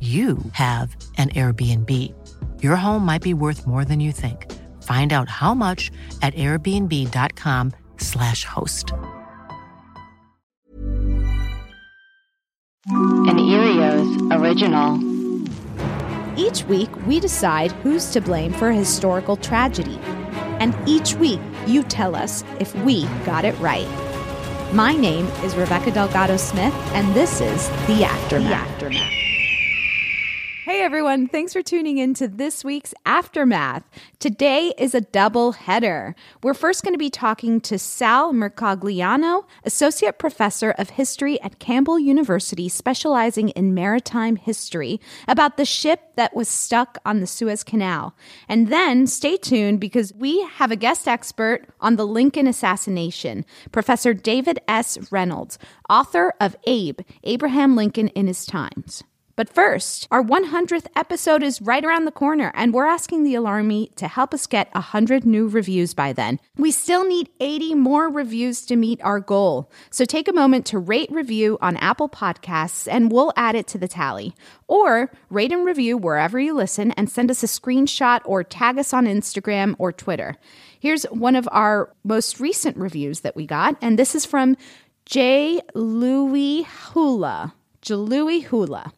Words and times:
you 0.00 0.38
have 0.52 0.96
an 1.18 1.28
Airbnb. 1.30 2.14
Your 2.62 2.76
home 2.76 3.04
might 3.04 3.20
be 3.20 3.34
worth 3.34 3.66
more 3.66 3.84
than 3.84 4.00
you 4.00 4.12
think. 4.12 4.50
Find 4.82 5.12
out 5.12 5.28
how 5.28 5.52
much 5.52 5.90
at 6.22 6.32
airbnb.com/slash 6.34 8.44
host. 8.44 8.92
An 12.86 13.36
Earios 13.36 14.40
original. 14.40 14.98
Each 16.38 16.64
week, 16.64 16.88
we 17.06 17.20
decide 17.20 17.72
who's 17.82 18.06
to 18.12 18.22
blame 18.22 18.52
for 18.52 18.70
a 18.70 18.74
historical 18.74 19.36
tragedy. 19.36 19.98
And 20.58 20.74
each 20.88 21.14
week, 21.14 21.40
you 21.66 21.82
tell 21.82 22.16
us 22.16 22.42
if 22.58 22.74
we 22.76 23.04
got 23.26 23.44
it 23.44 23.58
right. 23.58 23.86
My 24.72 24.94
name 24.94 25.26
is 25.44 25.56
Rebecca 25.56 25.90
Delgado 25.90 26.36
Smith, 26.36 26.72
and 26.94 27.12
this 27.14 27.40
is 27.40 27.68
The 27.86 28.04
Aftermath. 28.04 28.48
The 28.48 28.54
Aftermath. 28.54 29.29
Hey 30.70 30.82
everyone, 30.82 31.26
thanks 31.26 31.52
for 31.52 31.62
tuning 31.62 31.98
in 31.98 32.14
to 32.14 32.28
this 32.28 32.62
week's 32.62 32.94
Aftermath. 33.04 33.82
Today 34.20 34.72
is 34.78 34.94
a 34.94 35.00
double 35.00 35.50
header. 35.50 36.14
We're 36.44 36.54
first 36.54 36.84
going 36.84 36.94
to 36.94 36.98
be 36.98 37.10
talking 37.10 37.60
to 37.62 37.76
Sal 37.76 38.32
Mercogliano, 38.32 39.46
Associate 39.64 40.16
Professor 40.16 40.70
of 40.78 40.90
History 40.90 41.40
at 41.40 41.58
Campbell 41.58 41.98
University, 41.98 42.68
specializing 42.68 43.48
in 43.48 43.74
maritime 43.74 44.36
history, 44.36 45.00
about 45.26 45.56
the 45.56 45.64
ship 45.64 46.14
that 46.14 46.36
was 46.36 46.48
stuck 46.48 46.98
on 47.04 47.18
the 47.18 47.26
Suez 47.26 47.64
Canal. 47.64 48.14
And 48.48 48.68
then 48.68 49.08
stay 49.08 49.36
tuned 49.38 49.80
because 49.80 50.14
we 50.14 50.40
have 50.54 50.70
a 50.70 50.76
guest 50.76 51.08
expert 51.08 51.66
on 51.80 51.96
the 51.96 52.06
Lincoln 52.06 52.46
assassination, 52.46 53.44
Professor 53.72 54.14
David 54.14 54.60
S. 54.68 55.10
Reynolds, 55.10 55.58
author 55.88 56.32
of 56.40 56.54
Abe, 56.68 57.00
Abraham 57.24 57.74
Lincoln 57.74 58.06
in 58.10 58.28
His 58.28 58.46
Times. 58.46 59.02
But 59.40 59.48
first, 59.48 60.06
our 60.10 60.22
100th 60.22 60.88
episode 60.94 61.42
is 61.42 61.62
right 61.62 61.82
around 61.82 62.04
the 62.04 62.12
corner, 62.12 62.52
and 62.54 62.74
we're 62.74 62.84
asking 62.84 63.24
the 63.24 63.32
Alarmy 63.32 63.94
to 63.94 64.06
help 64.06 64.34
us 64.34 64.46
get 64.46 64.68
100 64.74 65.24
new 65.24 65.48
reviews 65.48 65.94
by 65.94 66.12
then. 66.12 66.38
We 66.58 66.70
still 66.70 67.08
need 67.08 67.30
80 67.40 67.76
more 67.76 68.10
reviews 68.10 68.66
to 68.66 68.76
meet 68.76 69.00
our 69.00 69.18
goal. 69.18 69.70
So 69.88 70.04
take 70.04 70.28
a 70.28 70.34
moment 70.34 70.66
to 70.66 70.78
rate 70.78 71.10
review 71.10 71.56
on 71.62 71.78
Apple 71.78 72.10
Podcasts, 72.10 72.86
and 72.86 73.10
we'll 73.10 73.32
add 73.34 73.54
it 73.54 73.66
to 73.68 73.78
the 73.78 73.88
tally. 73.88 74.34
Or 74.68 75.10
rate 75.30 75.52
and 75.52 75.64
review 75.64 75.96
wherever 75.96 76.38
you 76.38 76.52
listen 76.52 76.90
and 76.90 77.08
send 77.08 77.30
us 77.30 77.42
a 77.42 77.46
screenshot 77.46 78.20
or 78.26 78.44
tag 78.44 78.76
us 78.76 78.92
on 78.92 79.06
Instagram 79.06 79.74
or 79.78 79.90
Twitter. 79.90 80.36
Here's 80.78 81.04
one 81.04 81.34
of 81.34 81.48
our 81.50 81.94
most 82.04 82.40
recent 82.40 82.76
reviews 82.76 83.20
that 83.20 83.36
we 83.36 83.46
got, 83.46 83.78
and 83.80 83.98
this 83.98 84.14
is 84.14 84.26
from 84.26 84.58
J. 85.06 85.62
Louis 85.74 86.64
Hula. 86.64 87.54
Jalui 87.82 88.44
Hula. 88.44 88.92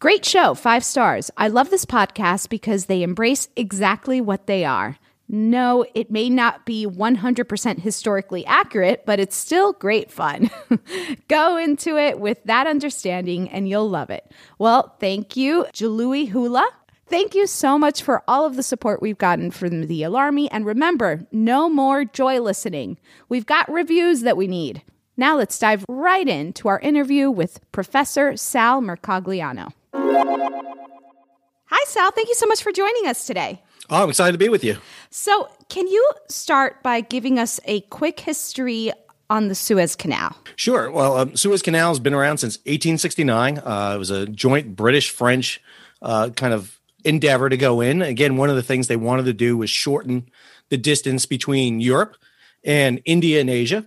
Great 0.00 0.24
show, 0.24 0.54
five 0.54 0.84
stars. 0.84 1.30
I 1.36 1.48
love 1.48 1.70
this 1.70 1.84
podcast 1.84 2.48
because 2.48 2.86
they 2.86 3.02
embrace 3.02 3.48
exactly 3.56 4.20
what 4.20 4.46
they 4.46 4.64
are. 4.64 4.96
No, 5.28 5.84
it 5.94 6.10
may 6.10 6.30
not 6.30 6.64
be 6.64 6.86
100% 6.86 7.80
historically 7.80 8.46
accurate, 8.46 9.04
but 9.04 9.20
it's 9.20 9.36
still 9.36 9.74
great 9.74 10.10
fun. 10.10 10.50
Go 11.28 11.58
into 11.58 11.98
it 11.98 12.18
with 12.18 12.42
that 12.44 12.66
understanding 12.66 13.50
and 13.50 13.68
you'll 13.68 13.90
love 13.90 14.08
it. 14.08 14.24
Well, 14.58 14.96
thank 15.00 15.36
you, 15.36 15.66
Jalui 15.74 16.28
Hula. 16.28 16.66
Thank 17.08 17.34
you 17.34 17.46
so 17.46 17.78
much 17.78 18.02
for 18.02 18.22
all 18.28 18.46
of 18.46 18.56
the 18.56 18.62
support 18.62 19.02
we've 19.02 19.18
gotten 19.18 19.50
from 19.50 19.86
the 19.86 20.02
Alarmy. 20.02 20.48
And 20.50 20.64
remember, 20.64 21.26
no 21.32 21.68
more 21.68 22.04
joy 22.04 22.40
listening. 22.40 22.98
We've 23.28 23.46
got 23.46 23.70
reviews 23.70 24.22
that 24.22 24.36
we 24.36 24.46
need. 24.46 24.82
Now 25.18 25.36
let's 25.36 25.58
dive 25.58 25.84
right 25.88 26.28
into 26.28 26.68
our 26.68 26.78
interview 26.78 27.28
with 27.28 27.58
Professor 27.72 28.36
Sal 28.36 28.80
Mercogliano. 28.80 29.72
Hi, 29.92 31.84
Sal. 31.86 32.12
Thank 32.12 32.28
you 32.28 32.36
so 32.36 32.46
much 32.46 32.62
for 32.62 32.70
joining 32.70 33.08
us 33.08 33.26
today. 33.26 33.60
Oh, 33.90 34.04
I'm 34.04 34.10
excited 34.10 34.30
to 34.30 34.38
be 34.38 34.48
with 34.48 34.62
you. 34.62 34.76
So, 35.10 35.50
can 35.68 35.88
you 35.88 36.08
start 36.28 36.84
by 36.84 37.00
giving 37.00 37.40
us 37.40 37.58
a 37.64 37.80
quick 37.80 38.20
history 38.20 38.92
on 39.28 39.48
the 39.48 39.56
Suez 39.56 39.96
Canal? 39.96 40.36
Sure. 40.54 40.88
Well, 40.88 41.16
um, 41.16 41.34
Suez 41.34 41.62
Canal 41.62 41.88
has 41.88 41.98
been 41.98 42.14
around 42.14 42.38
since 42.38 42.58
1869. 42.58 43.58
Uh, 43.58 43.92
it 43.96 43.98
was 43.98 44.10
a 44.10 44.26
joint 44.26 44.76
British 44.76 45.10
French 45.10 45.60
uh, 46.00 46.30
kind 46.30 46.54
of 46.54 46.78
endeavor 47.04 47.48
to 47.48 47.56
go 47.56 47.80
in. 47.80 48.02
Again, 48.02 48.36
one 48.36 48.50
of 48.50 48.56
the 48.56 48.62
things 48.62 48.86
they 48.86 48.94
wanted 48.94 49.24
to 49.24 49.32
do 49.32 49.56
was 49.56 49.68
shorten 49.68 50.30
the 50.68 50.76
distance 50.78 51.26
between 51.26 51.80
Europe 51.80 52.14
and 52.62 53.02
India 53.04 53.40
and 53.40 53.50
Asia 53.50 53.84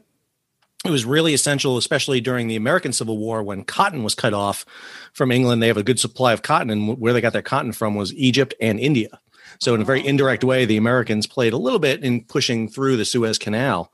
it 0.86 0.90
was 0.90 1.06
really 1.06 1.34
essential, 1.34 1.78
especially 1.78 2.22
during 2.22 2.48
the 2.48 2.56
American 2.56 2.92
Civil 2.92 3.18
War 3.18 3.44
when 3.44 3.64
cotton 3.64 4.04
was 4.04 4.16
cut 4.16 4.34
off 4.34 4.66
from 5.14 5.32
England. 5.32 5.62
They 5.62 5.68
have 5.68 5.78
a 5.78 5.84
good 5.84 6.00
supply 6.00 6.34
of 6.34 6.42
cotton, 6.42 6.72
and 6.72 7.00
where 7.00 7.14
they 7.14 7.22
got 7.22 7.34
their 7.34 7.44
cotton 7.44 7.72
from 7.72 7.96
was 7.96 8.14
Egypt 8.16 8.54
and 8.60 8.80
India. 8.80 9.20
So, 9.60 9.76
in 9.76 9.82
a 9.82 9.86
very 9.86 10.06
indirect 10.06 10.44
way, 10.44 10.66
the 10.66 10.78
Americans 10.78 11.28
played 11.28 11.54
a 11.54 11.58
little 11.58 11.78
bit 11.78 12.04
in 12.04 12.24
pushing 12.24 12.68
through 12.68 12.98
the 12.98 13.06
Suez 13.06 13.38
Canal. 13.38 13.92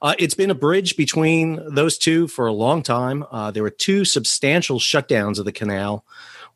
Uh, 0.00 0.14
it's 0.18 0.34
been 0.34 0.50
a 0.50 0.54
bridge 0.54 0.96
between 0.96 1.60
those 1.74 1.98
two 1.98 2.26
for 2.26 2.46
a 2.46 2.52
long 2.52 2.82
time. 2.82 3.22
Uh, 3.30 3.50
there 3.50 3.62
were 3.62 3.68
two 3.68 4.06
substantial 4.06 4.78
shutdowns 4.78 5.38
of 5.38 5.44
the 5.44 5.52
canal 5.52 6.06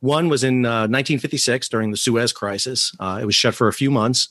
One 0.05 0.29
was 0.29 0.45
in 0.45 0.67
uh, 0.67 0.85
1956 0.85 1.67
during 1.71 1.91
the 1.91 1.97
Suez 1.97 2.31
Crisis. 2.31 2.93
Uh, 3.01 3.21
it 3.23 3.25
was 3.25 3.35
shut 3.35 3.55
for 3.55 3.69
a 3.69 3.73
few 3.73 3.91
months. 3.91 4.29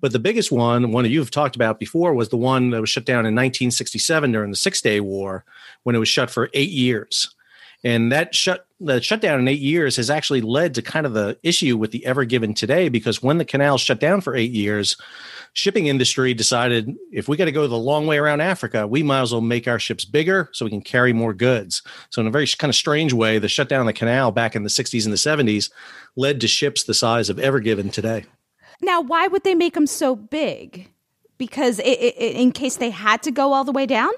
But 0.00 0.10
the 0.10 0.18
biggest 0.18 0.50
one, 0.50 0.90
one 0.90 1.04
that 1.04 1.10
you've 1.10 1.30
talked 1.30 1.54
about 1.54 1.78
before, 1.78 2.12
was 2.12 2.30
the 2.30 2.36
one 2.36 2.70
that 2.70 2.80
was 2.80 2.90
shut 2.90 3.04
down 3.04 3.20
in 3.20 3.32
1967 3.32 4.32
during 4.32 4.50
the 4.50 4.56
Six 4.56 4.80
Day 4.80 4.98
War 4.98 5.44
when 5.84 5.94
it 5.94 6.00
was 6.00 6.08
shut 6.08 6.28
for 6.28 6.50
eight 6.54 6.70
years. 6.70 7.32
And 7.84 8.12
that 8.12 8.34
shut 8.34 8.66
the 8.80 9.00
shutdown 9.00 9.38
in 9.38 9.48
eight 9.48 9.60
years 9.60 9.96
has 9.96 10.10
actually 10.10 10.40
led 10.40 10.74
to 10.74 10.82
kind 10.82 11.06
of 11.06 11.14
the 11.14 11.38
issue 11.42 11.76
with 11.76 11.90
the 11.90 12.04
Ever 12.04 12.24
Given 12.24 12.54
today 12.54 12.88
because 12.88 13.22
when 13.22 13.38
the 13.38 13.44
canal 13.44 13.78
shut 13.78 14.00
down 14.00 14.20
for 14.20 14.34
eight 14.34 14.52
years, 14.52 14.96
shipping 15.52 15.86
industry 15.86 16.34
decided 16.34 16.94
if 17.10 17.28
we 17.28 17.36
got 17.36 17.46
to 17.46 17.52
go 17.52 17.66
the 17.66 17.76
long 17.76 18.06
way 18.06 18.18
around 18.18 18.40
Africa, 18.40 18.86
we 18.86 19.02
might 19.02 19.22
as 19.22 19.32
well 19.32 19.40
make 19.40 19.68
our 19.68 19.78
ships 19.78 20.04
bigger 20.04 20.48
so 20.52 20.64
we 20.64 20.70
can 20.70 20.80
carry 20.80 21.12
more 21.12 21.34
goods. 21.34 21.82
So 22.10 22.20
in 22.20 22.26
a 22.26 22.30
very 22.30 22.46
kind 22.46 22.70
of 22.70 22.76
strange 22.76 23.12
way, 23.12 23.38
the 23.38 23.48
shutdown 23.48 23.80
of 23.80 23.86
the 23.86 23.92
canal 23.92 24.32
back 24.32 24.56
in 24.56 24.62
the 24.62 24.68
60s 24.68 25.04
and 25.04 25.12
the 25.12 25.16
70s 25.16 25.70
led 26.16 26.40
to 26.40 26.48
ships 26.48 26.84
the 26.84 26.94
size 26.94 27.30
of 27.30 27.38
Ever 27.38 27.60
Given 27.60 27.90
today. 27.90 28.24
Now, 28.80 29.00
why 29.00 29.28
would 29.28 29.44
they 29.44 29.54
make 29.54 29.74
them 29.74 29.86
so 29.86 30.16
big? 30.16 30.88
Because 31.38 31.78
it, 31.78 31.84
it, 31.84 32.36
in 32.36 32.52
case 32.52 32.76
they 32.76 32.90
had 32.90 33.22
to 33.22 33.30
go 33.30 33.52
all 33.52 33.64
the 33.64 33.72
way 33.72 33.86
down? 33.86 34.12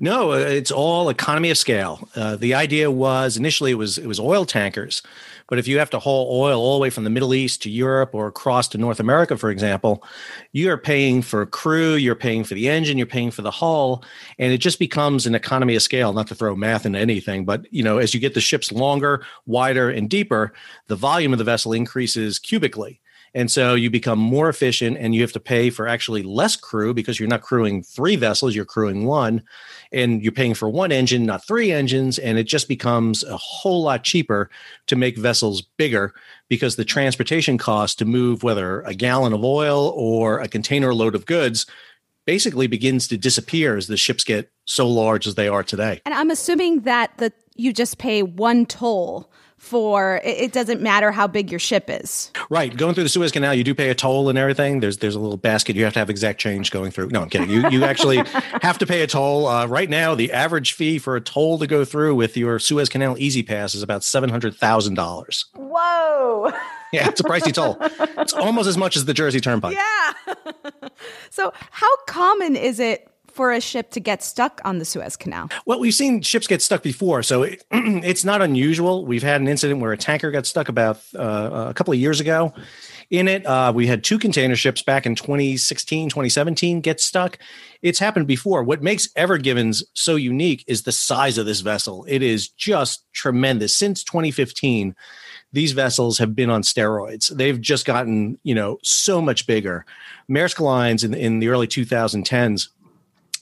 No, 0.00 0.32
uh, 0.32 0.36
it's 0.36 0.70
all 0.70 1.08
economy 1.08 1.50
of 1.50 1.58
scale. 1.58 2.08
Uh, 2.14 2.36
the 2.36 2.54
idea 2.54 2.90
was 2.90 3.36
initially 3.36 3.70
it 3.70 3.76
was 3.76 3.98
it 3.98 4.06
was 4.06 4.20
oil 4.20 4.44
tankers, 4.44 5.02
but 5.48 5.58
if 5.58 5.66
you 5.66 5.78
have 5.78 5.90
to 5.90 5.98
haul 5.98 6.28
oil 6.30 6.60
all 6.60 6.76
the 6.76 6.82
way 6.82 6.90
from 6.90 7.04
the 7.04 7.10
Middle 7.10 7.34
East 7.34 7.62
to 7.62 7.70
Europe 7.70 8.14
or 8.14 8.26
across 8.26 8.68
to 8.68 8.78
North 8.78 9.00
America, 9.00 9.36
for 9.36 9.50
example, 9.50 10.04
you 10.52 10.70
are 10.70 10.78
paying 10.78 11.22
for 11.22 11.44
crew, 11.46 11.94
you're 11.94 12.14
paying 12.14 12.44
for 12.44 12.54
the 12.54 12.68
engine, 12.68 12.98
you're 12.98 13.06
paying 13.06 13.30
for 13.30 13.42
the 13.42 13.50
hull, 13.50 14.04
and 14.38 14.52
it 14.52 14.58
just 14.58 14.78
becomes 14.78 15.26
an 15.26 15.34
economy 15.34 15.74
of 15.74 15.82
scale. 15.82 16.12
Not 16.12 16.26
to 16.28 16.34
throw 16.34 16.54
math 16.54 16.84
into 16.84 16.98
anything, 16.98 17.44
but 17.44 17.72
you 17.72 17.82
know, 17.82 17.98
as 17.98 18.12
you 18.12 18.20
get 18.20 18.34
the 18.34 18.40
ships 18.40 18.72
longer, 18.72 19.24
wider, 19.46 19.90
and 19.90 20.08
deeper, 20.10 20.52
the 20.88 20.96
volume 20.96 21.32
of 21.32 21.38
the 21.38 21.44
vessel 21.44 21.72
increases 21.72 22.38
cubically. 22.38 23.00
And 23.34 23.50
so 23.50 23.74
you 23.74 23.88
become 23.88 24.18
more 24.18 24.48
efficient 24.48 24.98
and 24.98 25.14
you 25.14 25.22
have 25.22 25.32
to 25.32 25.40
pay 25.40 25.70
for 25.70 25.88
actually 25.88 26.22
less 26.22 26.54
crew 26.54 26.92
because 26.92 27.18
you're 27.18 27.28
not 27.28 27.40
crewing 27.40 27.82
three 27.82 28.16
vessels, 28.16 28.54
you're 28.54 28.64
crewing 28.64 29.06
one. 29.06 29.42
And 29.90 30.22
you're 30.22 30.32
paying 30.32 30.54
for 30.54 30.68
one 30.68 30.92
engine, 30.92 31.24
not 31.24 31.46
three 31.46 31.72
engines. 31.72 32.18
And 32.18 32.38
it 32.38 32.44
just 32.44 32.68
becomes 32.68 33.24
a 33.24 33.36
whole 33.36 33.82
lot 33.82 34.04
cheaper 34.04 34.50
to 34.86 34.96
make 34.96 35.16
vessels 35.16 35.62
bigger 35.62 36.14
because 36.48 36.76
the 36.76 36.84
transportation 36.84 37.56
cost 37.56 37.98
to 37.98 38.04
move 38.04 38.42
whether 38.42 38.82
a 38.82 38.94
gallon 38.94 39.32
of 39.32 39.44
oil 39.44 39.94
or 39.96 40.40
a 40.40 40.48
container 40.48 40.94
load 40.94 41.14
of 41.14 41.24
goods 41.24 41.66
basically 42.24 42.66
begins 42.66 43.08
to 43.08 43.16
disappear 43.16 43.76
as 43.76 43.86
the 43.86 43.96
ships 43.96 44.24
get 44.24 44.52
so 44.64 44.88
large 44.88 45.26
as 45.26 45.34
they 45.34 45.48
are 45.48 45.62
today. 45.62 46.00
And 46.04 46.14
I'm 46.14 46.30
assuming 46.30 46.82
that 46.82 47.16
the 47.18 47.32
you 47.54 47.72
just 47.72 47.98
pay 47.98 48.22
one 48.22 48.64
toll 48.66 49.30
for 49.62 50.20
it 50.24 50.52
doesn't 50.52 50.82
matter 50.82 51.12
how 51.12 51.28
big 51.28 51.48
your 51.48 51.60
ship 51.60 51.84
is. 51.88 52.32
Right. 52.50 52.76
Going 52.76 52.94
through 52.94 53.04
the 53.04 53.08
Suez 53.08 53.30
Canal, 53.30 53.54
you 53.54 53.62
do 53.62 53.74
pay 53.74 53.90
a 53.90 53.94
toll 53.94 54.28
and 54.28 54.36
everything. 54.36 54.80
There's 54.80 54.98
there's 54.98 55.14
a 55.14 55.20
little 55.20 55.36
basket 55.36 55.76
you 55.76 55.84
have 55.84 55.92
to 55.92 56.00
have 56.00 56.10
exact 56.10 56.40
change 56.40 56.72
going 56.72 56.90
through. 56.90 57.08
No, 57.08 57.22
I'm 57.22 57.30
kidding. 57.30 57.48
You 57.48 57.68
you 57.70 57.84
actually 57.84 58.16
have 58.60 58.76
to 58.78 58.86
pay 58.86 59.02
a 59.02 59.06
toll. 59.06 59.46
Uh, 59.46 59.66
right 59.66 59.88
now, 59.88 60.16
the 60.16 60.32
average 60.32 60.72
fee 60.72 60.98
for 60.98 61.14
a 61.14 61.20
toll 61.20 61.60
to 61.60 61.68
go 61.68 61.84
through 61.84 62.16
with 62.16 62.36
your 62.36 62.58
Suez 62.58 62.88
Canal 62.88 63.16
Easy 63.18 63.44
Pass 63.44 63.74
is 63.74 63.82
about 63.82 64.02
seven 64.02 64.28
hundred 64.28 64.56
thousand 64.56 64.94
dollars. 64.94 65.46
Whoa. 65.54 66.52
Yeah, 66.92 67.08
it's 67.08 67.20
a 67.20 67.24
pricey 67.24 67.54
toll. 67.54 67.78
It's 68.18 68.34
almost 68.34 68.68
as 68.68 68.76
much 68.76 68.96
as 68.96 69.06
the 69.06 69.14
Jersey 69.14 69.40
Turnpike. 69.40 69.74
Yeah. 69.74 70.34
so, 71.30 71.50
how 71.70 71.88
common 72.06 72.54
is 72.54 72.78
it 72.78 73.08
for 73.34 73.52
a 73.52 73.60
ship 73.60 73.90
to 73.92 74.00
get 74.00 74.22
stuck 74.22 74.60
on 74.64 74.78
the 74.78 74.84
Suez 74.84 75.16
Canal? 75.16 75.48
Well, 75.66 75.80
we've 75.80 75.94
seen 75.94 76.22
ships 76.22 76.46
get 76.46 76.62
stuck 76.62 76.82
before, 76.82 77.22
so 77.22 77.42
it, 77.42 77.64
it's 77.70 78.24
not 78.24 78.42
unusual. 78.42 79.04
We've 79.04 79.22
had 79.22 79.40
an 79.40 79.48
incident 79.48 79.80
where 79.80 79.92
a 79.92 79.96
tanker 79.96 80.30
got 80.30 80.46
stuck 80.46 80.68
about 80.68 81.00
uh, 81.18 81.66
a 81.70 81.74
couple 81.74 81.92
of 81.92 81.98
years 81.98 82.20
ago. 82.20 82.52
In 83.10 83.28
it, 83.28 83.44
uh, 83.44 83.72
we 83.74 83.86
had 83.86 84.02
two 84.02 84.18
container 84.18 84.56
ships 84.56 84.82
back 84.82 85.04
in 85.04 85.14
2016, 85.14 86.08
2017 86.08 86.80
get 86.80 86.98
stuck. 86.98 87.38
It's 87.82 87.98
happened 87.98 88.26
before. 88.26 88.62
What 88.62 88.82
makes 88.82 89.10
Ever 89.16 89.36
Givens 89.36 89.84
so 89.92 90.16
unique 90.16 90.64
is 90.66 90.84
the 90.84 90.92
size 90.92 91.36
of 91.36 91.44
this 91.44 91.60
vessel. 91.60 92.06
It 92.08 92.22
is 92.22 92.48
just 92.48 93.04
tremendous. 93.12 93.76
Since 93.76 94.02
2015, 94.04 94.94
these 95.52 95.72
vessels 95.72 96.16
have 96.18 96.34
been 96.34 96.48
on 96.48 96.62
steroids. 96.62 97.28
They've 97.28 97.60
just 97.60 97.84
gotten, 97.84 98.38
you 98.44 98.54
know, 98.54 98.78
so 98.82 99.20
much 99.20 99.46
bigger. 99.46 99.84
Maersk 100.30 100.60
Lines 100.60 101.04
in, 101.04 101.12
in 101.12 101.40
the 101.40 101.48
early 101.48 101.66
2010s 101.66 102.68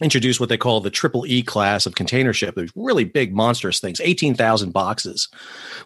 introduced 0.01 0.41
what 0.41 0.49
they 0.49 0.57
call 0.57 0.81
the 0.81 0.91
triple 0.91 1.27
E 1.27 1.43
class 1.43 1.87
of 1.87 1.95
container 1.95 2.33
ship. 2.33 2.55
These 2.55 2.73
really 2.75 3.05
big, 3.05 3.35
monstrous 3.35 3.81
things, 3.81 4.01
18,000 4.01 4.73
boxes. 4.73 5.29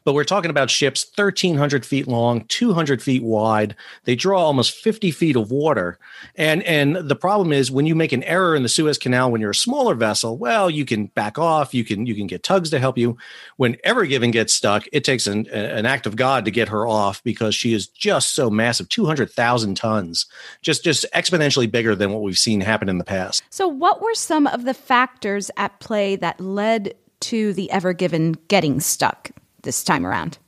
But 0.04 0.14
we're 0.14 0.24
talking 0.24 0.50
about 0.50 0.70
ships 0.70 1.06
1,300 1.14 1.84
feet 1.84 2.06
long, 2.06 2.44
200 2.46 3.02
feet 3.02 3.22
wide. 3.22 3.74
They 4.04 4.14
draw 4.14 4.40
almost 4.40 4.76
50 4.76 5.10
feet 5.10 5.36
of 5.36 5.50
water. 5.50 5.98
And, 6.36 6.62
and 6.62 6.96
the 6.96 7.16
problem 7.16 7.52
is 7.52 7.70
when 7.70 7.86
you 7.86 7.94
make 7.94 8.12
an 8.12 8.22
error 8.24 8.54
in 8.54 8.62
the 8.62 8.68
Suez 8.68 8.98
Canal 8.98 9.30
when 9.30 9.40
you're 9.40 9.50
a 9.50 9.54
smaller 9.54 9.94
vessel, 9.94 10.36
well, 10.36 10.70
you 10.70 10.84
can 10.84 11.06
back 11.06 11.38
off, 11.38 11.74
you 11.74 11.84
can, 11.84 12.06
you 12.06 12.14
can 12.14 12.26
get 12.26 12.42
tugs 12.42 12.70
to 12.70 12.78
help 12.78 12.96
you. 12.96 13.16
When 13.56 13.76
Ever 13.84 14.06
Given 14.06 14.30
gets 14.30 14.54
stuck, 14.54 14.84
it 14.92 15.04
takes 15.04 15.26
an, 15.26 15.48
an 15.48 15.86
act 15.86 16.06
of 16.06 16.16
God 16.16 16.44
to 16.44 16.50
get 16.50 16.68
her 16.68 16.86
off 16.86 17.22
because 17.24 17.54
she 17.54 17.74
is 17.74 17.88
just 17.88 18.34
so 18.34 18.50
massive 18.50 18.88
200,000 18.88 19.74
tons, 19.74 20.26
just, 20.62 20.84
just 20.84 21.06
exponentially 21.14 21.70
bigger 21.70 21.94
than 21.94 22.12
what 22.12 22.22
we've 22.22 22.38
seen 22.38 22.60
happen 22.60 22.88
in 22.88 22.98
the 22.98 23.04
past. 23.04 23.42
So, 23.50 23.66
what 23.66 24.03
were 24.04 24.14
some 24.14 24.46
of 24.46 24.64
the 24.64 24.74
factors 24.74 25.50
at 25.56 25.80
play 25.80 26.16
that 26.16 26.40
led 26.40 26.94
to 27.20 27.52
the 27.54 27.70
Ever 27.70 27.92
Given 27.92 28.32
getting 28.48 28.80
stuck 28.80 29.30
this 29.62 29.82
time 29.82 30.06
around? 30.06 30.38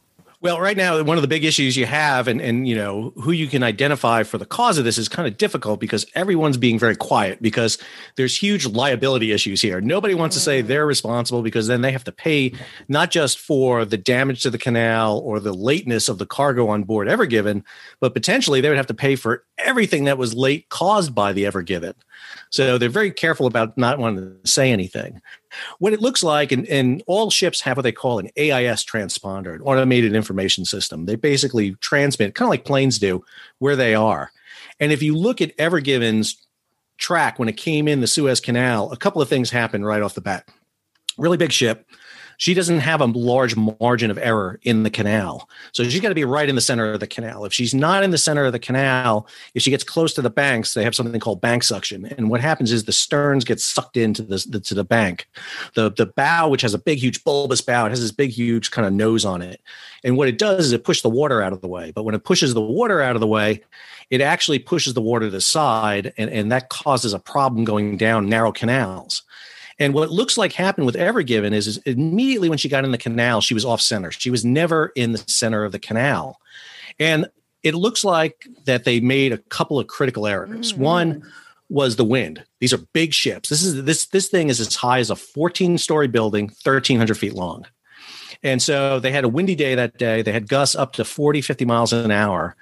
Well, 0.42 0.60
right 0.60 0.76
now, 0.76 1.02
one 1.02 1.16
of 1.16 1.22
the 1.22 1.28
big 1.28 1.44
issues 1.44 1.76
you 1.78 1.86
have, 1.86 2.28
and 2.28 2.42
and 2.42 2.68
you 2.68 2.76
know 2.76 3.12
who 3.16 3.32
you 3.32 3.48
can 3.48 3.62
identify 3.62 4.22
for 4.22 4.36
the 4.36 4.44
cause 4.44 4.76
of 4.76 4.84
this 4.84 4.98
is 4.98 5.08
kind 5.08 5.26
of 5.26 5.38
difficult 5.38 5.80
because 5.80 6.04
everyone's 6.14 6.58
being 6.58 6.78
very 6.78 6.94
quiet 6.94 7.40
because 7.40 7.78
there's 8.16 8.36
huge 8.36 8.66
liability 8.66 9.32
issues 9.32 9.62
here. 9.62 9.80
Nobody 9.80 10.14
wants 10.14 10.36
to 10.36 10.40
say 10.40 10.62
mm. 10.62 10.66
they're 10.66 10.86
responsible 10.86 11.42
because 11.42 11.68
then 11.68 11.80
they 11.80 11.90
have 11.90 12.04
to 12.04 12.12
pay 12.12 12.52
not 12.86 13.10
just 13.10 13.38
for 13.38 13.86
the 13.86 13.96
damage 13.96 14.42
to 14.42 14.50
the 14.50 14.58
canal 14.58 15.18
or 15.18 15.40
the 15.40 15.54
lateness 15.54 16.08
of 16.08 16.18
the 16.18 16.26
cargo 16.26 16.68
on 16.68 16.84
board 16.84 17.08
Ever 17.08 17.24
Given, 17.24 17.64
but 17.98 18.12
potentially 18.12 18.60
they 18.60 18.68
would 18.68 18.76
have 18.76 18.86
to 18.88 18.94
pay 18.94 19.16
for 19.16 19.42
everything 19.58 20.04
that 20.04 20.18
was 20.18 20.34
late 20.34 20.68
caused 20.68 21.14
by 21.14 21.32
the 21.32 21.46
Ever 21.46 21.62
Given. 21.62 21.94
So 22.50 22.78
they're 22.78 22.88
very 22.88 23.10
careful 23.10 23.46
about 23.46 23.76
not 23.76 23.98
wanting 23.98 24.38
to 24.42 24.48
say 24.48 24.70
anything. 24.70 25.20
What 25.78 25.92
it 25.92 26.00
looks 26.00 26.22
like, 26.22 26.52
and, 26.52 26.66
and 26.68 27.02
all 27.06 27.30
ships 27.30 27.60
have 27.62 27.76
what 27.76 27.82
they 27.82 27.92
call 27.92 28.18
an 28.18 28.30
AIS 28.36 28.84
transponder, 28.84 29.54
an 29.54 29.62
automated 29.62 30.14
information 30.14 30.64
system. 30.64 31.06
They 31.06 31.16
basically 31.16 31.74
transmit, 31.76 32.34
kind 32.34 32.46
of 32.46 32.50
like 32.50 32.64
planes 32.64 32.98
do, 32.98 33.24
where 33.58 33.76
they 33.76 33.94
are. 33.94 34.30
And 34.80 34.92
if 34.92 35.02
you 35.02 35.16
look 35.16 35.40
at 35.40 35.52
Ever 35.58 35.80
Given's 35.80 36.36
track 36.98 37.38
when 37.38 37.48
it 37.48 37.56
came 37.56 37.88
in 37.88 38.00
the 38.00 38.06
Suez 38.06 38.40
Canal, 38.40 38.90
a 38.92 38.96
couple 38.96 39.22
of 39.22 39.28
things 39.28 39.50
happened 39.50 39.86
right 39.86 40.02
off 40.02 40.14
the 40.14 40.20
bat. 40.20 40.48
Really 41.18 41.36
big 41.36 41.52
ship, 41.52 41.86
she 42.36 42.54
doesn't 42.54 42.80
have 42.80 43.00
a 43.00 43.06
large 43.06 43.56
margin 43.56 44.10
of 44.10 44.18
error 44.18 44.58
in 44.62 44.82
the 44.82 44.90
canal. 44.90 45.48
So 45.72 45.84
she's 45.84 46.00
got 46.00 46.10
to 46.10 46.14
be 46.14 46.24
right 46.24 46.48
in 46.48 46.54
the 46.54 46.60
center 46.60 46.92
of 46.92 47.00
the 47.00 47.06
canal. 47.06 47.44
If 47.44 47.52
she's 47.52 47.74
not 47.74 48.02
in 48.02 48.10
the 48.10 48.18
center 48.18 48.44
of 48.44 48.52
the 48.52 48.58
canal, 48.58 49.26
if 49.54 49.62
she 49.62 49.70
gets 49.70 49.84
close 49.84 50.14
to 50.14 50.22
the 50.22 50.30
banks, 50.30 50.74
they 50.74 50.84
have 50.84 50.94
something 50.94 51.20
called 51.20 51.40
bank 51.40 51.62
suction. 51.62 52.06
And 52.06 52.30
what 52.30 52.40
happens 52.40 52.72
is 52.72 52.84
the 52.84 52.92
sterns 52.92 53.44
get 53.44 53.60
sucked 53.60 53.96
into 53.96 54.22
the, 54.22 54.44
the 54.48 54.60
to 54.60 54.74
the 54.74 54.84
bank. 54.84 55.28
The 55.74 55.90
the 55.90 56.06
bow, 56.06 56.48
which 56.48 56.62
has 56.62 56.74
a 56.74 56.78
big, 56.78 56.98
huge 56.98 57.24
bulbous 57.24 57.60
bow, 57.60 57.86
it 57.86 57.90
has 57.90 58.00
this 58.00 58.12
big, 58.12 58.30
huge 58.30 58.70
kind 58.70 58.86
of 58.86 58.92
nose 58.92 59.24
on 59.24 59.42
it. 59.42 59.60
And 60.04 60.16
what 60.16 60.28
it 60.28 60.38
does 60.38 60.66
is 60.66 60.72
it 60.72 60.84
pushes 60.84 61.02
the 61.02 61.10
water 61.10 61.42
out 61.42 61.52
of 61.52 61.60
the 61.60 61.68
way. 61.68 61.90
But 61.90 62.04
when 62.04 62.14
it 62.14 62.24
pushes 62.24 62.54
the 62.54 62.60
water 62.60 63.00
out 63.00 63.16
of 63.16 63.20
the 63.20 63.26
way, 63.26 63.62
it 64.10 64.20
actually 64.20 64.58
pushes 64.58 64.94
the 64.94 65.00
water 65.00 65.26
to 65.26 65.30
the 65.30 65.40
side, 65.40 66.12
and, 66.16 66.30
and 66.30 66.52
that 66.52 66.68
causes 66.68 67.12
a 67.12 67.18
problem 67.18 67.64
going 67.64 67.96
down 67.96 68.28
narrow 68.28 68.52
canals. 68.52 69.22
And 69.78 69.92
what 69.92 70.10
looks 70.10 70.38
like 70.38 70.52
happened 70.52 70.86
with 70.86 70.96
Ever 70.96 71.22
Given 71.22 71.52
is, 71.52 71.66
is 71.66 71.78
immediately 71.78 72.48
when 72.48 72.58
she 72.58 72.68
got 72.68 72.84
in 72.84 72.92
the 72.92 72.98
canal, 72.98 73.40
she 73.40 73.54
was 73.54 73.64
off 73.64 73.80
center. 73.80 74.10
She 74.10 74.30
was 74.30 74.44
never 74.44 74.92
in 74.96 75.12
the 75.12 75.18
center 75.26 75.64
of 75.64 75.72
the 75.72 75.78
canal. 75.78 76.40
And 76.98 77.26
it 77.62 77.74
looks 77.74 78.04
like 78.04 78.46
that 78.64 78.84
they 78.84 79.00
made 79.00 79.32
a 79.32 79.38
couple 79.38 79.78
of 79.78 79.86
critical 79.86 80.26
errors. 80.26 80.72
Mm-hmm. 80.72 80.82
One 80.82 81.32
was 81.68 81.96
the 81.96 82.04
wind. 82.04 82.44
These 82.60 82.72
are 82.72 82.78
big 82.92 83.12
ships. 83.12 83.48
This 83.48 83.62
is 83.62 83.84
this 83.84 84.06
this 84.06 84.28
thing 84.28 84.48
is 84.48 84.60
as 84.60 84.74
high 84.74 85.00
as 85.00 85.10
a 85.10 85.16
14 85.16 85.78
story 85.78 86.06
building, 86.06 86.46
1,300 86.46 87.18
feet 87.18 87.34
long. 87.34 87.66
And 88.42 88.62
so 88.62 89.00
they 89.00 89.10
had 89.10 89.24
a 89.24 89.28
windy 89.28 89.54
day 89.54 89.74
that 89.74 89.98
day. 89.98 90.22
They 90.22 90.32
had 90.32 90.48
gusts 90.48 90.76
up 90.76 90.92
to 90.94 91.04
40, 91.04 91.40
50 91.40 91.64
miles 91.64 91.92
an 91.92 92.10
hour. 92.10 92.54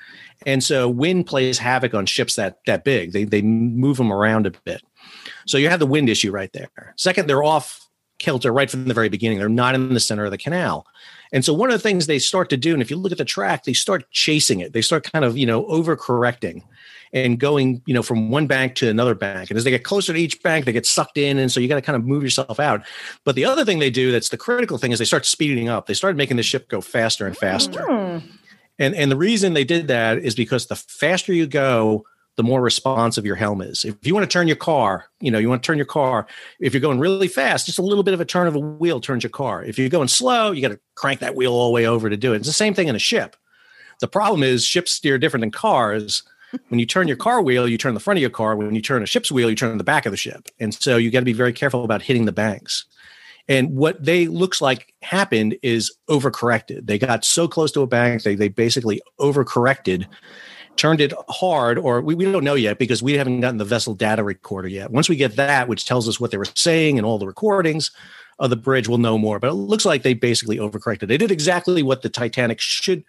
And 0.46 0.62
so 0.62 0.88
wind 0.88 1.26
plays 1.26 1.58
havoc 1.58 1.94
on 1.94 2.06
ships 2.06 2.36
that 2.36 2.58
that 2.66 2.84
big. 2.84 3.12
They 3.12 3.24
they 3.24 3.42
move 3.42 3.98
them 3.98 4.12
around 4.12 4.46
a 4.46 4.52
bit. 4.64 4.82
So 5.46 5.58
you 5.58 5.68
have 5.68 5.80
the 5.80 5.86
wind 5.86 6.08
issue 6.08 6.30
right 6.30 6.52
there. 6.52 6.94
Second, 6.96 7.28
they're 7.28 7.44
off 7.44 7.88
kilter 8.18 8.52
right 8.52 8.70
from 8.70 8.86
the 8.86 8.94
very 8.94 9.08
beginning. 9.08 9.38
They're 9.38 9.48
not 9.48 9.74
in 9.74 9.92
the 9.92 10.00
center 10.00 10.24
of 10.24 10.30
the 10.30 10.38
canal. 10.38 10.86
And 11.32 11.44
so 11.44 11.52
one 11.52 11.68
of 11.68 11.74
the 11.74 11.82
things 11.82 12.06
they 12.06 12.18
start 12.18 12.48
to 12.50 12.56
do, 12.56 12.72
and 12.72 12.80
if 12.80 12.90
you 12.90 12.96
look 12.96 13.12
at 13.12 13.18
the 13.18 13.24
track, 13.24 13.64
they 13.64 13.72
start 13.72 14.08
chasing 14.12 14.60
it. 14.60 14.72
They 14.72 14.82
start 14.82 15.10
kind 15.10 15.24
of, 15.24 15.36
you 15.36 15.46
know, 15.46 15.64
overcorrecting 15.64 16.62
and 17.12 17.38
going, 17.38 17.82
you 17.86 17.94
know, 17.94 18.02
from 18.02 18.30
one 18.30 18.46
bank 18.46 18.74
to 18.76 18.88
another 18.88 19.14
bank. 19.14 19.50
And 19.50 19.56
as 19.56 19.64
they 19.64 19.70
get 19.70 19.84
closer 19.84 20.12
to 20.12 20.18
each 20.18 20.42
bank, 20.42 20.64
they 20.64 20.72
get 20.72 20.86
sucked 20.86 21.18
in. 21.18 21.38
And 21.38 21.50
so 21.50 21.60
you 21.60 21.68
got 21.68 21.76
to 21.76 21.82
kind 21.82 21.96
of 21.96 22.04
move 22.04 22.22
yourself 22.22 22.60
out. 22.60 22.82
But 23.24 23.34
the 23.34 23.44
other 23.44 23.64
thing 23.64 23.78
they 23.78 23.90
do 23.90 24.12
that's 24.12 24.28
the 24.28 24.36
critical 24.36 24.78
thing 24.78 24.92
is 24.92 24.98
they 24.98 25.04
start 25.04 25.26
speeding 25.26 25.68
up. 25.68 25.86
They 25.86 25.94
started 25.94 26.16
making 26.16 26.36
the 26.36 26.42
ship 26.42 26.68
go 26.68 26.80
faster 26.80 27.26
and 27.26 27.36
faster. 27.36 27.80
Mm. 27.80 28.22
And 28.78 28.94
and 28.94 29.10
the 29.10 29.16
reason 29.16 29.54
they 29.54 29.64
did 29.64 29.88
that 29.88 30.18
is 30.18 30.34
because 30.34 30.66
the 30.66 30.76
faster 30.76 31.32
you 31.32 31.46
go, 31.46 32.04
the 32.36 32.42
more 32.42 32.60
responsive 32.60 33.24
your 33.24 33.36
helm 33.36 33.60
is. 33.60 33.84
If 33.84 34.06
you 34.06 34.14
want 34.14 34.28
to 34.28 34.32
turn 34.32 34.48
your 34.48 34.56
car, 34.56 35.06
you 35.20 35.30
know, 35.30 35.38
you 35.38 35.48
want 35.48 35.62
to 35.62 35.66
turn 35.66 35.78
your 35.78 35.86
car, 35.86 36.26
if 36.58 36.74
you're 36.74 36.80
going 36.80 36.98
really 36.98 37.28
fast, 37.28 37.66
just 37.66 37.78
a 37.78 37.82
little 37.82 38.02
bit 38.02 38.14
of 38.14 38.20
a 38.20 38.24
turn 38.24 38.46
of 38.46 38.56
a 38.56 38.60
wheel 38.60 39.00
turns 39.00 39.22
your 39.22 39.30
car. 39.30 39.62
If 39.62 39.78
you're 39.78 39.88
going 39.88 40.08
slow, 40.08 40.50
you 40.50 40.60
got 40.60 40.74
to 40.74 40.80
crank 40.96 41.20
that 41.20 41.36
wheel 41.36 41.52
all 41.52 41.68
the 41.68 41.74
way 41.74 41.86
over 41.86 42.10
to 42.10 42.16
do 42.16 42.32
it. 42.32 42.38
It's 42.38 42.46
the 42.46 42.52
same 42.52 42.74
thing 42.74 42.88
in 42.88 42.96
a 42.96 43.00
ship. 43.00 43.36
The 44.00 44.08
problem 44.08 44.42
is 44.42 44.64
ships 44.64 44.90
steer 44.90 45.18
different 45.18 45.42
than 45.42 45.50
cars. 45.50 46.22
When 46.68 46.78
you 46.78 46.86
turn 46.86 47.08
your 47.08 47.16
car 47.16 47.42
wheel, 47.42 47.66
you 47.66 47.76
turn 47.76 47.94
the 47.94 48.00
front 48.00 48.18
of 48.18 48.20
your 48.20 48.30
car. 48.30 48.54
When 48.54 48.76
you 48.76 48.80
turn 48.80 49.02
a 49.02 49.06
ship's 49.06 49.32
wheel, 49.32 49.50
you 49.50 49.56
turn 49.56 49.76
the 49.76 49.82
back 49.82 50.06
of 50.06 50.12
the 50.12 50.16
ship. 50.16 50.48
And 50.60 50.72
so 50.72 50.96
you 50.96 51.10
got 51.10 51.18
to 51.18 51.24
be 51.24 51.32
very 51.32 51.52
careful 51.52 51.82
about 51.82 52.00
hitting 52.00 52.26
the 52.26 52.32
banks. 52.32 52.84
And 53.48 53.74
what 53.74 54.02
they 54.02 54.28
looks 54.28 54.62
like 54.62 54.94
happened 55.02 55.56
is 55.64 55.92
overcorrected. 56.08 56.86
They 56.86 56.96
got 56.96 57.24
so 57.24 57.48
close 57.48 57.72
to 57.72 57.82
a 57.82 57.88
bank, 57.88 58.22
they 58.22 58.36
they 58.36 58.48
basically 58.48 59.02
overcorrected 59.18 60.06
turned 60.76 61.00
it 61.00 61.12
hard, 61.28 61.78
or 61.78 62.00
we, 62.00 62.14
we 62.14 62.30
don't 62.30 62.44
know 62.44 62.54
yet 62.54 62.78
because 62.78 63.02
we 63.02 63.14
haven't 63.14 63.40
gotten 63.40 63.58
the 63.58 63.64
vessel 63.64 63.94
data 63.94 64.22
recorder 64.22 64.68
yet. 64.68 64.90
Once 64.90 65.08
we 65.08 65.16
get 65.16 65.36
that, 65.36 65.68
which 65.68 65.86
tells 65.86 66.08
us 66.08 66.20
what 66.20 66.30
they 66.30 66.38
were 66.38 66.46
saying 66.54 66.98
and 66.98 67.06
all 67.06 67.18
the 67.18 67.26
recordings 67.26 67.90
of 68.38 68.50
the 68.50 68.56
bridge, 68.56 68.88
we'll 68.88 68.98
know 68.98 69.18
more. 69.18 69.38
But 69.38 69.50
it 69.50 69.54
looks 69.54 69.84
like 69.84 70.02
they 70.02 70.14
basically 70.14 70.58
overcorrected. 70.58 71.08
They 71.08 71.18
did 71.18 71.30
exactly 71.30 71.82
what 71.82 72.02
the 72.02 72.08
Titanic 72.08 72.60
should 72.60 73.04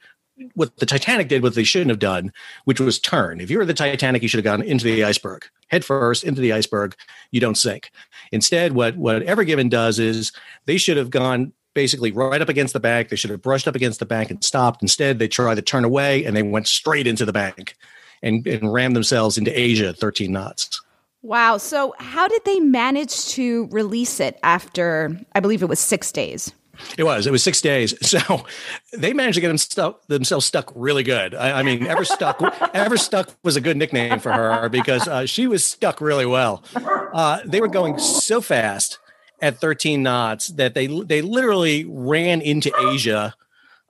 what 0.54 0.76
the 0.78 0.86
Titanic 0.86 1.30
did, 1.30 1.42
what 1.42 1.56
they 1.56 1.64
shouldn't 1.64 1.90
have 1.90 2.00
done, 2.00 2.34
which 2.66 2.80
was 2.80 3.00
turn. 3.00 3.40
If 3.40 3.50
you 3.50 3.58
were 3.58 3.66
the 3.66 3.74
Titanic, 3.74 4.22
you 4.22 4.28
should 4.28 4.40
have 4.40 4.44
gone 4.44 4.62
into 4.62 4.84
the 4.84 5.04
iceberg, 5.04 5.46
head 5.68 5.86
first 5.86 6.24
into 6.24 6.42
the 6.42 6.52
iceberg. 6.52 6.96
You 7.32 7.40
don't 7.40 7.58
sink. 7.58 7.92
Instead, 8.32 8.74
what 8.74 8.98
what 8.98 9.24
Ever 9.24 9.44
Given 9.44 9.70
does 9.70 10.00
is 10.00 10.32
they 10.66 10.78
should 10.78 10.98
have 10.98 11.10
gone 11.10 11.54
basically 11.76 12.12
right 12.12 12.42
up 12.42 12.50
against 12.50 12.74
the 12.74 12.80
bank. 12.80 13.10
They 13.10 13.16
should 13.16 13.30
have 13.30 13.44
brushed 13.44 13.68
up 13.68 13.76
against 13.76 14.00
the 14.00 14.08
bank 14.08 14.32
and 14.32 14.44
stopped. 14.44 14.82
Instead, 14.82 15.20
they 15.20 15.28
tried 15.28 15.56
to 15.56 15.62
turn 15.62 15.84
away 15.84 16.26
and 16.26 16.36
they 16.36 16.42
went 16.42 16.68
straight 16.68 17.06
into 17.06 17.26
the 17.26 17.34
bank 17.34 17.76
and, 18.24 18.48
and 18.48 18.74
rammed 18.74 18.96
themselves 18.96 19.38
into 19.38 19.58
Asia 19.58 19.90
at 19.90 19.98
13 19.98 20.32
knots. 20.32 20.82
Wow. 21.22 21.58
So, 21.58 21.94
how 22.00 22.28
did 22.28 22.44
they 22.46 22.60
manage 22.60 23.28
to 23.30 23.68
release 23.72 24.20
it 24.20 24.40
after, 24.42 25.20
I 25.34 25.40
believe 25.40 25.62
it 25.62 25.70
was 25.70 25.80
six 25.80 26.12
days? 26.12 26.52
It 26.98 27.04
was. 27.04 27.26
It 27.26 27.32
was 27.32 27.44
six 27.44 27.62
days. 27.62 27.94
So 28.06 28.46
they 28.94 29.14
managed 29.14 29.36
to 29.36 29.42
get 29.42 29.50
them 29.50 29.58
stuck, 29.58 30.06
themselves 30.08 30.46
stuck 30.46 30.72
really 30.76 31.04
good. 31.04 31.36
I, 31.36 31.60
I 31.60 31.64
mean, 31.64 31.86
ever 31.88 32.06
stuck. 32.06 32.42
ever 32.74 32.98
stuck 32.98 33.32
was 33.44 33.56
a 33.56 33.62
good 33.62 33.76
nickname 33.76 34.20
for 34.20 34.32
her 34.32 34.70
because 34.70 35.08
uh, 35.08 35.26
she 35.26 35.48
was 35.48 35.66
stuck 35.66 36.00
really 36.00 36.26
well. 36.26 36.64
Uh, 36.76 37.40
they 37.44 37.60
were 37.60 37.68
going 37.68 37.98
so 37.98 38.40
fast 38.40 39.00
at 39.42 39.60
13 39.60 40.04
knots 40.04 40.48
that 40.50 40.74
they 40.74 40.88
they 40.88 41.22
literally 41.22 41.86
ran 41.86 42.42
into 42.42 42.72
Asia, 42.92 43.36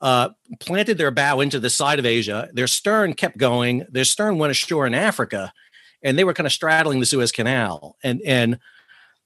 uh, 0.01 0.29
planted 0.59 0.97
their 0.97 1.11
bow 1.11 1.39
into 1.39 1.59
the 1.59 1.69
side 1.69 1.99
of 1.99 2.05
Asia. 2.05 2.49
Their 2.53 2.67
stern 2.67 3.13
kept 3.13 3.37
going. 3.37 3.85
Their 3.89 4.05
stern 4.05 4.37
went 4.37 4.51
ashore 4.51 4.87
in 4.87 4.93
Africa, 4.93 5.53
and 6.01 6.17
they 6.17 6.23
were 6.23 6.33
kind 6.33 6.47
of 6.47 6.53
straddling 6.53 6.99
the 6.99 7.05
Suez 7.05 7.31
Canal. 7.31 7.95
And 8.03 8.21
and 8.25 8.59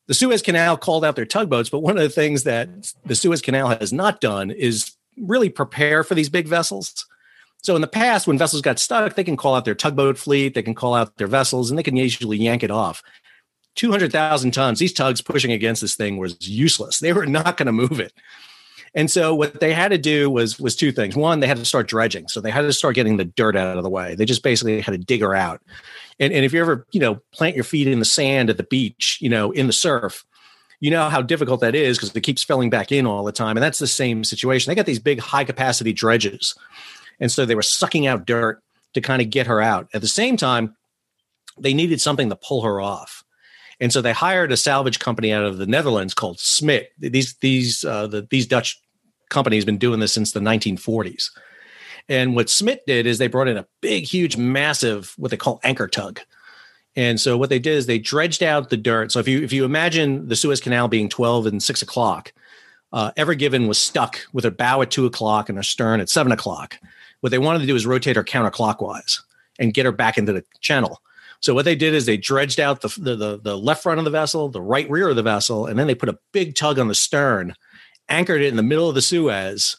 the 0.07 0.13
Suez 0.13 0.41
Canal 0.41 0.77
called 0.77 1.05
out 1.05 1.15
their 1.15 1.25
tugboats. 1.25 1.69
But 1.69 1.79
one 1.79 1.97
of 1.97 2.03
the 2.03 2.09
things 2.09 2.43
that 2.43 2.69
the 3.05 3.15
Suez 3.15 3.41
Canal 3.41 3.69
has 3.69 3.93
not 3.93 4.21
done 4.21 4.51
is 4.51 4.95
really 5.17 5.49
prepare 5.49 6.03
for 6.03 6.15
these 6.15 6.29
big 6.29 6.47
vessels. 6.47 7.05
So 7.61 7.75
in 7.75 7.81
the 7.81 7.87
past, 7.87 8.25
when 8.25 8.37
vessels 8.37 8.61
got 8.61 8.79
stuck, 8.79 9.15
they 9.15 9.23
can 9.23 9.35
call 9.37 9.53
out 9.53 9.65
their 9.65 9.75
tugboat 9.75 10.17
fleet, 10.17 10.53
they 10.53 10.63
can 10.63 10.75
call 10.75 10.95
out 10.95 11.17
their 11.17 11.27
vessels, 11.27 11.69
and 11.69 11.77
they 11.77 11.83
can 11.83 11.97
usually 11.97 12.37
yank 12.37 12.63
it 12.63 12.71
off. 12.71 13.03
200,000 13.75 14.51
tons, 14.51 14.79
these 14.79 14.93
tugs 14.93 15.21
pushing 15.21 15.51
against 15.51 15.81
this 15.81 15.95
thing 15.95 16.17
was 16.17 16.35
useless. 16.47 16.99
They 16.99 17.13
were 17.13 17.25
not 17.25 17.57
going 17.57 17.67
to 17.67 17.71
move 17.71 17.99
it. 17.99 18.13
And 18.95 19.09
so 19.09 19.35
what 19.35 19.59
they 19.59 19.73
had 19.73 19.89
to 19.89 19.97
do 19.97 20.29
was 20.29 20.59
was 20.59 20.75
two 20.75 20.91
things. 20.91 21.15
One, 21.15 21.39
they 21.39 21.47
had 21.47 21.57
to 21.57 21.65
start 21.65 21.87
dredging. 21.87 22.27
So 22.27 22.41
they 22.41 22.51
had 22.51 22.63
to 22.63 22.73
start 22.73 22.95
getting 22.95 23.17
the 23.17 23.25
dirt 23.25 23.55
out 23.55 23.77
of 23.77 23.83
the 23.83 23.89
way. 23.89 24.15
They 24.15 24.25
just 24.25 24.43
basically 24.43 24.81
had 24.81 24.91
to 24.91 24.97
dig 24.97 25.21
her 25.21 25.35
out. 25.35 25.61
And, 26.19 26.33
and 26.33 26.43
if 26.43 26.53
you 26.53 26.61
ever, 26.61 26.87
you 26.91 26.99
know, 26.99 27.21
plant 27.31 27.55
your 27.55 27.63
feet 27.63 27.87
in 27.87 27.99
the 27.99 28.05
sand 28.05 28.49
at 28.49 28.57
the 28.57 28.63
beach, 28.63 29.19
you 29.21 29.29
know, 29.29 29.51
in 29.51 29.67
the 29.67 29.73
surf, 29.73 30.25
you 30.79 30.89
know 30.89 31.09
how 31.09 31.21
difficult 31.21 31.61
that 31.61 31.75
is 31.75 31.97
because 31.97 32.15
it 32.15 32.21
keeps 32.21 32.43
filling 32.43 32.69
back 32.69 32.91
in 32.91 33.05
all 33.05 33.23
the 33.23 33.31
time. 33.31 33.57
And 33.57 33.63
that's 33.63 33.79
the 33.79 33.87
same 33.87 34.23
situation. 34.23 34.71
They 34.71 34.75
got 34.75 34.85
these 34.85 34.99
big 34.99 35.19
high 35.19 35.43
capacity 35.43 35.93
dredges. 35.93 36.55
And 37.19 37.31
so 37.31 37.45
they 37.45 37.55
were 37.55 37.61
sucking 37.61 38.07
out 38.07 38.25
dirt 38.25 38.63
to 38.93 39.01
kind 39.01 39.21
of 39.21 39.29
get 39.29 39.47
her 39.47 39.61
out. 39.61 39.89
At 39.93 40.01
the 40.01 40.07
same 40.07 40.37
time, 40.37 40.75
they 41.57 41.73
needed 41.73 42.01
something 42.01 42.29
to 42.29 42.35
pull 42.35 42.63
her 42.63 42.79
off. 42.79 43.23
And 43.79 43.93
so 43.93 44.01
they 44.01 44.11
hired 44.11 44.51
a 44.51 44.57
salvage 44.57 44.99
company 44.99 45.31
out 45.31 45.45
of 45.45 45.57
the 45.57 45.65
Netherlands 45.65 46.13
called 46.13 46.39
Smit. 46.39 46.91
These 46.99 47.35
these 47.35 47.85
uh, 47.85 48.07
the, 48.07 48.27
these 48.29 48.47
Dutch 48.47 48.79
companies 49.29 49.65
been 49.65 49.77
doing 49.77 49.99
this 49.99 50.13
since 50.13 50.31
the 50.31 50.39
1940s. 50.39 51.29
And 52.09 52.35
what 52.35 52.49
Smit 52.49 52.85
did 52.87 53.05
is 53.05 53.19
they 53.19 53.27
brought 53.27 53.47
in 53.47 53.57
a 53.57 53.67
big, 53.81 54.05
huge, 54.05 54.35
massive 54.35 55.13
what 55.17 55.31
they 55.31 55.37
call 55.37 55.59
anchor 55.63 55.87
tug. 55.87 56.19
And 56.95 57.21
so 57.21 57.37
what 57.37 57.49
they 57.49 57.59
did 57.59 57.77
is 57.77 57.85
they 57.85 57.99
dredged 57.99 58.41
out 58.41 58.69
the 58.69 58.77
dirt. 58.77 59.11
So 59.11 59.19
if 59.19 59.27
you 59.27 59.41
if 59.43 59.53
you 59.53 59.63
imagine 59.63 60.27
the 60.27 60.35
Suez 60.35 60.59
Canal 60.59 60.87
being 60.87 61.07
12 61.07 61.45
and 61.45 61.63
6 61.63 61.81
o'clock, 61.81 62.33
uh, 62.91 63.11
Ever 63.15 63.33
Given 63.35 63.67
was 63.67 63.79
stuck 63.79 64.19
with 64.33 64.43
her 64.43 64.51
bow 64.51 64.81
at 64.81 64.91
two 64.91 65.05
o'clock 65.05 65.49
and 65.49 65.57
her 65.57 65.63
stern 65.63 65.99
at 65.99 66.09
seven 66.09 66.31
o'clock. 66.31 66.79
What 67.21 67.29
they 67.29 67.37
wanted 67.37 67.59
to 67.59 67.65
do 67.65 67.75
is 67.75 67.85
rotate 67.85 68.15
her 68.15 68.23
counterclockwise 68.23 69.21
and 69.59 69.73
get 69.73 69.85
her 69.85 69.91
back 69.91 70.17
into 70.17 70.33
the 70.33 70.43
channel. 70.61 71.01
So 71.41 71.53
what 71.53 71.65
they 71.65 71.75
did 71.75 71.93
is 71.93 72.05
they 72.05 72.17
dredged 72.17 72.59
out 72.59 72.81
the, 72.81 72.89
the, 72.97 73.15
the, 73.15 73.39
the 73.39 73.57
left 73.57 73.83
front 73.83 73.99
of 73.99 74.05
the 74.05 74.11
vessel, 74.11 74.49
the 74.49 74.61
right 74.61 74.89
rear 74.89 75.09
of 75.09 75.15
the 75.15 75.23
vessel, 75.23 75.65
and 75.65 75.79
then 75.79 75.87
they 75.87 75.95
put 75.95 76.09
a 76.09 76.19
big 76.33 76.55
tug 76.55 76.77
on 76.79 76.89
the 76.89 76.95
stern, 76.95 77.55
anchored 78.09 78.41
it 78.41 78.47
in 78.47 78.57
the 78.57 78.63
middle 78.63 78.89
of 78.89 78.95
the 78.95 79.01
Suez, 79.01 79.77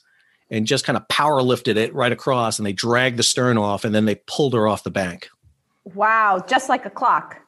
and 0.48 0.66
just 0.66 0.84
kind 0.84 0.96
of 0.96 1.06
power 1.08 1.42
lifted 1.42 1.76
it 1.76 1.94
right 1.94 2.12
across. 2.12 2.58
And 2.58 2.66
they 2.66 2.72
dragged 2.72 3.18
the 3.18 3.22
stern 3.22 3.58
off, 3.58 3.84
and 3.84 3.94
then 3.94 4.06
they 4.06 4.16
pulled 4.26 4.54
her 4.54 4.66
off 4.66 4.84
the 4.84 4.90
bank. 4.90 5.28
Wow, 5.84 6.42
just 6.46 6.68
like 6.68 6.86
a 6.86 6.90
clock. 6.90 7.40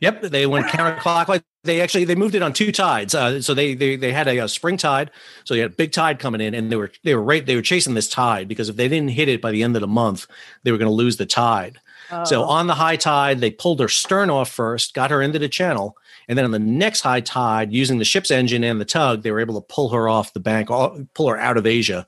Yep, 0.00 0.22
they 0.22 0.46
went 0.46 0.66
counterclockwise. 0.66 1.42
They 1.64 1.80
actually 1.80 2.04
they 2.04 2.14
moved 2.14 2.34
it 2.34 2.42
on 2.42 2.52
two 2.52 2.72
tides. 2.72 3.14
Uh, 3.14 3.42
so 3.42 3.54
they, 3.54 3.74
they 3.74 3.96
they 3.96 4.12
had 4.12 4.26
a, 4.26 4.38
a, 4.38 4.48
spring 4.48 4.76
tide. 4.76 5.10
So 5.44 5.54
they 5.54 5.60
had 5.60 5.72
a 5.72 5.74
big 5.74 5.92
tide 5.92 6.18
coming 6.18 6.40
in, 6.40 6.54
and 6.54 6.72
they 6.72 6.76
were 6.76 6.90
they 7.04 7.14
were 7.14 7.22
right 7.22 7.44
they 7.44 7.56
were 7.56 7.62
chasing 7.62 7.94
this 7.94 8.08
tide 8.08 8.48
because 8.48 8.68
if 8.68 8.76
they 8.76 8.88
didn't 8.88 9.10
hit 9.10 9.28
it 9.28 9.42
by 9.42 9.50
the 9.50 9.62
end 9.62 9.76
of 9.76 9.80
the 9.80 9.86
month, 9.86 10.26
they 10.62 10.72
were 10.72 10.78
going 10.78 10.90
to 10.90 10.94
lose 10.94 11.16
the 11.16 11.26
tide. 11.26 11.78
So 12.24 12.42
oh. 12.42 12.48
on 12.48 12.66
the 12.66 12.74
high 12.74 12.96
tide, 12.96 13.40
they 13.40 13.50
pulled 13.50 13.80
her 13.80 13.88
stern 13.88 14.30
off 14.30 14.50
first, 14.50 14.94
got 14.94 15.10
her 15.10 15.20
into 15.20 15.38
the 15.38 15.48
channel, 15.48 15.96
and 16.26 16.38
then 16.38 16.44
on 16.44 16.50
the 16.50 16.58
next 16.58 17.02
high 17.02 17.20
tide, 17.20 17.72
using 17.72 17.98
the 17.98 18.04
ship's 18.04 18.30
engine 18.30 18.64
and 18.64 18.80
the 18.80 18.84
tug, 18.84 19.22
they 19.22 19.30
were 19.30 19.40
able 19.40 19.60
to 19.60 19.74
pull 19.74 19.90
her 19.90 20.08
off 20.08 20.32
the 20.32 20.40
bank, 20.40 20.68
pull 20.68 21.28
her 21.28 21.38
out 21.38 21.56
of 21.56 21.66
Asia, 21.66 22.06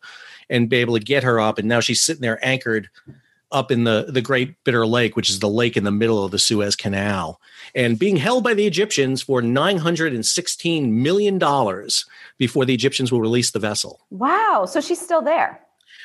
and 0.49 0.69
be 0.69 0.78
able 0.78 0.95
to 0.99 1.04
get 1.04 1.23
her 1.23 1.38
up. 1.38 1.59
And 1.59 1.69
now 1.69 1.80
she's 1.80 2.02
sitting 2.02 2.23
there 2.23 2.45
anchored 2.45 2.88
up 3.52 3.71
in 3.71 3.85
the 3.85 4.07
the 4.09 4.23
Great 4.23 4.62
Bitter 4.64 4.87
Lake, 4.87 5.16
which 5.16 5.28
is 5.28 5.40
the 5.40 5.49
lake 5.49 5.76
in 5.76 5.85
the 5.85 5.90
middle 5.90 6.25
of 6.25 6.30
the 6.30 6.38
Suez 6.38 6.76
Canal, 6.76 7.40
and 7.75 7.99
being 7.99 8.16
held 8.16 8.45
by 8.45 8.54
the 8.54 8.66
Egyptians 8.66 9.23
for 9.23 9.42
nine 9.42 9.76
hundred 9.76 10.14
and 10.14 10.25
sixteen 10.25 11.02
million 11.02 11.38
dollars 11.38 12.07
before 12.38 12.64
the 12.64 12.75
Egyptians 12.75 13.11
will 13.11 13.21
release 13.21 13.50
the 13.50 13.59
vessel. 13.59 14.00
Wow! 14.11 14.66
So 14.69 14.80
she's 14.80 15.00
still 15.00 15.23
there. 15.23 15.61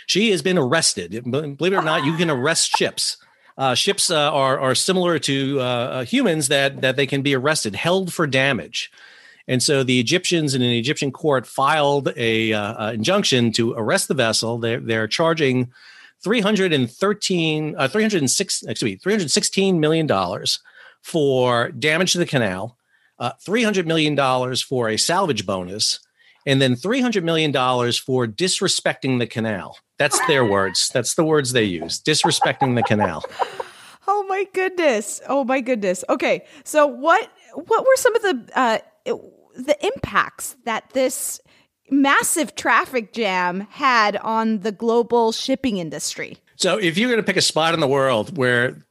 She 0.08 0.32
has 0.32 0.42
been 0.42 0.58
arrested. 0.58 1.24
Believe 1.24 1.74
it 1.74 1.74
or 1.74 1.82
not, 1.82 2.06
you 2.06 2.16
can 2.16 2.30
arrest 2.30 2.76
ships 2.78 3.18
uh, 3.58 3.76
ships 3.76 4.10
uh, 4.10 4.32
are 4.32 4.60
are 4.60 4.76
similar 4.76 5.20
to 5.20 5.60
uh, 5.60 5.64
uh, 5.64 6.06
humans 6.06 6.48
that 6.50 6.82
that 6.82 6.96
they 6.96 7.08
can 7.08 7.22
be 7.22 7.36
arrested, 7.36 7.76
held 7.76 8.14
for 8.14 8.28
damage. 8.28 8.92
And 9.48 9.62
so 9.62 9.84
the 9.84 10.00
Egyptians 10.00 10.56
in 10.56 10.62
an 10.62 10.72
Egyptian 10.72 11.12
court 11.12 11.46
filed 11.46 12.12
a 12.16 12.52
uh, 12.52 12.92
injunction 12.92 13.52
to 13.54 13.74
arrest 13.74 14.08
the 14.08 14.16
vessel. 14.16 14.58
They're, 14.58 14.80
they're 14.80 15.08
charging 15.08 15.72
313, 16.24 17.76
uh, 17.78 17.88
306, 17.88 18.64
excuse 18.64 18.92
me, 18.92 18.96
316 18.98 19.80
million 19.80 20.08
dollars 20.08 20.60
for 21.04 21.70
damage 21.70 22.14
to 22.14 22.18
the 22.18 22.26
canal, 22.26 22.78
uh, 23.20 23.32
300 23.42 23.86
million 23.86 24.16
dollars 24.16 24.62
for 24.62 24.90
a 24.90 24.98
salvage 24.98 25.46
bonus, 25.46 26.00
and 26.46 26.62
then 26.62 26.76
300 26.76 27.24
million 27.24 27.52
dollars 27.52 27.98
for 27.98 28.28
disrespecting 28.28 29.20
the 29.20 29.28
canal. 29.28 29.78
That's 29.98 30.20
their 30.28 30.46
words. 30.46 30.90
That's 30.94 31.16
the 31.16 31.24
words 31.24 31.54
they 31.54 31.64
use. 31.64 32.02
Disrespecting 32.02 32.76
the 32.76 32.84
canal. 32.84 33.24
Oh 34.08 34.24
my 34.28 34.46
goodness. 34.54 35.20
Oh 35.28 35.44
my 35.44 35.62
goodness. 35.62 36.04
Okay. 36.10 36.46
So 36.64 36.86
what 36.86 37.28
what 37.54 37.84
were 37.84 37.96
some 37.96 38.16
of 38.16 38.22
the 38.22 38.50
uh 38.56 38.78
the 39.56 39.78
impacts 39.86 40.56
that 40.66 40.90
this 40.92 41.40
massive 41.90 42.56
traffic 42.56 43.14
jam 43.14 43.62
had 43.72 44.18
on 44.18 44.60
the 44.60 44.72
global 44.72 45.32
shipping 45.32 45.78
industry? 45.78 46.38
So 46.56 46.78
if 46.78 46.98
you're 46.98 47.10
going 47.10 47.20
to 47.20 47.26
pick 47.26 47.38
a 47.38 47.42
spot 47.42 47.74
in 47.74 47.80
the 47.80 47.88
world 47.88 48.38
where 48.38 48.86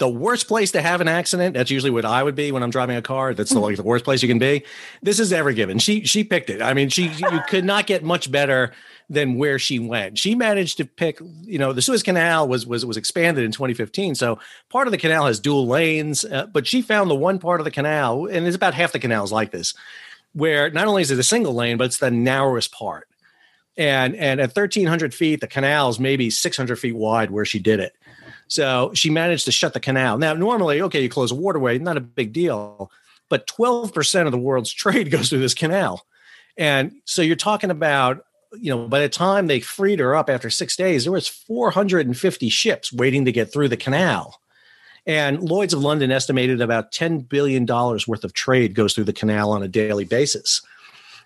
the 0.00 0.08
worst 0.08 0.48
place 0.48 0.72
to 0.72 0.80
have 0.80 1.02
an 1.02 1.08
accident. 1.08 1.54
That's 1.54 1.70
usually 1.70 1.90
what 1.90 2.06
I 2.06 2.22
would 2.22 2.34
be 2.34 2.50
when 2.50 2.62
I'm 2.62 2.70
driving 2.70 2.96
a 2.96 3.02
car. 3.02 3.34
That's 3.34 3.50
the, 3.50 3.60
like 3.60 3.76
the 3.76 3.82
worst 3.82 4.02
place 4.02 4.22
you 4.22 4.28
can 4.28 4.38
be. 4.38 4.64
This 5.02 5.20
is 5.20 5.30
Ever 5.30 5.52
Given. 5.52 5.78
She 5.78 6.04
she 6.04 6.24
picked 6.24 6.50
it. 6.50 6.60
I 6.60 6.72
mean, 6.74 6.88
she 6.88 7.08
you 7.08 7.40
could 7.48 7.64
not 7.64 7.86
get 7.86 8.02
much 8.02 8.32
better 8.32 8.72
than 9.10 9.36
where 9.36 9.58
she 9.58 9.78
went. 9.78 10.18
She 10.18 10.34
managed 10.34 10.78
to 10.78 10.86
pick. 10.86 11.20
You 11.42 11.58
know, 11.58 11.74
the 11.74 11.82
Suez 11.82 12.02
Canal 12.02 12.48
was 12.48 12.66
was 12.66 12.84
was 12.86 12.96
expanded 12.96 13.44
in 13.44 13.52
2015, 13.52 14.14
so 14.14 14.38
part 14.70 14.88
of 14.88 14.92
the 14.92 14.98
canal 14.98 15.26
has 15.26 15.38
dual 15.38 15.68
lanes. 15.68 16.24
Uh, 16.24 16.46
but 16.46 16.66
she 16.66 16.80
found 16.80 17.10
the 17.10 17.14
one 17.14 17.38
part 17.38 17.60
of 17.60 17.64
the 17.64 17.70
canal, 17.70 18.26
and 18.26 18.46
there's 18.46 18.54
about 18.54 18.74
half 18.74 18.92
the 18.92 18.98
canals 18.98 19.30
like 19.30 19.50
this, 19.50 19.74
where 20.32 20.70
not 20.70 20.86
only 20.88 21.02
is 21.02 21.10
it 21.10 21.18
a 21.18 21.22
single 21.22 21.52
lane, 21.52 21.76
but 21.76 21.84
it's 21.84 21.98
the 21.98 22.10
narrowest 22.10 22.72
part. 22.72 23.06
And 23.76 24.16
and 24.16 24.40
at 24.40 24.56
1,300 24.56 25.12
feet, 25.12 25.42
the 25.42 25.46
canal 25.46 25.90
is 25.90 26.00
maybe 26.00 26.30
600 26.30 26.76
feet 26.78 26.96
wide 26.96 27.30
where 27.30 27.44
she 27.44 27.58
did 27.58 27.80
it 27.80 27.94
so 28.50 28.90
she 28.94 29.10
managed 29.10 29.44
to 29.44 29.52
shut 29.52 29.74
the 29.74 29.80
canal. 29.80 30.18
Now, 30.18 30.34
normally, 30.34 30.82
okay, 30.82 31.00
you 31.00 31.08
close 31.08 31.30
a 31.30 31.36
waterway, 31.36 31.78
not 31.78 31.96
a 31.96 32.00
big 32.00 32.32
deal, 32.32 32.90
but 33.28 33.46
12% 33.46 34.26
of 34.26 34.32
the 34.32 34.38
world's 34.38 34.72
trade 34.74 35.10
goes 35.10 35.28
through 35.28 35.38
this 35.38 35.54
canal. 35.54 36.04
And 36.58 36.92
so 37.04 37.22
you're 37.22 37.36
talking 37.36 37.70
about, 37.70 38.24
you 38.52 38.74
know, 38.74 38.88
by 38.88 39.00
the 39.00 39.08
time 39.08 39.46
they 39.46 39.60
freed 39.60 40.00
her 40.00 40.16
up 40.16 40.28
after 40.28 40.50
six 40.50 40.76
days, 40.76 41.04
there 41.04 41.12
was 41.12 41.28
450 41.28 42.48
ships 42.48 42.92
waiting 42.92 43.24
to 43.24 43.32
get 43.32 43.52
through 43.52 43.68
the 43.68 43.76
canal. 43.76 44.40
And 45.06 45.40
Lloyd's 45.40 45.72
of 45.72 45.80
London 45.80 46.10
estimated 46.10 46.60
about 46.60 46.92
$10 46.92 47.28
billion 47.28 47.64
worth 47.64 48.24
of 48.24 48.32
trade 48.34 48.74
goes 48.74 48.94
through 48.94 49.04
the 49.04 49.12
canal 49.12 49.52
on 49.52 49.62
a 49.62 49.68
daily 49.68 50.04
basis. 50.04 50.60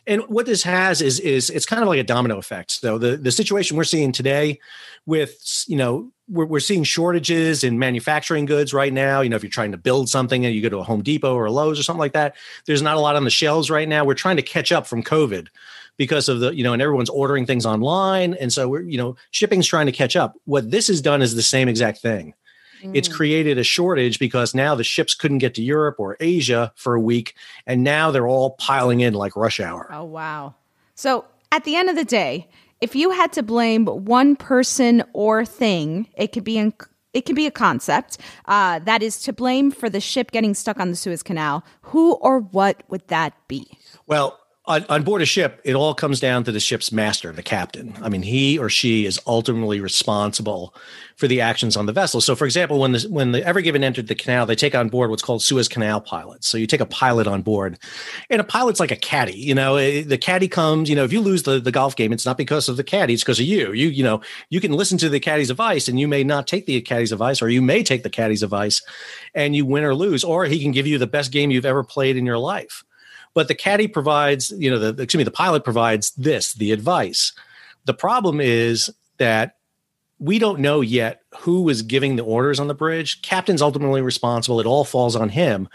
And 0.07 0.21
what 0.29 0.45
this 0.45 0.63
has 0.65 1.01
is 1.01 1.19
is 1.19 1.49
it's 1.49 1.65
kind 1.65 1.81
of 1.81 1.89
like 1.89 1.99
a 1.99 2.05
domino 2.05 2.37
effect. 2.37 2.73
So 2.73 2.99
the 2.99 3.17
the 3.17 3.33
situation 3.33 3.77
we're 3.77 3.85
seeing 3.85 4.13
today 4.13 4.61
with 5.07 5.65
you 5.67 5.77
know 5.77 6.13
we're, 6.29 6.47
we're 6.47 6.61
seeing 6.61 6.85
shortages 6.85 7.65
in 7.65 7.79
manufacturing 7.79 8.47
goods 8.47 8.73
right 8.73 8.93
now. 8.93 9.21
You 9.21 9.31
know, 9.31 9.37
if 9.37 9.43
you're 9.43 9.51
trying 9.51 9.73
to 9.73 9.79
build 9.79 10.09
something 10.09 10.45
and 10.45 10.55
you 10.55 10.63
go 10.63 10.69
to 10.69 10.79
a 10.79 10.83
Home 10.85 11.03
Depot 11.03 11.35
or 11.35 11.47
a 11.47 11.53
Lowe's 11.53 11.79
or 11.79 11.83
something 11.83 12.01
like 12.01 12.13
that, 12.13 12.35
there's 12.67 12.83
not 12.83 12.97
a 12.97 13.01
lot 13.01 13.17
on 13.17 13.25
the 13.25 13.31
shelves 13.31 13.71
right 13.71 13.89
now. 13.89 14.05
We're 14.05 14.15
trying 14.15 14.37
to 14.37 14.43
catch 14.43 14.73
up 14.73 14.87
from 14.87 15.03
COVID 15.03 15.49
because 15.97 16.29
of 16.29 16.41
the, 16.41 16.55
you 16.55 16.65
know, 16.65 16.73
and 16.73 16.83
everyone's 16.83 17.11
ordering 17.11 17.47
things 17.47 17.67
online. 17.67 18.35
And 18.35 18.53
so 18.53 18.69
we're, 18.69 18.83
you 18.83 18.99
know, 18.99 19.17
shipping's 19.31 19.67
trying 19.67 19.87
to 19.87 19.93
catch 19.93 20.17
up. 20.17 20.37
What 20.45 20.71
this 20.71 20.89
has 20.89 21.01
done 21.01 21.23
is 21.23 21.35
the 21.35 21.43
same 21.43 21.69
exact 21.69 21.99
thing. 21.99 22.35
It's 22.93 23.09
mm. 23.09 23.15
created 23.15 23.57
a 23.57 23.65
shortage 23.65 24.19
because 24.19 24.55
now 24.55 24.75
the 24.75 24.85
ships 24.85 25.15
couldn't 25.15 25.39
get 25.39 25.55
to 25.55 25.63
Europe 25.63 25.97
or 25.99 26.19
Asia 26.21 26.71
for 26.75 26.95
a 26.95 27.01
week. 27.01 27.35
And 27.67 27.83
now 27.83 28.11
they're 28.11 28.29
all 28.29 28.51
piling 28.53 29.01
in 29.01 29.15
like 29.15 29.37
rush 29.37 29.59
hour. 29.59 29.89
Oh, 29.91 30.05
wow. 30.05 30.55
So 30.95 31.25
at 31.51 31.65
the 31.65 31.77
end 31.77 31.89
of 31.89 31.97
the 31.97 32.05
day, 32.05 32.49
if 32.81 32.95
you 32.95 33.11
had 33.11 33.33
to 33.35 33.43
blame 33.43 33.87
one 33.87 34.37
person 34.37 35.03
or 35.13 35.45
thing, 35.45 36.09
it 36.17 36.33
could 36.33 36.45
be 36.45 36.59
in, 36.59 36.75
it 37.13 37.25
can 37.27 37.35
be 37.35 37.47
a 37.47 37.51
concept 37.51 38.19
uh, 38.47 38.81
that 38.81 39.03
is 39.03 39.21
to 39.23 39.33
blame 39.33 39.71
for 39.71 39.89
the 39.89 40.01
ship 40.01 40.31
getting 40.31 40.55
stuck 40.55 40.81
on 40.81 40.91
the 40.91 40.97
Suez 40.97 41.23
Canal. 41.23 41.65
Who 41.83 42.15
or 42.15 42.41
what 42.41 42.83
would 42.89 43.07
that 43.09 43.35
be? 43.49 43.79
Well, 44.07 44.39
on, 44.67 44.85
on, 44.89 45.03
board 45.03 45.21
a 45.21 45.27
ship, 45.27 45.61
it 45.63 45.75
all 45.75 45.93
comes 45.95 46.21
down 46.21 46.43
to 46.45 46.53
the 46.53 46.59
ship's 46.59 46.91
master, 46.91 47.31
the 47.33 47.43
captain. 47.43 47.95
I 48.01 48.09
mean, 48.09 48.23
he 48.23 48.59
or 48.59 48.71
she 48.71 49.05
is 49.05 49.21
ultimately 49.27 49.79
responsible 49.79 50.75
for 51.17 51.29
the 51.29 51.43
actions 51.43 51.77
on 51.77 51.85
the 51.85 51.93
vessel. 51.93 52.23
So, 52.23 52.35
for 52.35 52.47
example, 52.47 52.81
when 52.81 52.93
the 52.93 53.07
when 53.11 53.33
the 53.33 53.45
Ever 53.47 53.61
Given 53.61 53.85
entered 53.85 54.07
the 54.07 54.15
canal, 54.15 54.47
they 54.47 54.57
take 54.57 54.75
on 54.75 54.89
board 54.89 55.11
what's 55.11 55.23
called 55.23 55.43
Suez 55.43 55.69
Canal 55.69 56.01
pilots. 56.01 56.49
So 56.49 56.57
you 56.57 56.67
take 56.67 56.81
a 56.81 56.87
pilot 56.87 57.27
on 57.27 57.43
board, 57.43 57.79
and 58.31 58.41
a 58.41 58.45
pilot's 58.45 58.81
like 58.81 58.91
a 58.91 58.97
caddy. 58.97 59.37
You 59.37 59.55
know, 59.55 59.77
eh, 59.77 60.03
the 60.03 60.17
caddy 60.17 60.49
comes. 60.49 60.89
You 60.89 60.97
know, 60.97 61.05
if 61.05 61.13
you 61.13 61.21
lose 61.21 61.43
the, 61.43 61.61
the 61.61 61.73
golf 61.73 61.95
game, 61.95 62.13
it's 62.13 62.25
not 62.25 62.39
because 62.39 62.67
of 62.67 62.79
the 62.79 62.85
caddy; 62.85 63.13
it's 63.13 63.23
because 63.23 63.41
of 63.41 63.47
you. 63.47 63.73
You 63.73 63.89
you 63.89 64.03
know, 64.03 64.23
you 64.49 64.63
can 64.63 64.73
listen 64.73 64.97
to 64.99 65.11
the 65.11 65.21
caddy's 65.21 65.51
advice, 65.51 65.89
and 65.89 66.01
you 66.01 66.09
may 66.09 66.25
not 66.25 66.47
take 66.47 66.65
the 66.65 66.81
caddy's 66.81 67.13
advice, 67.13 67.43
or 67.43 67.51
you 67.51 67.61
may 67.61 67.83
take 67.83 68.03
the 68.03 68.11
caddy's 68.11 68.43
advice, 68.43 68.83
and 69.35 69.55
you 69.55 69.67
win 69.67 69.85
or 69.85 69.95
lose, 69.95 70.25
or 70.25 70.47
he 70.47 70.63
can 70.63 70.73
give 70.73 70.87
you 70.87 70.97
the 70.97 71.07
best 71.07 71.33
game 71.33 71.51
you've 71.51 71.67
ever 71.67 71.85
played 71.85 72.17
in 72.17 72.25
your 72.25 72.39
life. 72.39 72.83
But 73.35 73.49
the 73.49 73.55
caddy 73.55 73.89
provides, 73.89 74.53
you 74.57 74.71
know, 74.71 74.79
the 74.79 75.03
excuse 75.03 75.19
me, 75.19 75.25
the 75.25 75.31
pilot 75.31 75.65
provides 75.65 76.13
this, 76.13 76.55
the 76.55 76.73
advice. 76.73 77.33
The 77.85 77.95
problem 77.95 78.41
is 78.41 78.93
that 79.19 79.57
we 80.21 80.39
don't 80.39 80.61
know 80.61 80.81
yet 80.81 81.23
who 81.39 81.63
was 81.63 81.83
giving 81.83 82.17
the 82.17 82.23
orders 82.23 82.61
on 82.61 82.69
the 82.69 82.75
bridge. 82.75 83.21
Captain's 83.23 83.61
ultimately 83.61 84.01
responsible. 84.01 84.61
It 84.61 84.67
all 84.67 84.85
falls 84.85 85.17
on 85.17 85.29
him. 85.29 85.69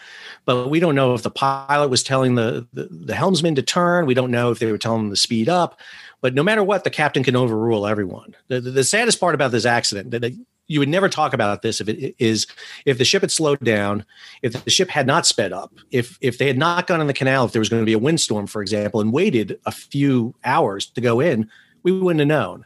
But 0.46 0.70
we 0.70 0.80
don't 0.80 0.96
know 0.96 1.14
if 1.14 1.24
the 1.24 1.30
pilot 1.30 1.90
was 1.90 2.02
telling 2.04 2.36
the, 2.36 2.66
the, 2.74 2.88
the 2.90 3.16
helmsman 3.16 3.56
to 3.56 3.62
turn. 3.62 4.06
We 4.06 4.14
don't 4.14 4.32
know 4.32 4.50
if 4.52 4.60
they 4.60 4.72
were 4.72 4.78
telling 4.78 5.06
him 5.06 5.10
to 5.10 5.18
speed 5.18 5.50
up. 5.50 5.80
But 6.22 6.34
no 6.34 6.44
matter 6.44 6.64
what, 6.64 6.84
the 6.84 6.90
captain 6.90 7.24
can 7.24 7.36
overrule 7.36 7.86
everyone. 7.86 8.36
The, 8.48 8.62
the, 8.62 8.72
the 8.72 8.84
saddest 8.84 9.20
part 9.20 9.36
about 9.36 9.52
this 9.52 9.66
accident 9.66 10.12
that 10.12 10.34
you 10.70 10.80
would 10.80 10.88
never 10.88 11.10
talk 11.10 11.34
about 11.34 11.64
this 11.64 11.82
if 11.82 11.90
it 11.90 12.16
is 12.20 12.48
if 12.86 12.98
the 12.98 13.04
ship 13.04 13.22
had 13.22 13.32
slowed 13.32 13.60
down, 13.60 14.06
if 14.42 14.64
the 14.64 14.70
ship 14.70 14.90
had 14.90 15.08
not 15.08 15.26
sped 15.26 15.52
up, 15.52 15.74
if 15.92 16.18
if 16.22 16.38
they 16.38 16.48
had 16.48 16.58
not 16.58 16.88
gone 16.88 17.02
in 17.02 17.08
the 17.08 17.14
canal, 17.14 17.44
if 17.44 17.52
there 17.52 17.60
was 17.60 17.70
going 17.70 17.82
to 17.82 17.86
be 17.86 17.94
a 17.94 18.00
windstorm, 18.00 18.48
for 18.48 18.62
example, 18.62 19.02
and 19.02 19.12
waited 19.12 19.60
a 19.66 19.72
few 19.72 20.36
hours 20.46 20.86
to 20.86 21.02
go 21.02 21.20
in, 21.20 21.50
we 21.84 21.92
wouldn't 21.92 22.20
have 22.20 22.28
known. 22.28 22.66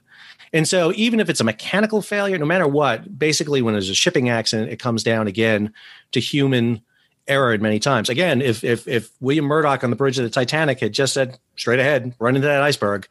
And 0.51 0.67
so, 0.67 0.91
even 0.95 1.19
if 1.19 1.30
it's 1.30 1.39
a 1.39 1.45
mechanical 1.45 2.01
failure, 2.01 2.38
no 2.38 2.45
matter 2.45 2.67
what, 2.67 3.17
basically, 3.17 3.62
when 3.62 3.73
there's 3.73 3.89
a 3.89 3.95
shipping 3.95 4.30
accident, 4.30 4.69
it 4.69 4.80
comes 4.80 5.01
down 5.01 5.25
again 5.25 5.73
to 6.12 6.19
human 6.19 6.84
error 7.27 7.58
many 7.58 7.80
times. 7.80 8.10
Again, 8.10 8.41
if 8.41 8.65
if 8.65 8.86
if 8.88 9.12
William 9.21 9.45
Murdoch 9.45 9.84
on 9.84 9.89
the 9.89 9.95
bridge 9.95 10.19
of 10.19 10.25
the 10.25 10.30
Titanic 10.30 10.82
had 10.82 10.93
just 10.93 11.13
said 11.13 11.39
straight 11.56 11.80
ahead, 11.80 12.13
run 12.19 12.36
into 12.36 12.47
that 12.47 12.62
iceberg, 12.62 13.08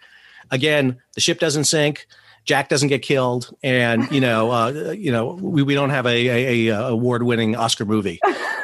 again, 0.50 0.98
the 1.14 1.20
ship 1.22 1.40
doesn't 1.40 1.64
sink 1.64 2.06
Jack 2.44 2.68
doesn't 2.68 2.88
get 2.88 3.02
killed, 3.02 3.54
and 3.62 4.10
you 4.10 4.20
know, 4.20 4.50
uh, 4.50 4.70
you 4.96 5.12
know, 5.12 5.34
we, 5.40 5.62
we 5.62 5.74
don't 5.74 5.90
have 5.90 6.06
a, 6.06 6.28
a, 6.28 6.68
a 6.68 6.88
award 6.88 7.22
winning 7.22 7.56
Oscar 7.56 7.84
movie. 7.84 8.20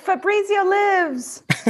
Fabrizio 0.00 0.64
lives. 0.64 1.42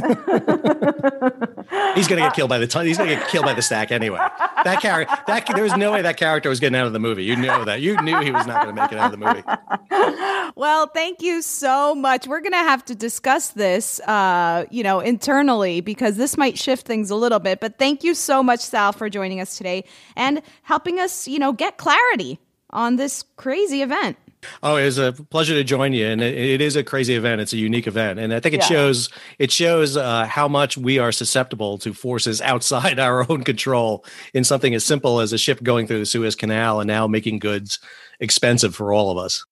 he's 1.94 2.08
gonna 2.08 2.22
get 2.22 2.34
killed 2.34 2.48
by 2.48 2.58
the 2.58 2.66
time 2.66 2.86
he's 2.86 2.96
gonna 2.98 3.14
get 3.14 3.28
killed 3.28 3.44
by 3.44 3.54
the 3.54 3.62
stack 3.62 3.90
anyway. 3.90 4.18
That 4.64 4.80
character, 4.80 5.14
that 5.26 5.46
there 5.54 5.64
was 5.64 5.76
no 5.76 5.92
way 5.92 6.02
that 6.02 6.16
character 6.16 6.48
was 6.48 6.60
getting 6.60 6.76
out 6.76 6.86
of 6.86 6.92
the 6.92 6.98
movie. 7.00 7.24
You 7.24 7.36
know 7.36 7.64
that. 7.64 7.80
You 7.80 8.00
knew 8.00 8.18
he 8.20 8.30
was 8.30 8.46
not 8.46 8.64
gonna 8.64 8.80
make 8.80 8.92
it 8.92 8.98
out 8.98 9.12
of 9.12 9.18
the 9.20 9.26
movie. 9.26 9.42
Well, 10.56 10.88
thank 10.88 11.22
you 11.22 11.42
so 11.42 11.94
much. 11.94 12.26
We're 12.26 12.40
gonna 12.40 12.56
have 12.56 12.84
to 12.86 12.94
discuss 12.94 13.50
this, 13.50 14.00
uh, 14.00 14.66
you 14.70 14.82
know, 14.82 15.00
internally 15.00 15.80
because 15.80 16.16
this 16.16 16.36
might 16.36 16.58
shift 16.58 16.86
things 16.86 17.10
a 17.10 17.14
little 17.16 17.38
bit. 17.38 17.60
But 17.60 17.78
thank 17.78 18.02
you 18.02 18.14
so 18.14 18.42
much, 18.42 18.60
Sal, 18.60 18.92
for 18.92 19.08
joining 19.08 19.40
us 19.40 19.56
today 19.56 19.84
and 20.16 20.42
helping 20.62 20.98
us, 20.98 21.28
you 21.28 21.38
know, 21.38 21.52
get 21.52 21.78
clarity 21.78 22.40
on 22.70 22.96
this 22.96 23.24
crazy 23.36 23.80
event. 23.80 24.16
Oh, 24.62 24.76
it 24.76 24.84
was 24.84 24.98
a 24.98 25.12
pleasure 25.12 25.54
to 25.54 25.64
join 25.64 25.92
you, 25.92 26.06
and 26.06 26.20
it, 26.20 26.36
it 26.36 26.60
is 26.60 26.76
a 26.76 26.82
crazy 26.82 27.14
event. 27.14 27.40
It's 27.40 27.52
a 27.52 27.58
unique 27.58 27.86
event, 27.86 28.18
and 28.18 28.32
I 28.32 28.40
think 28.40 28.54
it 28.54 28.62
yeah. 28.62 28.66
shows 28.66 29.08
it 29.38 29.50
shows 29.50 29.96
uh, 29.96 30.26
how 30.26 30.48
much 30.48 30.76
we 30.76 30.98
are 30.98 31.12
susceptible 31.12 31.78
to 31.78 31.92
forces 31.92 32.40
outside 32.40 32.98
our 33.06 33.30
own 33.30 33.44
control 33.44 34.04
in 34.34 34.44
something 34.44 34.74
as 34.74 34.84
simple 34.84 35.20
as 35.20 35.32
a 35.32 35.38
ship 35.38 35.62
going 35.62 35.86
through 35.86 36.00
the 36.00 36.06
Suez 36.06 36.34
Canal 36.34 36.80
and 36.80 36.88
now 36.88 37.06
making 37.06 37.38
goods 37.38 37.78
expensive 38.20 38.74
for 38.74 38.92
all 38.92 39.10
of 39.10 39.18
us. 39.18 39.44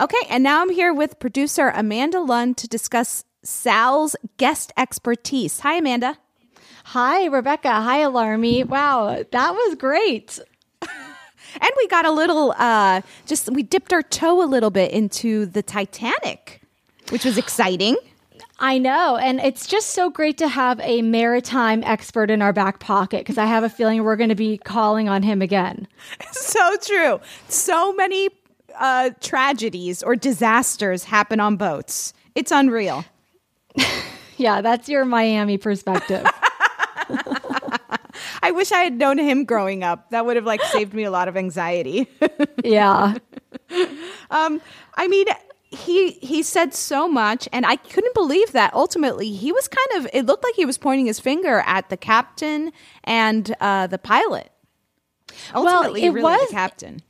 Okay, 0.00 0.26
and 0.30 0.42
now 0.42 0.62
I'm 0.62 0.70
here 0.70 0.92
with 0.92 1.18
producer 1.20 1.68
Amanda 1.74 2.20
Lund 2.20 2.56
to 2.58 2.68
discuss 2.68 3.24
Sal's 3.44 4.16
guest 4.36 4.72
expertise. 4.76 5.60
Hi, 5.60 5.76
Amanda. 5.76 6.18
Hi, 6.86 7.26
Rebecca. 7.26 7.70
Hi, 7.70 8.00
Alarmy. 8.00 8.64
Wow, 8.64 9.24
that 9.30 9.54
was 9.54 9.74
great. 9.76 10.40
And 11.60 11.70
we 11.76 11.86
got 11.88 12.06
a 12.06 12.10
little, 12.10 12.54
uh, 12.56 13.02
just 13.26 13.50
we 13.50 13.62
dipped 13.62 13.92
our 13.92 14.02
toe 14.02 14.42
a 14.42 14.46
little 14.46 14.70
bit 14.70 14.90
into 14.92 15.46
the 15.46 15.62
Titanic, 15.62 16.60
which 17.10 17.24
was 17.24 17.38
exciting. 17.38 17.96
I 18.58 18.78
know. 18.78 19.16
And 19.16 19.40
it's 19.40 19.66
just 19.66 19.90
so 19.90 20.08
great 20.08 20.38
to 20.38 20.46
have 20.48 20.78
a 20.80 21.02
maritime 21.02 21.82
expert 21.82 22.30
in 22.30 22.40
our 22.42 22.52
back 22.52 22.78
pocket 22.78 23.20
because 23.20 23.36
I 23.36 23.46
have 23.46 23.64
a 23.64 23.68
feeling 23.68 24.04
we're 24.04 24.16
going 24.16 24.28
to 24.28 24.36
be 24.36 24.56
calling 24.56 25.08
on 25.08 25.22
him 25.22 25.42
again. 25.42 25.88
So 26.32 26.76
true. 26.82 27.20
So 27.48 27.92
many 27.94 28.28
uh, 28.78 29.10
tragedies 29.20 30.02
or 30.02 30.16
disasters 30.16 31.04
happen 31.04 31.40
on 31.40 31.56
boats. 31.56 32.12
It's 32.34 32.50
unreal. 32.50 33.04
yeah, 34.36 34.60
that's 34.60 34.88
your 34.88 35.04
Miami 35.04 35.56
perspective. 35.56 36.26
I 38.42 38.50
wish 38.50 38.72
I 38.72 38.82
had 38.82 38.94
known 38.94 39.18
him 39.18 39.44
growing 39.44 39.84
up. 39.84 40.10
That 40.10 40.26
would 40.26 40.36
have 40.36 40.44
like 40.44 40.62
saved 40.64 40.94
me 40.94 41.04
a 41.04 41.10
lot 41.10 41.28
of 41.28 41.36
anxiety. 41.36 42.08
yeah. 42.64 43.14
Um, 44.30 44.60
I 44.94 45.08
mean, 45.08 45.26
he 45.70 46.12
he 46.12 46.42
said 46.42 46.74
so 46.74 47.08
much 47.08 47.48
and 47.50 47.64
i 47.64 47.76
couldn't 47.76 48.12
believe 48.14 48.52
that 48.52 48.72
ultimately 48.74 49.32
he 49.32 49.52
was 49.52 49.68
kind 49.68 50.04
of 50.04 50.10
it 50.12 50.26
looked 50.26 50.44
like 50.44 50.54
he 50.54 50.66
was 50.66 50.76
pointing 50.76 51.06
his 51.06 51.18
finger 51.18 51.62
at 51.66 51.88
the 51.88 51.96
captain 51.96 52.70
and 53.04 53.56
uh, 53.58 53.86
the 53.86 53.96
pilot 53.96 54.52
ultimately 55.54 56.02
well, 56.02 56.10
it 56.10 56.14
really 56.14 56.22
was 56.22 56.48
the 56.48 56.54
captain 56.54 57.02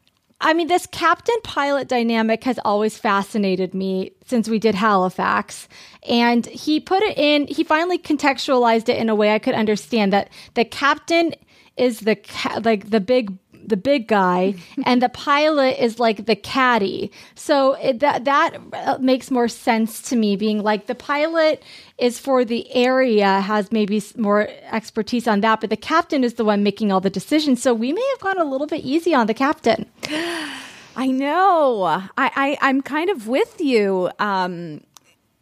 I 0.45 0.55
mean, 0.55 0.67
this 0.67 0.87
captain 0.87 1.37
pilot 1.45 1.87
dynamic 1.89 2.43
has 2.45 2.59
always 2.65 2.99
fascinated 2.99 3.75
me 3.75 4.13
since 4.27 4.49
we 4.49 4.59
did 4.59 4.75
Halifax. 4.75 5.69
And 6.09 6.45
he 6.47 6.81
put 6.81 7.03
it 7.05 7.17
in, 7.17 7.47
he 7.47 7.63
finally 7.63 7.97
contextualized 7.97 8.89
it 8.89 8.97
in 8.99 9.09
a 9.09 9.15
way 9.15 9.33
I 9.33 9.39
could 9.39 9.55
understand 9.55 10.13
that 10.13 10.31
the 10.55 10.65
captain 10.65 11.33
is 11.77 12.01
the, 12.01 12.17
ca- 12.17 12.61
like 12.65 12.91
the 12.91 13.01
big 13.01 13.33
the 13.67 13.77
big 13.77 14.09
guy, 14.09 14.55
and 14.85 15.03
the 15.03 15.09
pilot 15.09 15.83
is 15.83 15.99
like 15.99 16.27
the 16.27 16.37
caddy. 16.37 17.11
So 17.35 17.75
it, 17.75 18.01
that 18.01 18.25
that 18.25 18.57
uh, 18.73 18.99
makes 19.01 19.31
more 19.31 19.49
sense 19.49 20.03
to 20.03 20.17
me. 20.17 20.37
Being 20.37 20.63
like 20.63 20.87
the 20.87 20.95
pilot 20.95 21.63
is 21.99 22.19
for 22.19 22.45
the 22.45 22.71
area, 22.75 23.41
has 23.41 23.71
maybe 23.73 24.03
more 24.17 24.49
expertise 24.71 25.27
on 25.27 25.41
that, 25.41 25.61
but 25.61 25.71
the 25.71 25.77
captain 25.77 26.25
is 26.25 26.35
the 26.35 26.45
one 26.45 26.63
making 26.63 26.93
all 26.93 27.01
the 27.01 27.11
decisions. 27.11 27.63
So 27.63 27.75
we 27.75 27.93
may 27.93 28.07
have 28.11 28.21
gone 28.21 28.39
a 28.39 28.45
little 28.45 28.67
bit 28.67 28.85
easy 28.85 29.15
on 29.15 29.27
the 29.27 29.35
captain. 29.35 29.87
I 30.95 31.07
know. 31.07 31.85
I, 31.85 32.07
I 32.19 32.59
I'm 32.61 32.83
kind 32.83 33.09
of 33.09 33.27
with 33.27 33.61
you. 33.61 34.11
Um, 34.19 34.83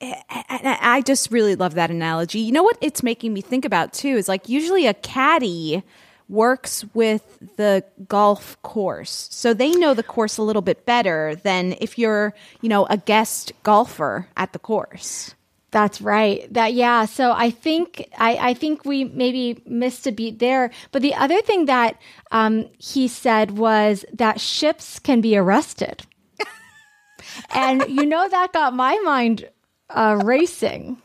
I 0.02 1.02
just 1.04 1.30
really 1.30 1.56
love 1.56 1.74
that 1.74 1.90
analogy. 1.90 2.38
You 2.38 2.52
know 2.52 2.62
what 2.62 2.78
it's 2.80 3.02
making 3.02 3.34
me 3.34 3.40
think 3.40 3.64
about 3.64 3.92
too 3.92 4.16
is 4.16 4.28
like 4.28 4.48
usually 4.48 4.86
a 4.86 4.94
caddy 4.94 5.82
works 6.30 6.84
with 6.94 7.38
the 7.56 7.84
golf 8.08 8.60
course. 8.62 9.28
So 9.30 9.52
they 9.52 9.72
know 9.72 9.94
the 9.94 10.02
course 10.02 10.38
a 10.38 10.42
little 10.42 10.62
bit 10.62 10.86
better 10.86 11.34
than 11.34 11.74
if 11.80 11.98
you're, 11.98 12.32
you 12.60 12.68
know, 12.68 12.86
a 12.86 12.96
guest 12.96 13.52
golfer 13.62 14.28
at 14.36 14.52
the 14.52 14.58
course. 14.58 15.34
That's 15.72 16.00
right. 16.00 16.52
That 16.52 16.74
yeah. 16.74 17.04
So 17.04 17.32
I 17.32 17.50
think 17.50 18.08
I, 18.18 18.50
I 18.50 18.54
think 18.54 18.84
we 18.84 19.04
maybe 19.04 19.62
missed 19.66 20.06
a 20.06 20.12
beat 20.12 20.40
there. 20.40 20.70
But 20.90 21.02
the 21.02 21.14
other 21.14 21.40
thing 21.42 21.66
that 21.66 22.00
um, 22.32 22.68
he 22.78 23.06
said 23.06 23.52
was 23.52 24.04
that 24.12 24.40
ships 24.40 24.98
can 24.98 25.20
be 25.20 25.36
arrested, 25.36 26.02
and 27.54 27.84
you 27.88 28.04
know 28.04 28.28
that 28.28 28.52
got 28.52 28.74
my 28.74 28.98
mind 29.04 29.48
uh, 29.90 30.20
racing. 30.24 31.00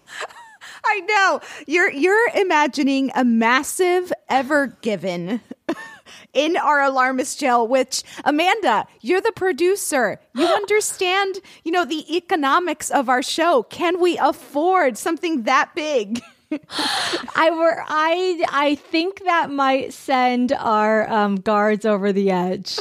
I 0.88 1.00
know 1.02 1.40
you're 1.68 1.92
you're 1.92 2.30
imagining 2.36 3.12
a 3.16 3.24
massive 3.24 4.12
Ever 4.30 4.68
Given 4.82 5.42
in 6.34 6.58
our 6.58 6.82
alarmist 6.82 7.40
jail. 7.40 7.68
Which 7.68 8.04
Amanda, 8.24 8.88
you're 9.02 9.22
the 9.22 9.34
producer. 9.36 10.20
You 10.34 10.46
understand, 10.46 11.40
you 11.64 11.72
know, 11.72 11.86
the 11.86 12.16
economics 12.16 12.90
of 12.90 13.10
our 13.10 13.24
show. 13.24 13.64
Can 13.64 14.00
we 14.00 14.18
afford 14.18 14.98
something 14.98 15.44
that 15.44 15.72
big? 15.76 16.22
I 17.36 17.50
were 17.52 17.84
I 17.88 18.46
I 18.50 18.76
think 18.76 19.24
that 19.26 19.50
might 19.50 19.94
send 19.94 20.52
our 20.54 21.10
um, 21.10 21.38
guards 21.38 21.86
over 21.86 22.14
the 22.14 22.32
edge. 22.32 22.78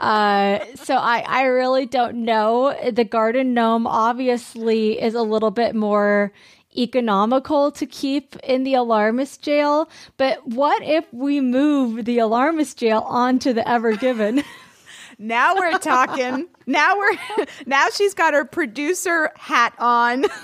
Uh, 0.00 0.60
so 0.76 0.94
I, 0.94 1.22
I 1.26 1.42
really 1.42 1.84
don't 1.84 2.24
know. 2.24 2.74
The 2.90 3.04
garden 3.04 3.52
gnome 3.52 3.86
obviously 3.86 5.00
is 5.00 5.14
a 5.14 5.20
little 5.20 5.50
bit 5.50 5.74
more 5.74 6.32
economical 6.76 7.70
to 7.72 7.86
keep 7.86 8.36
in 8.36 8.64
the 8.64 8.74
alarmist 8.74 9.42
jail. 9.42 9.88
But 10.16 10.46
what 10.46 10.82
if 10.82 11.04
we 11.12 11.40
move 11.40 12.04
the 12.04 12.18
alarmist 12.18 12.78
jail 12.78 13.00
onto 13.06 13.52
the 13.52 13.68
Ever 13.68 13.96
Given? 13.96 14.42
now 15.18 15.54
we're 15.56 15.78
talking. 15.78 16.46
now 16.66 16.96
we're 16.96 17.16
now 17.66 17.88
she's 17.92 18.14
got 18.14 18.34
her 18.34 18.44
producer 18.44 19.32
hat 19.36 19.74
on. 19.78 20.26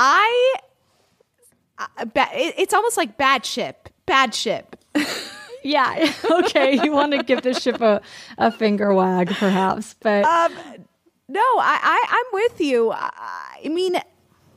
I, 0.00 0.54
I 1.78 2.06
it's 2.34 2.74
almost 2.74 2.96
like 2.96 3.16
bad 3.16 3.46
ship. 3.46 3.88
Bad 4.06 4.34
ship. 4.34 4.74
yeah. 5.62 6.12
Okay. 6.30 6.80
You 6.82 6.92
want 6.92 7.12
to 7.12 7.22
give 7.22 7.42
the 7.42 7.54
ship 7.54 7.80
a, 7.80 8.00
a 8.38 8.50
finger 8.50 8.92
wag, 8.92 9.28
perhaps, 9.28 9.94
but 10.00 10.24
um, 10.24 10.52
no, 11.28 11.40
I, 11.40 11.78
I 11.82 12.04
I'm 12.08 12.32
with 12.32 12.60
you. 12.60 12.90
I, 12.90 13.10
I 13.64 13.68
mean, 13.68 14.00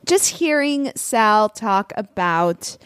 just 0.06 0.28
hearing 0.28 0.90
Sal 0.96 1.48
talk 1.48 1.92
about 1.96 2.76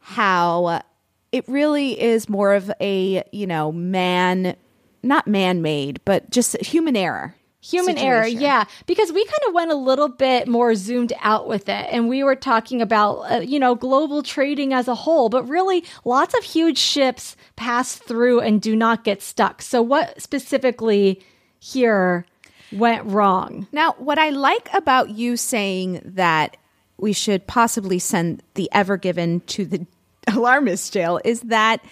how 0.00 0.82
it 1.30 1.46
really 1.48 2.00
is 2.00 2.28
more 2.28 2.54
of 2.54 2.70
a 2.80 3.22
you 3.32 3.46
know 3.46 3.70
man, 3.70 4.56
not 5.02 5.26
man 5.26 5.62
made, 5.62 6.00
but 6.04 6.30
just 6.30 6.60
human 6.60 6.96
error. 6.96 7.36
Human 7.62 7.96
situation. 7.96 8.08
error, 8.08 8.26
yeah, 8.26 8.64
because 8.86 9.12
we 9.12 9.22
kind 9.22 9.42
of 9.48 9.52
went 9.52 9.70
a 9.70 9.74
little 9.74 10.08
bit 10.08 10.48
more 10.48 10.74
zoomed 10.74 11.12
out 11.20 11.46
with 11.46 11.68
it, 11.68 11.88
and 11.90 12.08
we 12.08 12.24
were 12.24 12.34
talking 12.34 12.80
about 12.80 13.18
uh, 13.30 13.40
you 13.40 13.58
know 13.60 13.74
global 13.74 14.22
trading 14.22 14.72
as 14.72 14.88
a 14.88 14.94
whole, 14.94 15.28
but 15.28 15.46
really 15.46 15.84
lots 16.04 16.34
of 16.34 16.42
huge 16.42 16.78
ships 16.78 17.36
pass 17.56 17.96
through 17.96 18.40
and 18.40 18.62
do 18.62 18.74
not 18.74 19.04
get 19.04 19.20
stuck. 19.20 19.60
So, 19.60 19.82
what 19.82 20.20
specifically 20.20 21.22
here 21.58 22.24
went 22.72 23.04
wrong. 23.06 23.66
Now, 23.72 23.94
what 23.98 24.18
I 24.18 24.30
like 24.30 24.68
about 24.74 25.10
you 25.10 25.36
saying 25.36 26.00
that 26.04 26.56
we 26.96 27.12
should 27.12 27.46
possibly 27.46 27.98
send 27.98 28.42
the 28.54 28.68
Ever 28.72 28.96
Given 28.96 29.40
to 29.40 29.64
the 29.64 29.86
alarmist 30.26 30.92
jail 30.92 31.20
is 31.24 31.40
that 31.42 31.84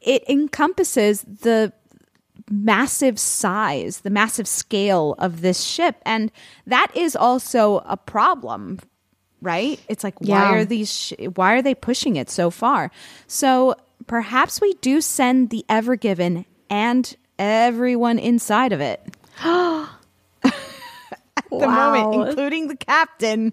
it 0.00 0.28
encompasses 0.28 1.22
the 1.22 1.72
massive 2.50 3.18
size, 3.18 4.00
the 4.00 4.10
massive 4.10 4.46
scale 4.46 5.14
of 5.18 5.40
this 5.40 5.62
ship. 5.62 5.96
And 6.04 6.30
that 6.66 6.88
is 6.94 7.16
also 7.16 7.78
a 7.86 7.96
problem, 7.96 8.78
right? 9.40 9.80
It's 9.88 10.04
like, 10.04 10.14
yeah. 10.20 10.50
why 10.50 10.58
are 10.58 10.64
these, 10.64 10.92
sh- 10.92 11.12
why 11.34 11.54
are 11.54 11.62
they 11.62 11.74
pushing 11.74 12.16
it 12.16 12.30
so 12.30 12.50
far? 12.50 12.90
So 13.26 13.74
perhaps 14.06 14.60
we 14.60 14.74
do 14.74 15.00
send 15.00 15.50
the 15.50 15.64
Ever 15.68 15.96
Given 15.96 16.44
and 16.70 17.16
everyone 17.38 18.18
inside 18.18 18.72
of 18.72 18.80
it. 18.80 19.02
the 21.50 21.66
moment, 21.66 22.28
including 22.28 22.68
the 22.68 22.76
captain, 22.76 23.52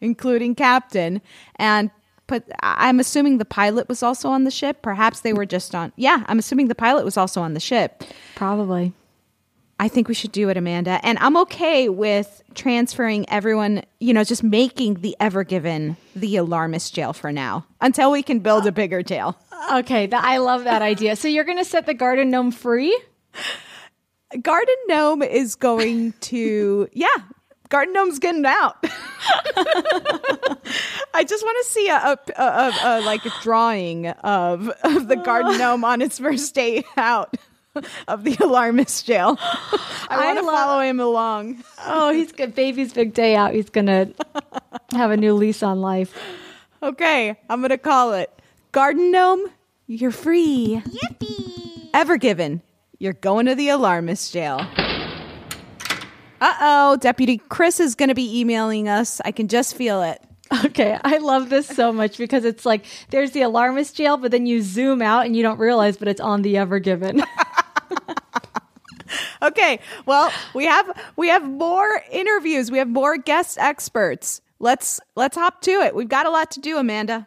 including 0.00 0.54
captain, 0.54 1.20
and 1.56 1.90
but 2.26 2.44
I'm 2.62 3.00
assuming 3.00 3.38
the 3.38 3.44
pilot 3.44 3.88
was 3.88 4.04
also 4.04 4.28
on 4.28 4.44
the 4.44 4.52
ship. 4.52 4.82
Perhaps 4.82 5.20
they 5.20 5.32
were 5.32 5.46
just 5.46 5.74
on. 5.74 5.92
Yeah, 5.96 6.22
I'm 6.26 6.38
assuming 6.38 6.68
the 6.68 6.76
pilot 6.76 7.04
was 7.04 7.16
also 7.16 7.42
on 7.42 7.54
the 7.54 7.60
ship. 7.60 8.04
Probably. 8.36 8.92
I 9.80 9.88
think 9.88 10.08
we 10.08 10.14
should 10.14 10.30
do 10.30 10.48
it, 10.50 10.56
Amanda. 10.56 11.00
And 11.02 11.18
I'm 11.20 11.36
okay 11.38 11.88
with 11.88 12.42
transferring 12.54 13.28
everyone, 13.30 13.82
you 13.98 14.12
know, 14.12 14.22
just 14.22 14.42
making 14.42 15.00
the 15.00 15.16
Ever 15.18 15.42
Given 15.42 15.96
the 16.14 16.36
alarmist 16.36 16.94
jail 16.94 17.14
for 17.14 17.32
now 17.32 17.66
until 17.80 18.12
we 18.12 18.22
can 18.22 18.40
build 18.40 18.66
a 18.66 18.72
bigger 18.72 19.02
jail. 19.02 19.36
Okay, 19.72 20.06
th- 20.06 20.22
I 20.22 20.36
love 20.36 20.64
that 20.64 20.82
idea. 20.82 21.16
So 21.16 21.28
you're 21.28 21.44
going 21.44 21.58
to 21.58 21.64
set 21.64 21.86
the 21.86 21.94
garden 21.94 22.30
gnome 22.30 22.52
free? 22.52 22.96
Garden 24.42 24.76
Gnome 24.86 25.22
is 25.22 25.54
going 25.54 26.12
to, 26.20 26.88
yeah, 26.92 27.08
Garden 27.68 27.94
Gnome's 27.94 28.18
getting 28.18 28.44
out. 28.46 28.76
I 31.14 31.24
just 31.24 31.44
want 31.44 31.58
to 31.64 31.70
see 31.70 31.88
a, 31.88 31.94
a, 31.96 32.18
a, 32.36 32.72
a, 32.82 33.00
like 33.02 33.24
a 33.26 33.32
drawing 33.42 34.08
of, 34.08 34.68
of 34.82 35.08
the 35.08 35.16
Garden 35.16 35.58
Gnome 35.58 35.84
on 35.84 36.02
its 36.02 36.18
first 36.18 36.54
day 36.54 36.84
out 36.96 37.34
of 38.08 38.24
the 38.24 38.36
alarmist 38.40 39.06
jail. 39.06 39.38
I 39.40 40.16
want 40.24 40.38
to 40.38 40.44
follow 40.44 40.80
him 40.80 40.98
along. 40.98 41.62
Oh, 41.84 42.12
he's 42.12 42.32
good. 42.32 42.54
Baby's 42.54 42.92
big 42.92 43.14
day 43.14 43.36
out. 43.36 43.54
He's 43.54 43.70
gonna 43.70 44.10
have 44.92 45.12
a 45.12 45.16
new 45.16 45.34
lease 45.34 45.62
on 45.62 45.80
life. 45.80 46.12
Okay, 46.82 47.36
I'm 47.48 47.60
gonna 47.62 47.78
call 47.78 48.14
it 48.14 48.30
Garden 48.72 49.12
Gnome. 49.12 49.46
You're 49.86 50.10
free. 50.10 50.82
Yippee! 50.84 51.90
Ever 51.94 52.16
given. 52.16 52.62
You're 53.02 53.14
going 53.14 53.46
to 53.46 53.54
the 53.54 53.70
alarmist 53.70 54.30
jail. 54.30 54.60
Uh 56.38 56.54
oh, 56.60 56.98
Deputy 57.00 57.38
Chris 57.48 57.80
is 57.80 57.94
going 57.94 58.10
to 58.10 58.14
be 58.14 58.40
emailing 58.40 58.90
us. 58.90 59.22
I 59.24 59.32
can 59.32 59.48
just 59.48 59.74
feel 59.74 60.02
it. 60.02 60.22
Okay, 60.64 60.98
I 61.02 61.16
love 61.16 61.48
this 61.48 61.66
so 61.66 61.92
much 61.92 62.18
because 62.18 62.44
it's 62.44 62.66
like 62.66 62.84
there's 63.08 63.30
the 63.30 63.40
alarmist 63.40 63.96
jail, 63.96 64.18
but 64.18 64.32
then 64.32 64.44
you 64.44 64.60
zoom 64.60 65.00
out 65.00 65.24
and 65.24 65.34
you 65.34 65.42
don't 65.42 65.58
realize, 65.58 65.96
but 65.96 66.08
it's 66.08 66.20
on 66.20 66.42
the 66.42 66.58
Ever 66.58 66.78
Given. 66.78 67.22
okay, 69.42 69.80
well, 70.04 70.30
we 70.52 70.66
have 70.66 71.12
we 71.16 71.28
have 71.28 71.48
more 71.48 72.02
interviews. 72.10 72.70
We 72.70 72.76
have 72.76 72.88
more 72.88 73.16
guest 73.16 73.56
experts. 73.58 74.42
Let's 74.58 75.00
let's 75.14 75.38
hop 75.38 75.62
to 75.62 75.70
it. 75.70 75.94
We've 75.94 76.08
got 76.08 76.26
a 76.26 76.30
lot 76.30 76.50
to 76.50 76.60
do, 76.60 76.76
Amanda. 76.76 77.26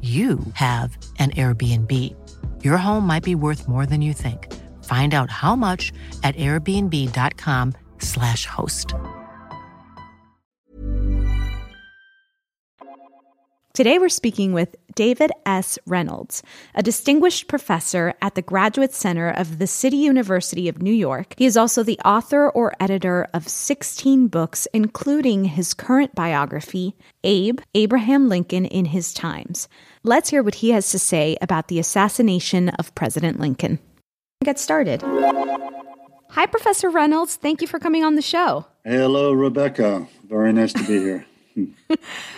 you 0.00 0.38
have 0.54 0.96
an 1.18 1.32
Airbnb. 1.32 2.14
Your 2.62 2.76
home 2.76 3.04
might 3.04 3.24
be 3.24 3.34
worth 3.34 3.66
more 3.66 3.84
than 3.84 4.00
you 4.00 4.12
think. 4.12 4.54
Find 4.84 5.12
out 5.12 5.28
how 5.28 5.56
much 5.56 5.92
at 6.22 6.36
airbnb.com/slash 6.36 8.46
host. 8.46 8.94
Today 13.78 14.00
we're 14.00 14.08
speaking 14.08 14.54
with 14.54 14.74
David 14.96 15.30
S. 15.46 15.78
Reynolds, 15.86 16.42
a 16.74 16.82
distinguished 16.82 17.46
professor 17.46 18.12
at 18.20 18.34
the 18.34 18.42
Graduate 18.42 18.92
Center 18.92 19.28
of 19.28 19.60
the 19.60 19.68
City 19.68 19.98
University 19.98 20.68
of 20.68 20.82
New 20.82 20.92
York. 20.92 21.36
He 21.38 21.46
is 21.46 21.56
also 21.56 21.84
the 21.84 22.00
author 22.04 22.50
or 22.50 22.72
editor 22.80 23.28
of 23.32 23.46
16 23.46 24.26
books, 24.26 24.66
including 24.74 25.44
his 25.44 25.74
current 25.74 26.12
biography, 26.16 26.96
Abe, 27.22 27.60
Abraham 27.76 28.28
Lincoln 28.28 28.64
in 28.64 28.86
His 28.86 29.14
Times. 29.14 29.68
Let's 30.04 30.30
hear 30.30 30.42
what 30.42 30.56
he 30.56 30.70
has 30.70 30.90
to 30.92 30.98
say 30.98 31.36
about 31.40 31.68
the 31.68 31.78
assassination 31.78 32.68
of 32.70 32.94
President 32.94 33.40
Lincoln. 33.40 33.78
Get 34.44 34.58
started. 34.58 35.02
Hi, 36.30 36.46
Professor 36.46 36.90
Reynolds. 36.90 37.36
Thank 37.36 37.60
you 37.60 37.66
for 37.66 37.78
coming 37.78 38.04
on 38.04 38.14
the 38.14 38.22
show. 38.22 38.66
Hello, 38.84 39.32
Rebecca. 39.32 40.06
Very 40.28 40.52
nice 40.52 40.72
to 40.72 40.84
be 40.84 40.98
here. 40.98 41.26
Hmm. 41.54 41.72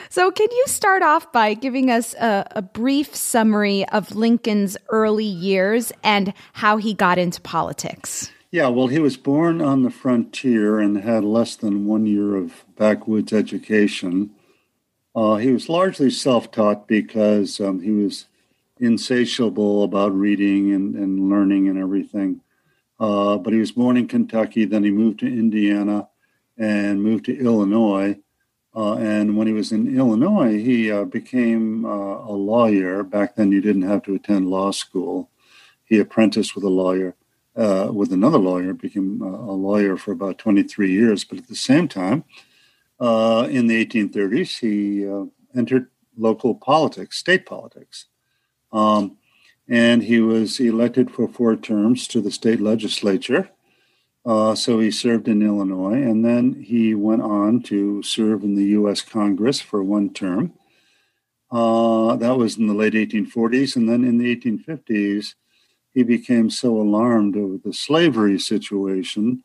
so, 0.09 0.31
can 0.31 0.49
you 0.51 0.65
start 0.67 1.03
off 1.03 1.31
by 1.31 1.53
giving 1.53 1.91
us 1.91 2.15
a, 2.15 2.47
a, 2.53 2.63
brief 2.63 3.15
summary 3.15 3.87
of 3.91 4.15
Lincoln's 4.17 4.79
early 4.89 5.27
years 5.27 5.93
and 6.03 6.33
how 6.55 6.79
he 6.79 6.95
got 6.95 7.19
into 7.19 7.39
politics? 7.43 8.33
Yeah, 8.51 8.69
well, 8.69 8.87
he 8.87 8.99
was 8.99 9.19
born 9.19 9.61
on 9.61 9.83
the 9.83 9.91
frontier 9.91 10.81
and 10.81 10.97
had 10.97 11.23
less 11.23 11.55
than 11.55 11.85
one 11.85 12.07
year 12.07 12.35
of 12.35 12.65
backwoods 12.77 13.35
education. 13.35 14.31
Uh, 15.21 15.37
he 15.37 15.51
was 15.51 15.69
largely 15.69 16.11
self 16.11 16.51
taught 16.51 16.89
because 16.89 17.61
um, 17.61 17.81
he 17.81 17.91
was 17.91 18.27
insatiable 18.79 19.83
about 19.83 20.15
reading 20.15 20.73
and, 20.73 20.95
and 20.95 21.29
learning 21.29 21.69
and 21.69 21.79
everything. 21.79 22.41
Uh, 22.99 23.37
but 23.37 23.53
he 23.53 23.59
was 23.59 23.73
born 23.73 23.97
in 23.97 24.09
Kentucky, 24.09 24.65
then 24.65 24.85
he 24.85 24.91
moved 24.91 25.19
to 25.21 25.27
Indiana 25.27 26.09
and 26.57 27.03
moved 27.03 27.25
to 27.27 27.39
Illinois 27.39 28.17
uh, 28.75 28.95
and 28.95 29.37
when 29.37 29.47
he 29.47 29.53
was 29.53 29.73
in 29.73 29.97
Illinois, 29.97 30.59
he 30.59 30.91
uh, 30.91 31.05
became 31.05 31.85
uh, 31.85 31.89
a 31.89 32.33
lawyer. 32.33 33.03
Back 33.03 33.35
then, 33.35 33.51
you 33.51 33.61
didn't 33.61 33.83
have 33.83 34.03
to 34.05 34.15
attend 34.15 34.49
law 34.49 34.71
school. 34.71 35.29
He 35.85 35.99
apprenticed 35.99 36.55
with 36.55 36.63
a 36.63 36.69
lawyer, 36.69 37.17
uh, 37.57 37.89
with 37.93 38.13
another 38.13 38.39
lawyer, 38.39 38.73
became 38.73 39.21
a 39.23 39.53
lawyer 39.53 39.97
for 39.97 40.13
about 40.13 40.39
23 40.39 40.93
years. 40.93 41.25
But 41.25 41.39
at 41.39 41.49
the 41.49 41.57
same 41.57 41.89
time, 41.89 42.23
uh, 43.01 43.49
in 43.51 43.67
the 43.67 43.85
1830s, 43.85 44.59
he 44.59 45.09
uh, 45.09 45.25
entered 45.59 45.89
local 46.17 46.55
politics, 46.55 47.19
state 47.19 47.47
politics. 47.47 48.07
Um, 48.73 49.17
and 49.69 50.03
he 50.03 50.21
was 50.21 50.61
elected 50.61 51.11
for 51.11 51.29
four 51.29 51.57
terms 51.57 52.07
to 52.09 52.21
the 52.21 52.31
state 52.31 52.61
legislature. 52.61 53.49
Uh, 54.27 54.55
so 54.55 54.81
he 54.81 54.91
served 54.91 55.29
in 55.29 55.43
Illinois, 55.43 56.03
and 56.03 56.25
then 56.25 56.63
he 56.63 56.95
went 56.95 57.23
on 57.23 57.63
to 57.63 58.03
serve 58.03 58.43
in 58.43 58.55
the 58.55 58.65
U.S. 58.65 59.01
Congress 59.01 59.61
for 59.61 59.83
one 59.83 60.13
term. 60.13 60.53
Uh, 61.51 62.17
that 62.17 62.37
was 62.37 62.59
in 62.59 62.67
the 62.67 62.75
late 62.75 62.93
1840s, 62.93 63.77
and 63.77 63.89
then 63.89 64.05
in 64.05 64.19
the 64.19 64.37
1850s, 64.37 65.35
he 65.93 66.03
became 66.03 66.51
so 66.51 66.77
alarmed 66.77 67.37
over 67.37 67.57
the 67.57 67.73
slavery 67.73 68.39
situation 68.39 69.43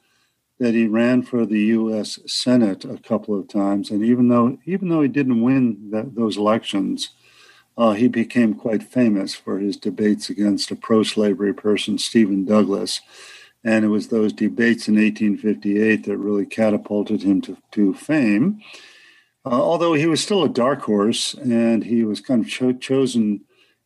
that 0.59 0.73
he 0.73 0.87
ran 0.87 1.21
for 1.21 1.45
the 1.45 1.59
U.S. 1.59 2.19
Senate 2.25 2.85
a 2.85 2.97
couple 2.97 3.37
of 3.37 3.47
times. 3.47 3.91
And 3.91 4.03
even 4.03 4.29
though 4.29 4.57
even 4.65 4.89
though 4.89 5.01
he 5.01 5.09
didn't 5.09 5.41
win 5.41 5.89
that, 5.91 6.15
those 6.15 6.37
elections, 6.37 7.09
uh, 7.77 7.91
he 7.93 8.07
became 8.07 8.53
quite 8.53 8.83
famous 8.83 9.35
for 9.35 9.59
his 9.59 9.75
debates 9.75 10.29
against 10.29 10.71
a 10.71 10.75
pro-slavery 10.75 11.53
person, 11.53 11.97
Stephen 11.97 12.45
Douglas 12.45 13.01
and 13.65 13.83
it 13.83 13.87
was 13.87 14.07
those 14.07 14.31
debates 14.31 14.87
in 14.87 14.93
1858 14.93 16.05
that 16.05 16.17
really 16.17 16.45
catapulted 16.45 17.23
him 17.23 17.41
to, 17.41 17.57
to 17.71 17.95
fame. 17.95 18.61
Uh, 19.43 19.61
although 19.61 19.93
he 19.93 20.05
was 20.05 20.21
still 20.21 20.43
a 20.43 20.49
dark 20.49 20.81
horse, 20.81 21.33
and 21.33 21.83
he 21.83 22.03
was 22.03 22.21
kind 22.21 22.45
of 22.45 22.49
cho- 22.49 22.73
chosen 22.73 23.41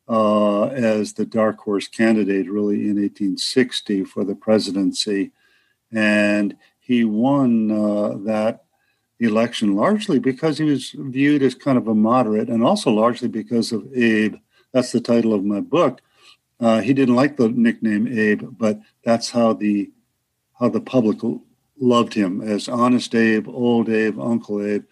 uh, 0.09 0.65
as 0.65 1.13
the 1.13 1.25
dark 1.25 1.59
horse 1.59 1.87
candidate 1.87 2.51
really 2.51 2.81
in 2.89 2.97
1860 2.97 4.03
for 4.03 4.25
the 4.25 4.35
presidency. 4.35 5.31
And 5.91 6.55
he 6.79 7.03
won 7.03 7.71
uh, 7.71 8.17
that 8.25 8.65
election 9.19 9.75
largely 9.75 10.19
because 10.19 10.57
he 10.57 10.63
was 10.63 10.95
viewed 10.97 11.43
as 11.43 11.55
kind 11.55 11.77
of 11.77 11.87
a 11.87 11.95
moderate, 11.95 12.49
and 12.49 12.63
also 12.63 12.89
largely 12.89 13.27
because 13.27 13.71
of 13.71 13.85
Abe. 13.93 14.35
That's 14.71 14.91
the 14.91 15.01
title 15.01 15.33
of 15.33 15.43
my 15.43 15.59
book. 15.59 16.01
Uh, 16.59 16.81
he 16.81 16.93
didn't 16.93 17.15
like 17.15 17.37
the 17.37 17.49
nickname 17.49 18.07
Abe, 18.07 18.43
but 18.57 18.79
that's 19.03 19.29
how 19.29 19.53
the 19.53 19.91
how 20.59 20.69
the 20.69 20.81
public 20.81 21.19
loved 21.79 22.13
him 22.13 22.41
as 22.41 22.67
Honest 22.67 23.15
Abe, 23.15 23.47
Old 23.47 23.89
Abe, 23.89 24.19
Uncle 24.19 24.65
Abe. 24.65 24.83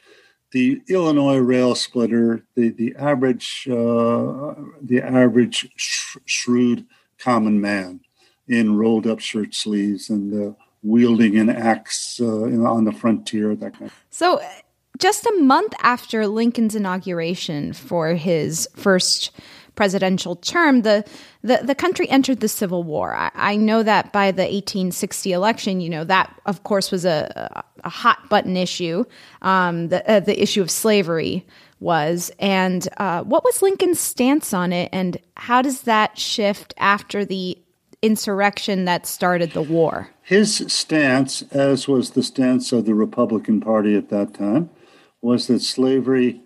The 0.51 0.81
Illinois 0.87 1.37
rail 1.37 1.75
splitter, 1.75 2.45
the 2.55 2.69
the 2.69 2.95
average 2.95 3.67
uh, 3.69 4.55
the 4.81 5.01
average 5.03 5.69
sh- 5.75 6.17
shrewd 6.25 6.85
common 7.17 7.59
man 7.59 7.99
in 8.47 8.77
rolled 8.77 9.07
up 9.07 9.19
shirt 9.19 9.53
sleeves 9.53 10.09
and 10.09 10.51
uh, 10.51 10.53
wielding 10.83 11.37
an 11.37 11.49
axe 11.49 12.19
uh, 12.21 12.43
on 12.43 12.85
the 12.85 12.91
frontier. 12.91 13.55
That 13.55 13.73
kind. 13.73 13.85
Of. 13.85 13.93
So 14.09 14.41
just 14.97 15.25
a 15.25 15.33
month 15.39 15.73
after 15.81 16.27
Lincoln's 16.27 16.75
inauguration 16.75 17.73
for 17.73 18.13
his 18.15 18.67
first 18.75 19.31
presidential 19.75 20.35
term, 20.35 20.81
the 20.81 21.05
the, 21.43 21.61
the 21.63 21.75
country 21.75 22.09
entered 22.09 22.41
the 22.41 22.47
Civil 22.49 22.83
War. 22.83 23.13
I, 23.13 23.31
I, 23.35 23.55
know 23.55 23.83
that 23.83 24.11
by 24.11 24.31
the 24.31 24.41
1860 24.41 25.31
election, 25.31 25.79
you 25.79 25.89
know 25.89 26.03
that 26.03 26.41
of 26.45 26.63
course 26.63 26.91
was 26.91 27.05
a, 27.05 27.63
a 27.83 27.89
hot 27.89 28.27
button 28.27 28.57
issue. 28.57 29.05
Um, 29.41 29.89
the 29.89 30.09
uh, 30.09 30.19
the 30.19 30.41
issue 30.41 30.61
of 30.61 30.71
slavery 30.71 31.45
was, 31.79 32.31
and 32.39 32.87
uh, 32.97 33.23
what 33.23 33.43
was 33.43 33.61
Lincoln's 33.61 33.99
stance 33.99 34.53
on 34.53 34.73
it, 34.73 34.89
and 34.91 35.17
how 35.37 35.61
does 35.61 35.81
that 35.81 36.17
shift 36.17 36.73
after 36.77 37.23
the 37.23 37.57
insurrection 38.01 38.85
that 38.85 39.05
started 39.05 39.51
the 39.51 39.61
war? 39.61 40.09
His 40.21 40.57
stance, 40.67 41.41
as 41.51 41.87
was 41.87 42.11
the 42.11 42.23
stance 42.23 42.71
of 42.71 42.85
the 42.85 42.93
Republican 42.93 43.61
Party 43.61 43.95
at 43.95 44.09
that 44.09 44.33
time, 44.33 44.69
was 45.21 45.47
that 45.47 45.61
slavery 45.61 46.41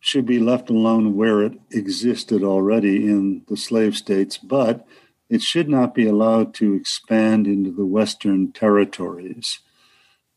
should 0.00 0.26
be 0.26 0.38
left 0.38 0.70
alone 0.70 1.16
where 1.16 1.42
it 1.42 1.58
existed 1.72 2.42
already 2.42 3.06
in 3.06 3.42
the 3.48 3.56
slave 3.56 3.96
states, 3.96 4.38
but 4.38 4.86
it 5.28 5.42
should 5.42 5.68
not 5.68 5.94
be 5.94 6.06
allowed 6.06 6.54
to 6.54 6.74
expand 6.74 7.46
into 7.46 7.72
the 7.72 7.84
Western 7.84 8.52
territories. 8.52 9.58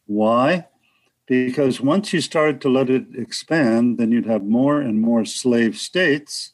Why? 0.08 0.66
Because 1.28 1.80
once 1.80 2.12
you 2.12 2.22
started 2.22 2.60
to 2.62 2.70
let 2.70 2.90
it 2.90 3.06
expand, 3.16 4.00
then 4.00 4.12
you'd 4.12 4.26
have 4.26 4.44
more 4.44 4.82
and 4.82 5.00
more 5.00 5.26
slave 5.26 5.78
states 5.78 6.54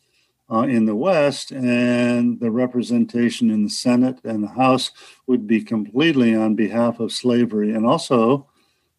uh, 0.51 0.61
in 0.61 0.85
the 0.85 0.95
West, 0.95 1.51
and 1.51 2.39
the 2.39 2.51
representation 2.51 3.49
in 3.49 3.63
the 3.63 3.69
Senate 3.69 4.19
and 4.23 4.43
the 4.43 4.49
House 4.49 4.91
would 5.27 5.47
be 5.47 5.63
completely 5.63 6.35
on 6.35 6.55
behalf 6.55 6.99
of 6.99 7.11
slavery. 7.11 7.73
And 7.73 7.85
also, 7.85 8.47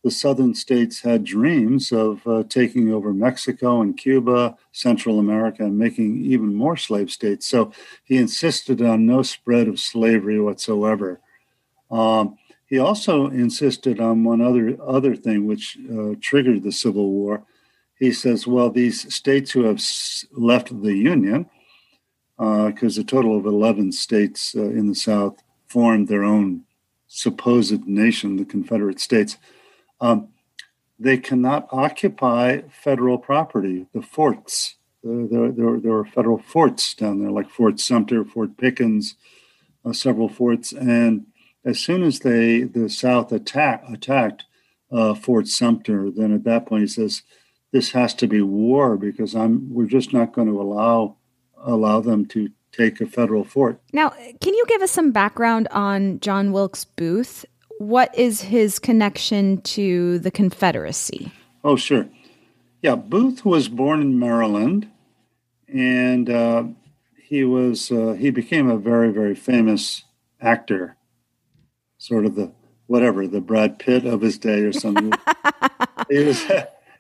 the 0.03 0.11
southern 0.11 0.55
states 0.55 1.01
had 1.01 1.25
dreams 1.25 1.91
of 1.91 2.25
uh, 2.27 2.45
taking 2.49 2.93
over 2.93 3.13
Mexico 3.13 3.81
and 3.81 3.97
Cuba, 3.97 4.57
Central 4.73 5.19
America, 5.19 5.65
and 5.65 5.79
making 5.79 6.25
even 6.25 6.55
more 6.55 6.77
slave 6.77 7.11
states. 7.11 7.47
So 7.49 7.73
he 8.05 8.17
insisted 8.17 8.81
on 8.81 9.07
no 9.07 9.23
spread 9.23 9.67
of 9.67 9.81
slavery 9.81 10.41
whatsoever. 10.41 11.21
Um, 11.91 12.39
he 12.67 12.79
also 12.79 13.29
insisted 13.29 14.01
on 14.01 14.25
one 14.25 14.41
other 14.41 14.77
other 14.81 15.15
thing, 15.15 15.47
which 15.47 15.79
uh, 15.93 16.15
triggered 16.21 16.63
the 16.63 16.73
Civil 16.73 17.11
War. 17.11 17.45
He 17.99 18.13
says, 18.13 18.47
"Well, 18.47 18.71
these 18.71 19.13
states 19.15 19.51
who 19.53 19.65
have 19.65 19.83
left 20.33 20.83
the 20.83 20.95
Union, 20.95 21.49
because 22.37 22.99
uh, 22.99 23.03
a 23.03 23.05
total 23.05 23.37
of 23.39 23.47
eleven 23.47 23.93
states 23.93 24.55
uh, 24.55 24.63
in 24.63 24.89
the 24.89 24.95
South 24.95 25.43
formed 25.67 26.09
their 26.09 26.25
own 26.25 26.63
supposed 27.09 27.87
nation, 27.87 28.37
the 28.37 28.45
Confederate 28.45 29.01
States." 29.01 29.37
Um, 30.01 30.29
they 30.99 31.19
cannot 31.19 31.69
occupy 31.71 32.63
federal 32.71 33.19
property, 33.19 33.87
the 33.93 34.03
forts. 34.03 34.77
There, 35.03 35.53
there, 35.53 35.79
there, 35.79 35.95
are 35.95 36.05
federal 36.05 36.39
forts 36.39 36.95
down 36.95 37.21
there, 37.21 37.31
like 37.31 37.51
Fort 37.51 37.79
Sumter, 37.79 38.25
Fort 38.25 38.57
Pickens, 38.57 39.15
uh, 39.85 39.93
several 39.93 40.29
forts. 40.29 40.73
And 40.73 41.27
as 41.65 41.79
soon 41.79 42.03
as 42.03 42.21
they 42.21 42.63
the 42.63 42.89
South 42.89 43.31
attack, 43.31 43.85
attacked 43.89 44.45
uh, 44.91 45.15
Fort 45.15 45.47
Sumter, 45.47 46.11
then 46.11 46.33
at 46.33 46.45
that 46.45 46.67
point 46.67 46.83
he 46.83 46.89
says, 46.89 47.23
"This 47.77 47.93
has 47.93 48.15
to 48.15 48.27
be 48.27 48.41
war 48.43 48.97
because 48.97 49.35
I'm. 49.35 49.73
We're 49.73 49.87
just 49.87 50.13
not 50.13 50.33
going 50.33 50.49
to 50.49 50.61
allow 50.61 51.17
allow 51.59 52.01
them 52.01 52.27
to 52.27 52.51
take 52.73 53.01
a 53.01 53.07
federal 53.07 53.45
fort." 53.45 53.81
Now, 53.93 54.11
can 54.41 54.55
you 54.55 54.65
give 54.67 54.83
us 54.83 54.91
some 54.91 55.13
background 55.13 55.69
on 55.71 56.21
John 56.21 56.53
Wilkes 56.53 56.85
Booth 56.85 57.45
what 57.79 58.17
is 58.17 58.41
his 58.41 58.79
connection 58.79 59.61
to 59.63 60.19
the 60.21 60.31
Confederacy? 60.31 61.33
Oh, 61.63 61.77
sure. 61.77 62.09
Yeah, 62.83 62.95
Booth 62.95 63.45
was 63.45 63.69
born 63.69 64.01
in 64.01 64.19
Maryland, 64.19 64.89
and 65.69 66.31
uh, 66.31 66.65
he 67.23 67.45
was 67.45 67.91
uh, 67.91 68.17
he 68.19 68.31
became 68.31 68.69
a 68.69 68.79
very 68.79 69.11
very 69.11 69.35
famous 69.35 70.05
actor, 70.41 70.97
sort 71.99 72.27
of 72.27 72.35
the 72.35 72.53
whatever 72.87 73.27
the 73.27 73.41
Brad 73.41 73.79
Pitt 73.79 74.05
of 74.07 74.21
his 74.21 74.39
day 74.39 74.61
or 74.61 74.73
something. 74.73 75.13
he 76.11 76.25
was 76.25 76.45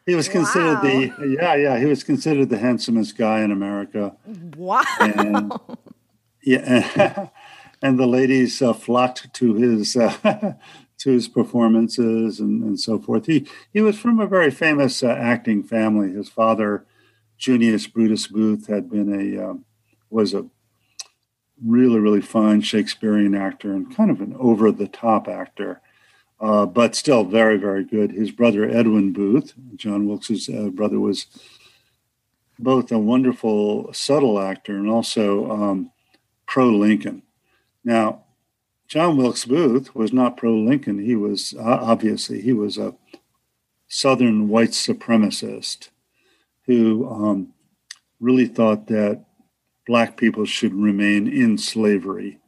he 0.07 0.15
was 0.15 0.29
considered 0.29 0.77
wow. 0.77 0.81
the 0.83 1.37
yeah 1.41 1.55
yeah 1.55 1.79
he 1.79 1.87
was 1.87 2.05
considered 2.05 2.49
the 2.49 2.59
handsomest 2.59 3.19
guy 3.19 3.41
in 3.41 3.51
America. 3.51 4.17
Wow. 4.57 4.83
And, 5.01 5.53
yeah. 6.43 7.29
and 7.83 7.99
the 7.99 8.07
ladies 8.07 8.63
uh, 8.63 8.73
flocked 8.73 9.33
to 9.35 9.55
his 9.55 9.97
uh, 9.97 10.55
to 10.99 11.11
his 11.11 11.29
performances 11.29 12.41
and, 12.41 12.63
and 12.63 12.81
so 12.81 12.99
forth. 12.99 13.27
He 13.27 13.47
he 13.73 13.81
was 13.81 13.99
from 13.99 14.21
a 14.21 14.27
very 14.27 14.51
famous 14.51 15.03
uh, 15.03 15.09
acting 15.09 15.63
family. 15.63 16.13
His 16.13 16.29
father, 16.29 16.87
Junius 17.37 17.87
Brutus 17.87 18.27
Booth, 18.27 18.69
had 18.69 18.91
been 18.91 19.13
a 19.13 19.51
um, 19.51 19.65
was 20.09 20.35
a 20.35 20.47
really 21.65 21.99
really 21.99 22.21
fine 22.21 22.61
Shakespearean 22.61 23.35
actor 23.35 23.73
and 23.73 23.95
kind 23.95 24.11
of 24.11 24.21
an 24.21 24.37
over 24.39 24.71
the 24.71 24.89
top 24.89 25.29
actor. 25.29 25.81
Uh, 26.39 26.67
but 26.67 26.95
still 26.95 27.25
very, 27.25 27.57
very 27.57 27.83
good. 27.83 28.11
His 28.13 28.31
brother 28.31 28.69
Edwin 28.69 29.13
Booth, 29.13 29.55
John 29.75 30.07
Wilkes's 30.07 30.49
uh, 30.51 30.69
brother, 30.69 31.01
was 31.01 31.27
both 32.59 32.93
a 32.93 32.99
wonderful, 32.99 33.93
subtle 33.95 34.39
actor 34.39 34.77
and 34.77 34.89
also 34.89 35.51
um, 35.51 35.91
pro 36.47 36.67
Lincoln. 36.67 37.23
Now, 37.85 38.25
John 38.89 39.17
Wilkes 39.17 39.45
Booth 39.45 39.95
was 39.95 40.13
not 40.13 40.37
pro 40.37 40.55
Lincoln. 40.55 40.99
He 40.99 41.17
was 41.17 41.55
uh, 41.59 41.79
obviously 41.83 42.41
he 42.41 42.53
was 42.53 42.79
a 42.79 42.95
Southern 43.89 44.49
white 44.49 44.71
supremacist 44.71 45.89
who 46.67 47.09
um, 47.09 47.53
really 48.21 48.47
thought 48.47 48.87
that 48.89 49.25
black 49.87 50.17
people 50.17 50.45
should 50.45 50.75
remain 50.75 51.29
in 51.29 51.57
slavery. 51.59 52.39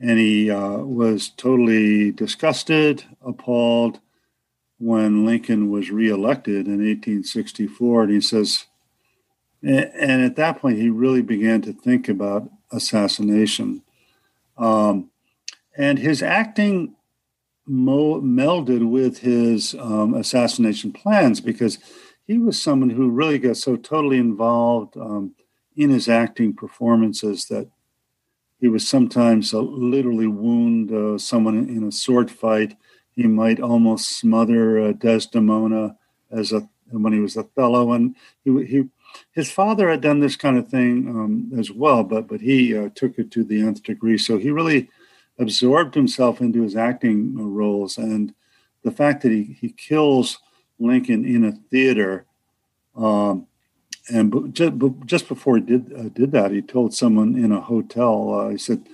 And 0.00 0.18
he 0.18 0.50
uh, 0.50 0.78
was 0.78 1.28
totally 1.28 2.10
disgusted, 2.12 3.04
appalled 3.22 4.00
when 4.78 5.26
Lincoln 5.26 5.70
was 5.70 5.90
reelected 5.90 6.66
in 6.66 6.78
1864. 6.78 8.04
And 8.04 8.12
he 8.12 8.20
says, 8.20 8.66
and 9.62 10.22
at 10.22 10.36
that 10.36 10.58
point, 10.58 10.78
he 10.78 10.88
really 10.88 11.20
began 11.20 11.60
to 11.62 11.72
think 11.72 12.08
about 12.08 12.50
assassination. 12.72 13.82
Um, 14.56 15.10
and 15.76 15.98
his 15.98 16.22
acting 16.22 16.94
mo- 17.66 18.20
melded 18.20 18.88
with 18.88 19.18
his 19.18 19.74
um, 19.74 20.14
assassination 20.14 20.92
plans 20.92 21.40
because 21.40 21.78
he 22.26 22.38
was 22.38 22.60
someone 22.60 22.90
who 22.90 23.10
really 23.10 23.38
got 23.38 23.56
so 23.56 23.76
totally 23.76 24.18
involved 24.18 24.96
um, 24.96 25.34
in 25.76 25.90
his 25.90 26.08
acting 26.08 26.54
performances 26.54 27.46
that 27.46 27.68
he 28.60 28.68
was 28.68 28.86
sometimes 28.86 29.54
uh, 29.54 29.60
literally 29.60 30.26
wound 30.26 30.92
uh, 30.92 31.18
someone 31.18 31.68
in 31.68 31.84
a 31.84 31.92
sword 31.92 32.30
fight. 32.30 32.76
He 33.12 33.26
might 33.26 33.60
almost 33.60 34.18
smother 34.18 34.78
uh, 34.78 34.92
Desdemona 34.92 35.96
as 36.30 36.52
a 36.52 36.68
when 36.92 37.12
he 37.12 37.20
was 37.20 37.36
Othello, 37.36 37.92
and 37.92 38.16
he, 38.44 38.64
he 38.64 38.84
his 39.32 39.50
father 39.50 39.88
had 39.90 40.00
done 40.00 40.20
this 40.20 40.36
kind 40.36 40.58
of 40.58 40.68
thing 40.68 41.08
um, 41.08 41.52
as 41.58 41.70
well, 41.70 42.04
but 42.04 42.28
but 42.28 42.40
he 42.40 42.76
uh, 42.76 42.90
took 42.94 43.18
it 43.18 43.30
to 43.32 43.44
the 43.44 43.60
nth 43.62 43.82
degree. 43.82 44.18
So 44.18 44.38
he 44.38 44.50
really 44.50 44.88
absorbed 45.38 45.94
himself 45.94 46.40
into 46.40 46.62
his 46.62 46.76
acting 46.76 47.34
roles, 47.36 47.96
and 47.96 48.34
the 48.82 48.92
fact 48.92 49.22
that 49.22 49.32
he 49.32 49.56
he 49.60 49.70
kills 49.70 50.38
Lincoln 50.78 51.24
in 51.24 51.44
a 51.44 51.52
theater, 51.70 52.26
um, 52.96 53.46
and 54.08 54.54
just, 54.54 54.72
just 55.04 55.28
before 55.28 55.56
he 55.56 55.62
did 55.62 55.92
uh, 55.92 56.08
did 56.08 56.32
that, 56.32 56.52
he 56.52 56.62
told 56.62 56.94
someone 56.94 57.36
in 57.36 57.52
a 57.52 57.60
hotel. 57.60 58.34
Uh, 58.34 58.48
he 58.48 58.58
said, 58.58 58.88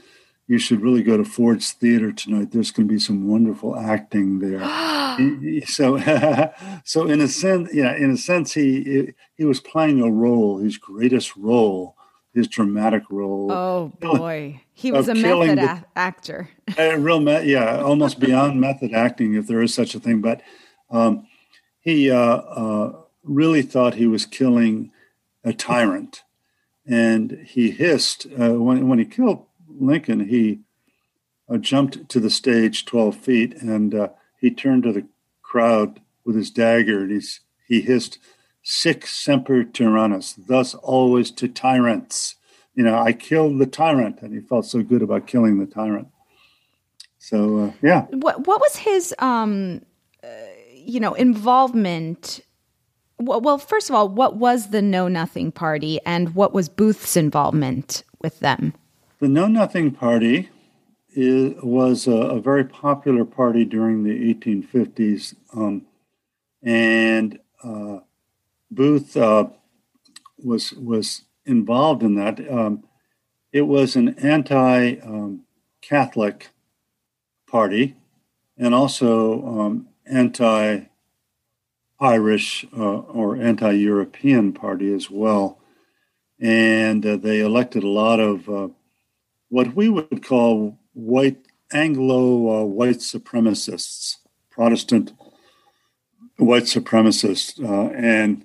"You 0.47 0.59
should 0.59 0.83
really 0.83 1.03
go 1.03 1.17
to 1.17 1.25
Ford's 1.25 1.73
Theater 1.73 2.13
tonight. 2.13 2.51
There's 2.51 2.71
going 2.71 2.89
to 2.89 2.95
be 2.95 3.01
some 3.01 3.29
wonderful 3.29 3.77
acting 3.77 4.41
there." 4.41 4.61
he, 5.19 5.63
so, 5.63 5.99
so 6.85 7.07
in 7.07 7.21
a 7.21 7.29
sense, 7.29 7.71
yeah, 7.73 7.95
in 7.95 8.11
a 8.11 8.17
sense, 8.17 8.53
he 8.53 9.13
he 9.37 9.45
was 9.45 9.61
playing 9.61 10.03
a 10.03 10.11
role, 10.11 10.59
his 10.59 10.77
greatest 10.77 11.37
role, 11.37 11.97
his 12.35 12.49
dramatic 12.49 13.05
role. 13.11 13.51
Oh 13.51 13.93
boy, 14.01 14.61
he 14.75 14.93
was 14.93 15.09
a 15.09 15.15
method 15.15 15.59
the, 15.59 15.85
actor. 15.97 16.51
a 16.79 16.99
real, 16.99 17.21
me- 17.21 17.51
yeah, 17.51 17.81
almost 17.81 18.21
beyond 18.21 18.61
method 18.61 18.93
acting, 18.93 19.35
if 19.35 19.47
there 19.47 19.63
is 19.63 19.73
such 19.73 19.95
a 19.95 20.01
thing. 20.01 20.21
But 20.21 20.43
um, 20.91 21.27
he 21.81 22.11
uh, 22.11 22.17
uh, 22.19 22.93
really 23.25 23.63
thought 23.63 23.95
he 23.95 24.07
was 24.07 24.27
killing 24.27 24.91
a 25.47 25.55
tyrant, 25.55 26.25
and 26.87 27.39
he 27.47 27.71
hissed 27.71 28.27
uh, 28.39 28.55
when 28.55 28.89
when 28.89 28.99
he 28.99 29.07
killed 29.07 29.47
Lincoln. 29.69 30.29
He 30.29 30.61
uh, 31.49 31.57
jumped 31.57 32.09
to 32.11 32.21
the 32.21 32.31
stage 32.31 32.85
twelve 32.85 33.17
feet, 33.17 33.55
and 33.63 33.95
uh, 33.95 34.09
he 34.41 34.51
turned 34.51 34.83
to 34.83 34.93
the 34.93 35.07
crowd 35.43 36.01
with 36.25 36.37
his 36.37 36.51
dagger, 36.51 37.03
and 37.03 37.13
he's, 37.13 37.41
he 37.69 37.81
hissed 37.81 38.19
sic 38.63 39.07
semper 39.07 39.63
tyrannis, 39.63 40.35
thus 40.49 40.75
always 40.75 41.31
to 41.31 41.47
tyrants. 41.49 42.35
You 42.75 42.83
know, 42.83 42.99
I 42.99 43.13
killed 43.13 43.59
the 43.59 43.67
tyrant, 43.67 44.21
and 44.23 44.35
he 44.35 44.41
felt 44.41 44.67
so 44.67 44.83
good 44.83 45.03
about 45.03 45.29
killing 45.29 45.59
the 45.59 45.67
tyrant. 45.67 46.09
So 47.19 47.59
uh, 47.59 47.73
yeah. 47.81 48.03
What 48.11 48.47
what 48.47 48.61
was 48.61 48.77
his 48.77 49.15
um, 49.21 49.83
uh, 50.23 50.29
you 50.75 51.01
know, 51.01 51.15
involvement 51.15 52.41
Well, 53.19 53.59
first 53.59 53.89
of 53.89 53.97
all, 53.97 54.09
what 54.09 54.37
was 54.37 54.71
the 54.71 54.83
Know 54.83 55.09
Nothing 55.09 55.51
Party 55.51 56.01
and 56.05 56.35
what 56.35 56.53
was 56.53 56.69
Booth's 56.69 57.17
involvement 57.17 58.03
with 58.21 58.41
them? 58.41 58.75
The 59.21 59.29
Know 59.29 59.47
Nothing 59.47 59.91
Party 59.91 60.51
is, 61.15 61.55
was 61.63 62.07
a, 62.07 62.13
a, 62.13 62.41
very 62.41 62.65
popular 62.65 63.25
party 63.25 63.65
during 63.65 64.03
the 64.03 64.35
1850s, 64.35 65.35
um, 65.55 65.87
and 66.63 67.39
uh, 67.65 68.01
Booth 68.71 69.17
uh, 69.17 69.47
was 70.39 70.75
was 70.75 71.23
involved 71.47 72.03
in 72.03 72.17
that. 72.17 72.39
Um, 72.51 72.85
it 73.53 73.63
was 73.63 73.97
an 73.97 74.19
anti-Catholic 74.19 76.45
um, 76.45 76.51
party, 77.51 77.97
and 78.59 78.75
also 78.75 79.47
um, 79.47 79.89
anti 80.05 80.81
Irish 82.01 82.67
uh, 82.77 82.99
or 82.99 83.37
anti 83.37 83.73
European 83.73 84.53
party 84.53 84.93
as 84.93 85.11
well. 85.11 85.59
And 86.39 87.05
uh, 87.07 87.17
they 87.17 87.41
elected 87.41 87.83
a 87.83 87.89
lot 87.89 88.21
of 88.21 88.49
uh, 88.49 88.69
what 89.49 89.75
we 89.75 89.89
would 89.89 90.25
call 90.25 90.79
white 90.93 91.39
Anglo 91.73 92.61
uh, 92.61 92.65
white 92.65 92.99
supremacists, 92.99 94.17
Protestant 94.51 95.13
white 96.37 96.65
supremacists. 96.65 97.63
Uh, 97.63 97.93
and, 97.95 98.45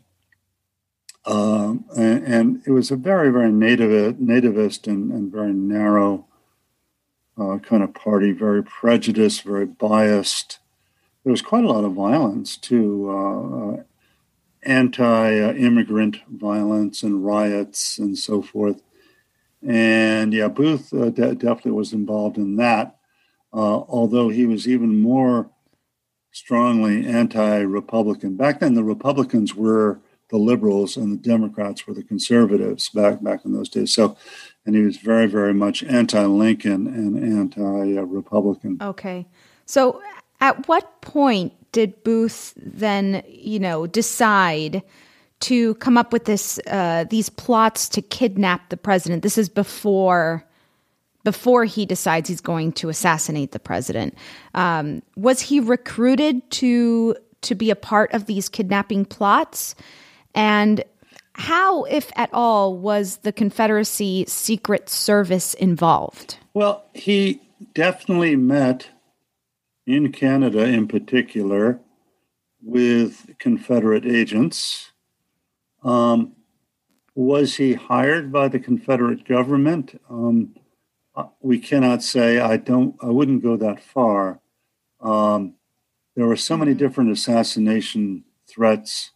um, 1.26 1.86
and, 1.96 2.62
it 2.66 2.72
was 2.72 2.90
a 2.90 2.96
very, 2.96 3.30
very 3.32 3.52
native, 3.52 4.16
nativist 4.16 4.88
and, 4.88 5.12
and 5.12 5.32
very 5.32 5.54
narrow 5.54 6.26
uh, 7.38 7.58
kind 7.60 7.84
of 7.84 7.94
party, 7.94 8.32
very 8.32 8.64
prejudiced, 8.64 9.44
very 9.44 9.66
biased 9.66 10.60
there 11.24 11.32
was 11.32 11.42
quite 11.42 11.64
a 11.64 11.72
lot 11.72 11.84
of 11.84 11.94
violence 11.94 12.58
too, 12.58 13.10
uh, 13.10 13.74
uh 13.74 13.84
anti-immigrant 14.64 16.18
violence 16.30 17.02
and 17.02 17.26
riots 17.26 17.98
and 17.98 18.16
so 18.18 18.44
forth. 18.44 18.82
And 19.68 20.34
yeah, 20.34 20.50
Booth 20.50 20.94
uh, 20.94 21.10
de- 21.10 21.34
definitely 21.34 21.72
was 21.72 21.94
involved 21.94 22.38
in 22.38 22.58
that, 22.58 22.98
although 23.52 24.30
he 24.30 24.46
was 24.46 24.68
even 24.68 25.02
more 25.02 25.50
strongly 26.32 27.06
anti-Republican. 27.06 28.38
Back 28.38 28.60
then, 28.60 28.76
the 28.76 28.84
Republicans 28.84 29.56
were 29.56 30.00
the 30.30 30.38
liberals 30.38 30.96
and 30.96 31.12
the 31.12 31.30
Democrats 31.30 31.86
were 31.86 31.94
the 31.94 32.04
conservatives 32.04 32.90
back 32.90 33.22
back 33.22 33.44
in 33.44 33.52
those 33.52 33.70
days. 33.70 33.94
So, 33.94 34.16
and 34.66 34.76
he 34.76 34.82
was 34.82 34.98
very, 34.98 35.28
very 35.28 35.54
much 35.54 35.84
anti-Lincoln 35.84 36.88
and 36.88 37.22
anti-Republican. 37.22 38.78
Okay, 38.82 39.28
so 39.66 40.02
at 40.42 40.68
what 40.68 41.02
point 41.02 41.54
did 41.72 42.04
Booth 42.04 42.54
then, 42.58 43.24
you 43.28 43.60
know, 43.60 43.88
decide 43.88 44.84
to 45.42 45.76
come 45.76 45.98
up 45.98 46.12
with 46.12 46.26
this 46.26 46.60
uh, 46.68 47.06
these 47.10 47.30
plots 47.30 47.88
to 47.90 48.02
kidnap 48.02 48.70
the 48.70 48.78
president? 48.78 49.24
This 49.24 49.38
is 49.38 49.48
before 49.48 50.46
before 51.24 51.66
he 51.66 51.86
decides 51.86 52.28
he's 52.28 52.42
going 52.42 52.72
to 52.74 52.90
assassinate 52.90 53.52
the 53.52 53.60
president. 53.60 54.16
Um, 54.56 55.04
was 55.16 55.40
he 55.40 55.60
recruited 55.60 56.50
to 56.52 57.16
to 57.42 57.56
be 57.56 57.70
a 57.70 57.76
part 57.76 58.14
of 58.14 58.26
these 58.26 58.50
kidnapping 58.50 59.06
plots? 59.06 59.76
And 60.36 60.84
how, 61.34 61.84
if 61.86 62.12
at 62.16 62.30
all, 62.34 62.78
was 62.78 63.18
the 63.18 63.32
Confederacy 63.32 64.26
Secret 64.28 64.90
Service 64.90 65.54
involved? 65.56 66.38
Well, 66.54 66.84
he 66.94 67.42
definitely 67.74 68.36
met 68.36 68.90
in 69.86 70.12
Canada 70.12 70.64
in 70.64 70.88
particular 70.88 71.80
with 72.62 73.36
Confederate 73.40 74.06
agents. 74.06 74.92
Um, 75.84 76.34
was 77.16 77.56
he 77.56 77.74
hired 77.74 78.32
by 78.32 78.48
the 78.48 78.60
Confederate 78.60 79.28
government? 79.28 80.00
Um, 80.10 80.56
uh, 81.16 81.26
we 81.42 81.60
cannot 81.60 82.04
say. 82.04 82.40
I 82.40 82.58
don't. 82.58 82.96
I 83.02 83.08
wouldn't 83.08 83.44
go 83.44 83.58
that 83.58 83.84
far. 83.84 84.40
Um, 85.02 85.56
there 86.16 86.26
were 86.26 86.38
so 86.38 86.56
many 86.56 86.74
different 86.74 87.12
assassination 87.12 88.24
threats 88.48 89.12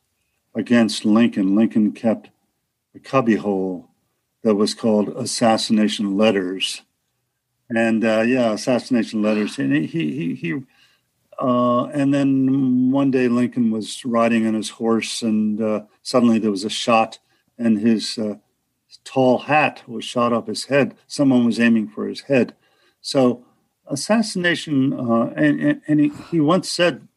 against 0.56 1.06
Lincoln. 1.06 1.56
Lincoln 1.56 1.92
kept 1.92 2.30
a 2.96 3.00
cubbyhole 3.00 3.90
that 4.44 4.56
was 4.56 4.74
called 4.74 5.10
assassination 5.10 6.18
letters, 6.18 6.82
and 7.70 8.04
uh, 8.04 8.22
yeah, 8.22 8.54
assassination 8.54 9.22
letters. 9.22 9.58
And 9.60 9.74
he 9.74 9.86
he 9.88 10.36
he. 10.36 10.62
Uh, 11.38 11.88
and 11.88 12.14
then 12.14 12.92
one 12.92 13.12
day 13.12 13.28
Lincoln 13.28 13.70
was 13.70 14.06
riding 14.06 14.48
on 14.48 14.54
his 14.54 14.70
horse, 14.70 15.22
and 15.22 15.62
uh, 15.62 15.82
suddenly 16.02 16.40
there 16.40 16.52
was 16.52 16.64
a 16.64 16.70
shot, 16.70 17.20
and 17.58 17.80
his 17.80 18.18
uh, 18.18 18.36
tall 19.04 19.40
hat 19.40 19.84
was 19.86 20.06
shot 20.06 20.32
off 20.32 20.48
his 20.48 20.66
head. 20.66 20.96
Someone 21.08 21.46
was 21.46 21.60
aiming 21.60 21.90
for 21.90 22.08
his 22.08 22.22
head. 22.22 22.56
So 23.02 23.46
assassination, 23.88 24.94
uh, 24.94 25.34
and, 25.36 25.60
and, 25.60 25.82
and 25.88 26.00
he, 26.00 26.12
he 26.32 26.40
once 26.40 26.72
said, 26.72 27.08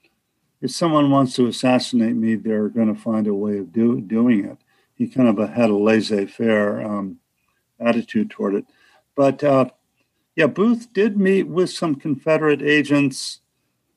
if 0.60 0.72
someone 0.72 1.10
wants 1.12 1.34
to 1.36 1.46
assassinate 1.46 2.16
me, 2.16 2.34
they're 2.34 2.68
going 2.68 2.92
to 2.92 3.00
find 3.00 3.28
a 3.28 3.34
way 3.34 3.58
of 3.58 3.72
do, 3.72 4.00
doing 4.00 4.44
it. 4.44 4.58
He 4.94 5.06
kind 5.06 5.28
of 5.28 5.48
had 5.50 5.70
a 5.70 5.76
laissez-faire 5.76 6.82
um, 6.82 7.20
attitude 7.78 8.30
toward 8.30 8.56
it. 8.56 8.66
But 9.14 9.44
uh, 9.44 9.66
yeah, 10.38 10.46
Booth 10.46 10.92
did 10.92 11.18
meet 11.18 11.48
with 11.48 11.68
some 11.68 11.96
Confederate 11.96 12.62
agents. 12.62 13.40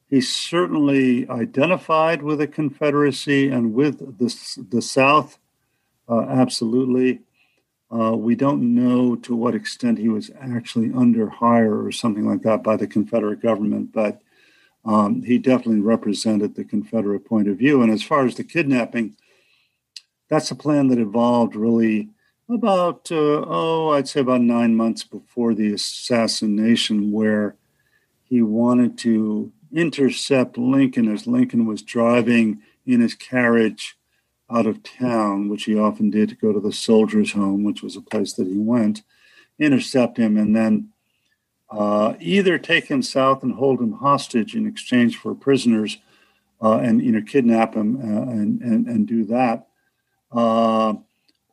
He 0.09 0.21
certainly 0.21 1.29
identified 1.29 2.23
with 2.23 2.39
the 2.39 2.47
Confederacy 2.47 3.47
and 3.49 3.75
with 3.75 4.17
the, 4.17 4.65
the 4.71 4.81
South, 4.81 5.37
uh, 6.09 6.21
absolutely. 6.21 7.21
Uh, 7.93 8.15
we 8.17 8.33
don't 8.33 8.73
know 8.73 9.15
to 9.17 9.35
what 9.35 9.53
extent 9.53 9.99
he 9.99 10.09
was 10.09 10.31
actually 10.41 10.91
under 10.95 11.29
hire 11.29 11.85
or 11.85 11.91
something 11.91 12.27
like 12.27 12.41
that 12.41 12.63
by 12.63 12.75
the 12.75 12.87
Confederate 12.87 13.39
government, 13.39 13.91
but 13.93 14.19
um, 14.83 15.21
he 15.21 15.37
definitely 15.37 15.81
represented 15.81 16.55
the 16.55 16.63
Confederate 16.63 17.23
point 17.23 17.49
of 17.49 17.57
view. 17.59 17.83
And 17.83 17.91
as 17.91 18.01
far 18.01 18.25
as 18.25 18.33
the 18.33 18.43
kidnapping, 18.43 19.15
that's 20.27 20.49
a 20.49 20.55
plan 20.55 20.87
that 20.87 20.97
evolved 20.97 21.55
really 21.55 22.09
about 22.51 23.11
uh, 23.11 23.43
oh 23.47 23.91
i'd 23.91 24.07
say 24.07 24.19
about 24.19 24.41
nine 24.41 24.75
months 24.75 25.03
before 25.03 25.53
the 25.53 25.73
assassination 25.73 27.11
where 27.11 27.55
he 28.23 28.41
wanted 28.41 28.97
to 28.97 29.51
intercept 29.73 30.57
lincoln 30.57 31.11
as 31.11 31.27
lincoln 31.27 31.65
was 31.65 31.81
driving 31.81 32.61
in 32.85 32.99
his 32.99 33.13
carriage 33.13 33.97
out 34.49 34.65
of 34.65 34.83
town 34.83 35.47
which 35.49 35.63
he 35.63 35.77
often 35.77 36.09
did 36.09 36.29
to 36.29 36.35
go 36.35 36.51
to 36.51 36.59
the 36.59 36.73
soldiers 36.73 37.31
home 37.31 37.63
which 37.63 37.81
was 37.81 37.95
a 37.95 38.01
place 38.01 38.33
that 38.33 38.47
he 38.47 38.57
went 38.57 39.01
intercept 39.59 40.17
him 40.17 40.37
and 40.37 40.55
then 40.55 40.89
uh, 41.69 42.15
either 42.19 42.57
take 42.57 42.85
him 42.85 43.01
south 43.01 43.43
and 43.43 43.53
hold 43.53 43.79
him 43.79 43.93
hostage 43.93 44.55
in 44.55 44.67
exchange 44.67 45.15
for 45.15 45.33
prisoners 45.33 45.97
uh, 46.61 46.77
and 46.77 47.01
you 47.01 47.11
know 47.11 47.21
kidnap 47.21 47.73
him 47.75 47.95
uh, 47.97 48.31
and, 48.31 48.61
and, 48.61 48.87
and 48.87 49.07
do 49.07 49.25
that. 49.25 49.67
Uh, 50.31 50.93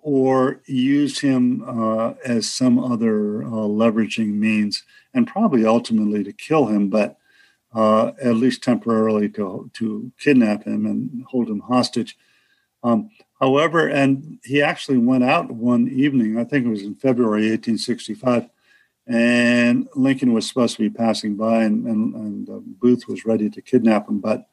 or 0.08 0.62
use 0.64 1.20
him 1.20 1.62
uh, 1.66 2.14
as 2.24 2.50
some 2.50 2.78
other 2.78 3.42
uh, 3.42 3.48
leveraging 3.48 4.32
means, 4.32 4.82
and 5.12 5.26
probably 5.26 5.66
ultimately 5.66 6.24
to 6.24 6.32
kill 6.32 6.64
him, 6.64 6.88
but 6.88 7.18
uh, 7.74 8.12
at 8.22 8.36
least 8.36 8.62
temporarily 8.62 9.28
to, 9.28 9.70
to 9.74 10.10
kidnap 10.18 10.64
him 10.64 10.86
and 10.86 11.24
hold 11.28 11.50
him 11.50 11.60
hostage. 11.60 12.16
Um, 12.82 13.10
however, 13.38 13.86
and 13.86 14.38
he 14.44 14.62
actually 14.62 14.96
went 14.96 15.24
out 15.24 15.50
one 15.50 15.88
evening, 15.88 16.38
I 16.38 16.44
think 16.44 16.64
it 16.64 16.70
was 16.70 16.84
in 16.84 16.94
February 16.94 17.50
1865, 17.50 18.48
and 19.06 19.88
Lincoln 19.94 20.32
was 20.32 20.48
supposed 20.48 20.76
to 20.76 20.88
be 20.88 20.90
passing 20.90 21.36
by, 21.36 21.64
and, 21.64 21.86
and, 21.86 22.14
and 22.14 22.48
uh, 22.48 22.60
Booth 22.64 23.06
was 23.08 23.26
ready 23.26 23.50
to 23.50 23.60
kidnap 23.60 24.08
him, 24.08 24.20
but 24.20 24.48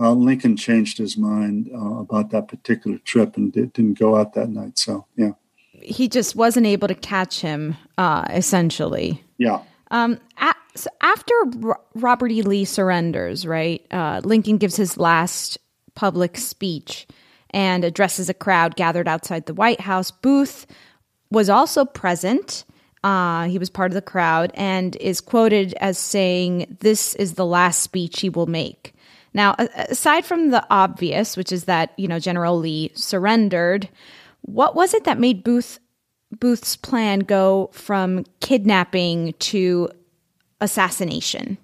uh, 0.00 0.12
Lincoln 0.12 0.56
changed 0.56 0.98
his 0.98 1.16
mind 1.16 1.70
uh, 1.74 1.98
about 2.00 2.30
that 2.30 2.48
particular 2.48 2.98
trip 2.98 3.36
and 3.36 3.52
did, 3.52 3.76
not 3.76 3.98
go 3.98 4.16
out 4.16 4.34
that 4.34 4.48
night. 4.48 4.78
So, 4.78 5.06
yeah. 5.16 5.32
He 5.72 6.08
just 6.08 6.36
wasn't 6.36 6.66
able 6.66 6.88
to 6.88 6.94
catch 6.94 7.40
him, 7.40 7.76
uh, 7.96 8.24
essentially. 8.30 9.24
Yeah. 9.38 9.60
Um, 9.90 10.18
a- 10.40 10.54
so 10.74 10.90
after 11.00 11.34
R- 11.64 11.80
Robert 11.94 12.30
E. 12.30 12.42
Lee 12.42 12.64
surrenders, 12.64 13.46
right, 13.46 13.84
uh, 13.90 14.20
Lincoln 14.24 14.58
gives 14.58 14.76
his 14.76 14.96
last 14.96 15.58
public 15.94 16.36
speech 16.36 17.06
and 17.50 17.84
addresses 17.84 18.28
a 18.28 18.34
crowd 18.34 18.76
gathered 18.76 19.08
outside 19.08 19.46
the 19.46 19.54
White 19.54 19.80
House. 19.80 20.10
Booth 20.10 20.66
was 21.30 21.48
also 21.48 21.84
present. 21.84 22.64
Uh, 23.02 23.46
he 23.46 23.58
was 23.58 23.70
part 23.70 23.90
of 23.90 23.94
the 23.94 24.02
crowd 24.02 24.50
and 24.54 24.96
is 24.96 25.20
quoted 25.20 25.74
as 25.80 25.98
saying, 25.98 26.76
This 26.80 27.14
is 27.14 27.34
the 27.34 27.46
last 27.46 27.82
speech 27.82 28.20
he 28.20 28.28
will 28.28 28.46
make. 28.46 28.94
Now, 29.38 29.54
aside 29.56 30.24
from 30.24 30.50
the 30.50 30.66
obvious, 30.68 31.36
which 31.36 31.52
is 31.52 31.66
that, 31.66 31.92
you 31.96 32.08
know, 32.08 32.18
General 32.18 32.58
Lee 32.58 32.90
surrendered, 32.96 33.88
what 34.40 34.74
was 34.74 34.94
it 34.94 35.04
that 35.04 35.20
made 35.20 35.44
Booth 35.44 35.78
Booth's 36.40 36.74
plan 36.74 37.20
go 37.20 37.70
from 37.72 38.24
kidnapping 38.40 39.34
to 39.34 39.90
assassination? 40.60 41.56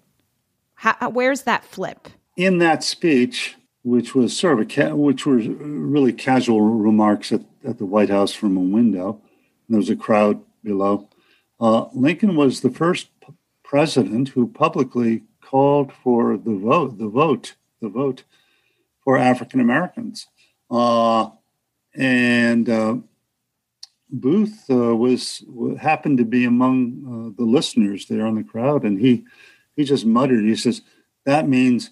How, 0.75 1.11
where's 1.11 1.43
that 1.43 1.65
flip? 1.65 2.07
In 2.37 2.59
that 2.59 2.85
speech, 2.85 3.57
which 3.83 4.15
was 4.15 4.39
sort 4.39 4.53
of 4.53 4.61
a 4.61 4.65
ca- 4.73 4.95
which 4.95 5.27
were 5.27 5.39
really 5.39 6.13
casual 6.13 6.61
remarks 6.61 7.33
at, 7.33 7.41
at 7.67 7.79
the 7.79 7.87
White 7.87 8.09
House 8.09 8.33
from 8.33 8.57
a 8.57 8.61
window. 8.61 9.21
There 9.69 9.79
was 9.79 9.91
a 9.91 9.97
crowd 9.97 10.41
below. 10.63 11.09
Uh, 11.61 11.87
Lincoln 11.93 12.37
was 12.37 12.61
the 12.61 12.71
first 12.71 13.09
p- 13.21 13.35
president 13.65 14.29
who 14.29 14.47
publicly 14.47 15.25
called 15.41 15.93
for 15.93 16.37
the 16.37 16.55
vote, 16.57 16.99
the 16.99 17.09
vote, 17.09 17.57
the 17.85 17.91
vote 17.91 18.25
for 19.05 19.17
African 19.17 19.61
Americans. 19.61 20.27
Uh, 20.71 21.29
and 21.95 22.69
uh, 22.69 22.97
Booth 24.11 24.65
uh, 24.71 24.97
was 24.97 25.45
happened 25.79 26.19
to 26.19 26.25
be 26.25 26.45
among 26.45 27.05
uh, 27.07 27.37
the 27.37 27.49
listeners 27.49 28.07
there 28.07 28.27
in 28.27 28.35
the 28.35 28.45
crowd, 28.45 28.85
and 28.85 29.01
he 29.01 29.25
he 29.77 29.85
just 29.85 30.07
muttered. 30.07 30.45
He 30.45 30.57
says, 30.57 30.83
"That 31.25 31.49
means 31.49 31.91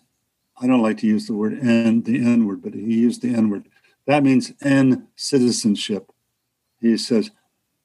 I 0.60 0.66
don't 0.66 0.82
like 0.82 0.98
to 0.98 1.06
use 1.06 1.26
the 1.26 1.34
word 1.34 1.58
N, 1.60 2.02
the 2.02 2.16
N 2.16 2.46
word, 2.46 2.62
but 2.62 2.74
he 2.74 3.00
used 3.00 3.22
the 3.22 3.34
N 3.34 3.50
word. 3.50 3.68
That 4.06 4.24
means 4.24 4.52
N 4.60 5.08
citizenship." 5.16 6.10
He 6.80 6.96
says, 6.96 7.30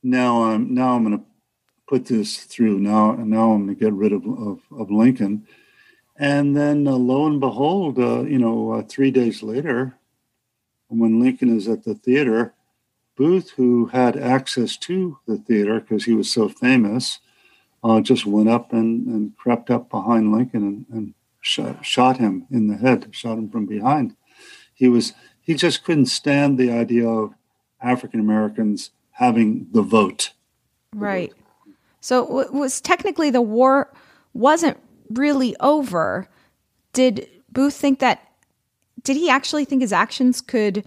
"Now 0.01 0.43
I'm 0.43 0.73
now 0.73 0.95
I'm 0.95 1.03
going 1.03 1.19
to 1.19 1.25
put 1.87 2.05
this 2.05 2.37
through. 2.37 2.79
Now 2.79 3.13
now 3.13 3.51
I'm 3.51 3.65
going 3.65 3.75
to 3.75 3.83
get 3.83 3.93
rid 3.93 4.13
of 4.13 4.25
of, 4.25 4.59
of 4.71 4.91
Lincoln." 4.91 5.47
And 6.19 6.57
then, 6.57 6.87
uh, 6.87 6.91
lo 6.93 7.27
and 7.27 7.39
behold, 7.39 7.99
uh, 7.99 8.23
you 8.23 8.39
know, 8.39 8.71
uh, 8.71 8.81
three 8.83 9.11
days 9.11 9.43
later, 9.43 9.95
when 10.87 11.19
Lincoln 11.19 11.55
is 11.55 11.67
at 11.67 11.83
the 11.83 11.93
theater, 11.95 12.53
Booth, 13.15 13.51
who 13.51 13.87
had 13.87 14.17
access 14.17 14.77
to 14.77 15.17
the 15.27 15.37
theater 15.37 15.79
because 15.79 16.05
he 16.05 16.13
was 16.13 16.31
so 16.31 16.49
famous, 16.49 17.19
uh, 17.83 18.01
just 18.01 18.25
went 18.25 18.49
up 18.49 18.73
and, 18.73 19.07
and 19.07 19.37
crept 19.37 19.69
up 19.69 19.89
behind 19.89 20.31
Lincoln 20.31 20.63
and, 20.63 20.85
and 20.91 21.13
shot, 21.41 21.85
shot 21.85 22.17
him 22.17 22.45
in 22.51 22.67
the 22.67 22.77
head, 22.77 23.07
shot 23.11 23.37
him 23.37 23.49
from 23.49 23.65
behind. 23.65 24.15
He 24.73 24.87
was 24.87 25.13
he 25.41 25.53
just 25.55 25.83
couldn't 25.83 26.07
stand 26.07 26.57
the 26.57 26.71
idea 26.71 27.07
of 27.07 27.33
African 27.81 28.19
Americans 28.19 28.91
having 29.11 29.67
the 29.71 29.81
vote. 29.81 30.33
Right. 30.93 31.33
So 32.01 32.39
it 32.39 32.53
was 32.53 32.81
technically 32.81 33.29
the 33.29 33.41
war 33.41 33.91
wasn't 34.33 34.77
really 35.09 35.55
over. 35.59 36.27
Did 36.93 37.27
Booth 37.51 37.75
think 37.75 37.99
that? 37.99 38.21
Did 39.03 39.17
he 39.17 39.29
actually 39.29 39.65
think 39.65 39.81
his 39.81 39.93
actions 39.93 40.41
could 40.41 40.83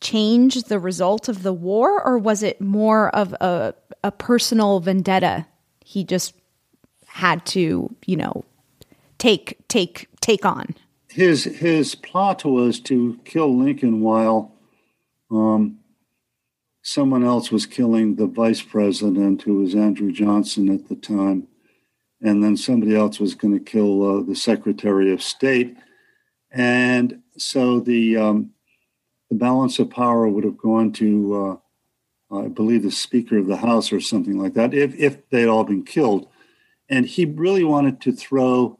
change 0.00 0.62
the 0.64 0.78
result 0.78 1.28
of 1.28 1.42
the 1.42 1.52
war, 1.52 2.02
or 2.02 2.18
was 2.18 2.42
it 2.42 2.60
more 2.60 3.14
of 3.14 3.32
a, 3.34 3.74
a 4.02 4.10
personal 4.10 4.80
vendetta? 4.80 5.46
He 5.84 6.04
just 6.04 6.34
had 7.06 7.44
to, 7.46 7.94
you 8.06 8.16
know, 8.16 8.44
take 9.18 9.58
take 9.68 10.08
take 10.20 10.44
on. 10.44 10.74
His 11.08 11.44
his 11.44 11.94
plot 11.94 12.44
was 12.44 12.80
to 12.80 13.18
kill 13.24 13.56
Lincoln 13.56 14.00
while 14.00 14.54
um, 15.30 15.80
someone 16.82 17.24
else 17.24 17.50
was 17.50 17.66
killing 17.66 18.16
the 18.16 18.26
vice 18.26 18.62
president, 18.62 19.42
who 19.42 19.56
was 19.56 19.74
Andrew 19.74 20.12
Johnson 20.12 20.68
at 20.72 20.88
the 20.88 20.96
time, 20.96 21.48
and 22.22 22.42
then 22.42 22.56
somebody 22.56 22.94
else 22.94 23.18
was 23.18 23.34
going 23.34 23.54
to 23.54 23.64
kill 23.64 24.18
uh, 24.18 24.22
the 24.22 24.36
Secretary 24.36 25.12
of 25.12 25.22
State, 25.22 25.76
and 26.50 27.20
so 27.36 27.80
the 27.80 28.16
um, 28.16 28.50
the 29.30 29.36
balance 29.36 29.78
of 29.78 29.88
power 29.88 30.28
would 30.28 30.44
have 30.44 30.58
gone 30.58 30.92
to, 30.92 31.60
uh, 32.32 32.36
I 32.36 32.48
believe, 32.48 32.82
the 32.82 32.90
Speaker 32.90 33.38
of 33.38 33.46
the 33.46 33.56
House 33.56 33.92
or 33.92 34.00
something 34.00 34.38
like 34.38 34.54
that, 34.54 34.74
if, 34.74 34.94
if 34.96 35.28
they'd 35.30 35.46
all 35.46 35.64
been 35.64 35.84
killed. 35.84 36.28
And 36.88 37.06
he 37.06 37.24
really 37.24 37.62
wanted 37.62 38.00
to 38.02 38.12
throw, 38.12 38.78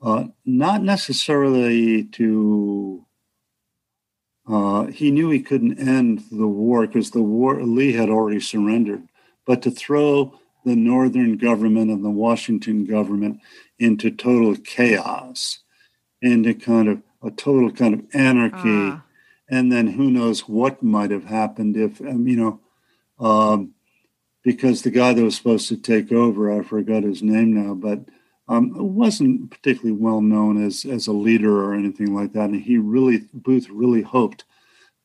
uh, 0.00 0.24
not 0.46 0.82
necessarily 0.82 2.04
to, 2.04 3.06
uh, 4.48 4.86
he 4.86 5.10
knew 5.10 5.28
he 5.28 5.42
couldn't 5.42 5.78
end 5.78 6.24
the 6.32 6.48
war 6.48 6.86
because 6.86 7.10
the 7.10 7.22
war, 7.22 7.62
Lee 7.62 7.92
had 7.92 8.08
already 8.08 8.40
surrendered, 8.40 9.06
but 9.46 9.60
to 9.62 9.70
throw 9.70 10.38
the 10.64 10.76
Northern 10.76 11.36
government 11.36 11.90
and 11.90 12.04
the 12.04 12.10
Washington 12.10 12.84
government 12.84 13.40
into 13.78 14.10
total 14.10 14.56
chaos, 14.56 15.60
into 16.20 16.54
kind 16.54 16.88
of 16.88 17.02
a 17.22 17.30
total 17.30 17.70
kind 17.70 17.94
of 17.94 18.04
anarchy. 18.14 18.90
Uh 18.90 18.98
and 19.52 19.70
then 19.70 19.86
who 19.86 20.10
knows 20.10 20.48
what 20.48 20.82
might 20.82 21.10
have 21.10 21.26
happened 21.26 21.76
if 21.76 22.00
um, 22.00 22.26
you 22.26 22.36
know 22.36 22.60
um, 23.24 23.74
because 24.42 24.82
the 24.82 24.90
guy 24.90 25.12
that 25.12 25.22
was 25.22 25.36
supposed 25.36 25.68
to 25.68 25.76
take 25.76 26.10
over 26.10 26.50
i 26.50 26.64
forgot 26.64 27.04
his 27.04 27.22
name 27.22 27.52
now 27.52 27.74
but 27.74 28.00
um, 28.48 28.72
wasn't 28.74 29.50
particularly 29.50 29.92
well 29.92 30.20
known 30.20 30.62
as 30.64 30.84
as 30.84 31.06
a 31.06 31.12
leader 31.12 31.64
or 31.64 31.74
anything 31.74 32.14
like 32.14 32.32
that 32.32 32.50
and 32.50 32.62
he 32.62 32.78
really 32.78 33.28
booth 33.32 33.68
really 33.68 34.02
hoped 34.02 34.44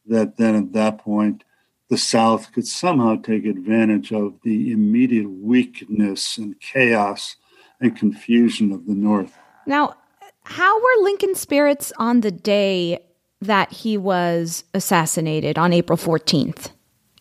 that 0.06 0.38
then 0.38 0.56
at 0.56 0.74
that 0.74 0.98
point 0.98 1.44
the 1.90 1.98
south 1.98 2.52
could 2.52 2.68
somehow 2.68 3.16
take 3.16 3.46
advantage 3.46 4.12
of 4.12 4.36
the 4.44 4.72
immediate 4.72 5.30
weakness 5.30 6.38
and 6.38 6.60
chaos 6.60 7.38
and 7.80 7.96
confusion 7.96 8.72
of 8.72 8.86
the 8.86 8.96
north 8.96 9.38
now 9.66 9.96
how 10.44 10.78
were 10.80 11.04
lincoln's 11.04 11.40
spirits 11.40 11.92
on 11.98 12.22
the 12.22 12.32
day 12.32 13.00
that 13.42 13.72
he 13.72 13.98
was 13.98 14.64
assassinated 14.74 15.58
on 15.58 15.74
April 15.74 15.98
14th, 15.98 16.72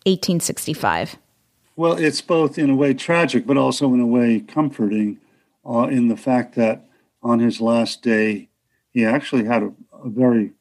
1865? 0.05 1.17
Well, 1.75 1.93
it's 1.93 2.21
both 2.21 2.57
in 2.57 2.69
a 2.71 2.75
way 2.75 2.93
tragic, 2.93 3.45
but 3.45 3.57
also 3.57 3.93
in 3.93 3.99
a 3.99 4.07
way 4.07 4.39
comforting 4.39 5.19
uh, 5.65 5.87
in 5.91 6.07
the 6.07 6.17
fact 6.17 6.55
that 6.55 6.85
on 7.21 7.39
his 7.39 7.61
last 7.61 8.01
day, 8.01 8.49
he 8.91 9.05
actually 9.05 9.45
had 9.45 9.63
a, 9.63 9.73
a 9.93 10.09
very 10.09 10.53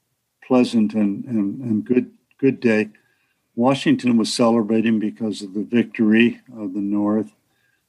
pleasant 0.46 0.94
and, 0.94 1.24
and, 1.24 1.60
and 1.60 1.84
good, 1.84 2.12
good 2.38 2.60
day. 2.60 2.90
Washington 3.56 4.18
was 4.18 4.32
celebrating 4.32 4.98
because 4.98 5.40
of 5.40 5.54
the 5.54 5.64
victory 5.64 6.40
of 6.56 6.74
the 6.74 6.80
North. 6.80 7.32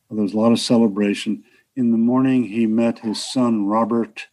There 0.10 0.24
was 0.24 0.34
a 0.34 0.38
lot 0.38 0.54
of 0.54 0.60
celebration. 0.60 1.44
In 1.76 1.92
the 1.92 1.98
morning, 1.98 2.46
he 2.46 2.66
met 2.66 3.00
his 3.00 3.24
son, 3.24 3.68
Robert, 3.68 4.28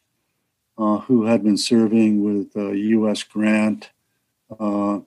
uh, 0.78 0.99
who 1.01 1.24
had 1.24 1.43
been 1.43 1.57
serving 1.57 2.22
with 2.22 2.57
uh, 2.57 2.70
U.S. 2.70 3.24
Grant. 3.24 3.91
Uh, 4.59 5.01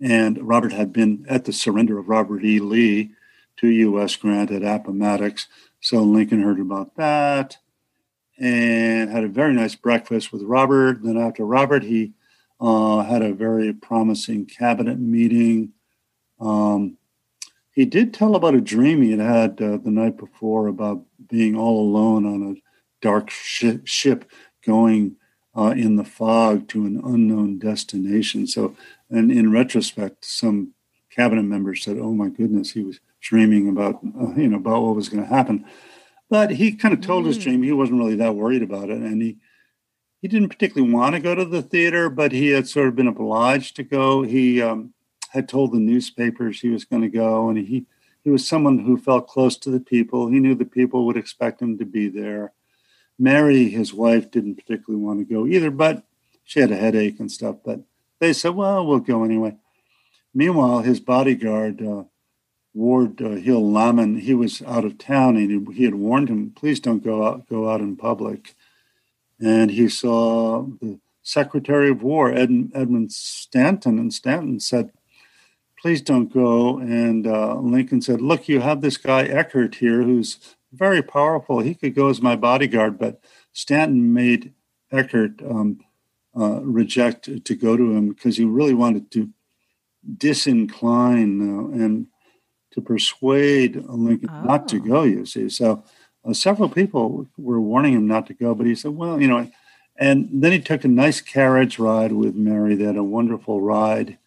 and 0.00 0.46
Robert 0.46 0.72
had 0.72 0.92
been 0.92 1.24
at 1.28 1.44
the 1.44 1.52
surrender 1.52 1.98
of 1.98 2.08
Robert 2.08 2.44
E. 2.44 2.58
Lee 2.58 3.12
to 3.58 3.68
U.S. 3.68 4.16
Grant 4.16 4.50
at 4.50 4.64
Appomattox. 4.64 5.46
So 5.80 6.02
Lincoln 6.02 6.42
heard 6.42 6.60
about 6.60 6.96
that 6.96 7.58
and 8.38 9.08
had 9.08 9.24
a 9.24 9.28
very 9.28 9.54
nice 9.54 9.76
breakfast 9.76 10.32
with 10.32 10.42
Robert. 10.42 11.02
Then, 11.02 11.16
after 11.16 11.44
Robert, 11.44 11.84
he 11.84 12.12
uh, 12.60 13.02
had 13.02 13.22
a 13.22 13.34
very 13.34 13.72
promising 13.72 14.46
cabinet 14.46 14.98
meeting. 14.98 15.72
Um, 16.40 16.96
he 17.72 17.84
did 17.84 18.14
tell 18.14 18.34
about 18.34 18.54
a 18.54 18.60
dream 18.60 19.02
he 19.02 19.10
had 19.10 19.20
had 19.20 19.60
uh, 19.60 19.76
the 19.76 19.90
night 19.90 20.16
before 20.16 20.66
about 20.66 21.02
being 21.28 21.56
all 21.56 21.80
alone 21.80 22.24
on 22.24 22.42
a 22.42 22.60
dark 23.02 23.30
sh- 23.30 23.82
ship 23.84 24.30
going 24.64 25.16
uh, 25.56 25.74
in 25.76 25.96
the 25.96 26.04
fog 26.04 26.68
to 26.68 26.84
an 26.86 27.00
unknown 27.04 27.58
destination. 27.58 28.46
So, 28.46 28.76
and 29.10 29.30
in 29.30 29.52
retrospect, 29.52 30.24
some 30.24 30.72
cabinet 31.10 31.44
members 31.44 31.82
said, 31.82 31.98
"Oh 31.98 32.12
my 32.12 32.28
goodness, 32.28 32.72
he 32.72 32.82
was 32.82 33.00
dreaming 33.20 33.68
about 33.68 33.96
uh, 33.96 34.34
you 34.34 34.48
know 34.48 34.56
about 34.56 34.82
what 34.82 34.96
was 34.96 35.08
going 35.08 35.22
to 35.22 35.34
happen." 35.34 35.64
But 36.28 36.50
he 36.52 36.72
kind 36.72 36.92
of 36.92 37.00
told 37.00 37.24
mm. 37.24 37.28
his 37.28 37.38
dream. 37.38 37.62
He 37.62 37.72
wasn't 37.72 37.98
really 37.98 38.16
that 38.16 38.34
worried 38.34 38.62
about 38.62 38.90
it, 38.90 38.98
and 38.98 39.22
he 39.22 39.36
he 40.22 40.28
didn't 40.28 40.48
particularly 40.48 40.92
want 40.92 41.14
to 41.14 41.20
go 41.20 41.34
to 41.34 41.44
the 41.44 41.62
theater, 41.62 42.08
but 42.08 42.32
he 42.32 42.48
had 42.48 42.68
sort 42.68 42.88
of 42.88 42.96
been 42.96 43.06
obliged 43.06 43.76
to 43.76 43.82
go. 43.82 44.22
He 44.22 44.62
um, 44.62 44.94
had 45.30 45.48
told 45.48 45.72
the 45.72 45.78
newspapers 45.78 46.60
he 46.60 46.68
was 46.68 46.84
going 46.84 47.02
to 47.02 47.08
go, 47.08 47.48
and 47.48 47.58
he 47.58 47.86
he 48.24 48.30
was 48.30 48.48
someone 48.48 48.80
who 48.80 48.98
felt 48.98 49.28
close 49.28 49.56
to 49.58 49.70
the 49.70 49.78
people. 49.78 50.26
He 50.26 50.40
knew 50.40 50.56
the 50.56 50.64
people 50.64 51.06
would 51.06 51.16
expect 51.16 51.62
him 51.62 51.78
to 51.78 51.84
be 51.84 52.08
there. 52.08 52.52
Mary, 53.20 53.68
his 53.68 53.94
wife, 53.94 54.32
didn't 54.32 54.56
particularly 54.56 55.00
want 55.00 55.20
to 55.20 55.32
go 55.32 55.46
either, 55.46 55.70
but 55.70 56.02
she 56.42 56.58
had 56.58 56.72
a 56.72 56.76
headache 56.76 57.20
and 57.20 57.30
stuff. 57.30 57.58
But 57.64 57.82
they 58.18 58.32
said, 58.32 58.56
well, 58.56 58.84
we'll 58.84 58.98
go 58.98 59.22
anyway. 59.22 59.56
Meanwhile, 60.34 60.80
his 60.80 60.98
bodyguard, 60.98 61.80
uh, 61.80 62.04
Ward 62.74 63.22
uh, 63.22 63.36
Hill 63.36 63.72
Lamon, 63.72 64.18
he 64.18 64.34
was 64.34 64.60
out 64.62 64.84
of 64.84 64.98
town 64.98 65.36
and 65.36 65.68
he, 65.68 65.74
he, 65.74 65.84
had 65.84 65.94
warned 65.94 66.28
him, 66.28 66.50
please 66.50 66.78
don't 66.78 67.04
go 67.04 67.24
out, 67.24 67.48
go 67.48 67.70
out 67.70 67.80
in 67.80 67.96
public. 67.96 68.54
And 69.40 69.70
he 69.70 69.88
saw 69.88 70.66
the 70.80 70.98
Secretary 71.22 71.90
of 71.90 72.02
War, 72.02 72.32
Ed, 72.32 72.70
Edmund 72.74 73.12
Stanton, 73.12 73.98
and 73.98 74.12
Stanton 74.12 74.60
said, 74.60 74.92
please 75.78 76.00
don't 76.00 76.32
go. 76.32 76.78
And 76.78 77.26
uh, 77.26 77.56
Lincoln 77.56 78.00
said, 78.00 78.20
look, 78.20 78.48
you 78.48 78.60
have 78.60 78.80
this 78.80 78.96
guy 78.96 79.24
Eckert 79.24 79.76
here 79.76 80.02
who's 80.02 80.56
very 80.72 81.02
powerful. 81.02 81.60
He 81.60 81.74
could 81.74 81.94
go 81.94 82.08
as 82.08 82.22
my 82.22 82.36
bodyguard, 82.36 82.98
but 82.98 83.20
Stanton 83.52 84.12
made 84.12 84.52
Eckert 84.90 85.42
um, 85.42 85.80
uh, 86.38 86.60
reject 86.62 87.44
to 87.44 87.54
go 87.54 87.76
to 87.76 87.92
him 87.96 88.08
because 88.08 88.36
he 88.36 88.44
really 88.44 88.74
wanted 88.74 89.10
to 89.12 89.30
disincline 90.16 91.40
uh, 91.40 91.84
and 91.84 92.06
to 92.72 92.80
persuade 92.80 93.76
Lincoln 93.86 94.30
oh. 94.30 94.42
not 94.42 94.68
to 94.68 94.78
go. 94.78 95.02
You 95.02 95.26
see, 95.26 95.48
so 95.48 95.82
several 96.32 96.68
people 96.68 97.26
were 97.36 97.60
warning 97.60 97.94
him 97.94 98.06
not 98.06 98.26
to 98.26 98.34
go, 98.34 98.54
but 98.54 98.66
he 98.66 98.74
said, 98.74 98.96
"Well, 98.96 99.20
you 99.20 99.28
know, 99.28 99.50
And 99.98 100.28
then 100.30 100.52
he 100.52 100.60
took 100.60 100.84
a 100.84 100.88
nice 100.88 101.20
carriage 101.20 101.78
ride 101.78 102.12
with 102.12 102.34
Mary. 102.34 102.74
They 102.74 102.84
had 102.84 102.96
a 102.96 103.02
wonderful 103.02 103.60
ride. 103.62 104.18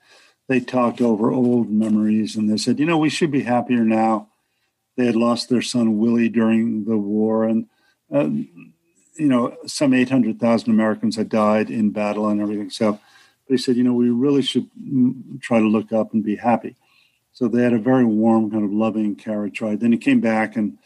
They 0.48 0.60
talked 0.60 1.00
over 1.00 1.32
old 1.32 1.70
memories 1.70 2.36
and 2.36 2.50
they 2.50 2.58
said, 2.58 2.80
you 2.80 2.86
know, 2.88 2.98
we 2.98 3.10
should 3.10 3.30
be 3.32 3.44
happier 3.44 3.84
now. 3.84 4.30
They 4.98 5.06
had 5.06 5.16
lost 5.16 5.48
their 5.48 5.62
son 5.62 6.00
Willie 6.00 6.28
during 6.28 6.86
the 6.86 6.98
war, 6.98 7.46
and 7.46 7.68
uh, 8.12 8.30
you 9.16 9.28
know, 9.28 9.56
some 9.66 9.94
800,000 9.94 10.70
Americans 10.70 11.16
had 11.16 11.30
died 11.30 11.70
in 11.70 11.92
battle 11.92 12.28
and 12.28 12.42
everything. 12.42 12.70
So 12.70 13.00
they 13.48 13.58
said, 13.58 13.76
you 13.76 13.84
know, 13.84 13.94
we 13.94 14.10
really 14.10 14.42
should 14.42 14.70
try 15.42 15.60
to 15.60 15.68
look 15.68 15.94
up 15.94 16.14
and 16.14 16.24
be 16.24 16.36
happy. 16.36 16.76
So 17.32 17.48
they 17.48 17.64
had 17.64 17.74
a 17.74 17.80
very 17.80 18.04
warm, 18.04 18.52
kind 18.52 18.64
of 18.64 18.74
loving 18.74 19.16
carriage 19.16 19.62
ride. 19.62 19.80
Then 19.80 19.92
he 19.92 19.98
came 19.98 20.20
back 20.20 20.56
and 20.56 20.78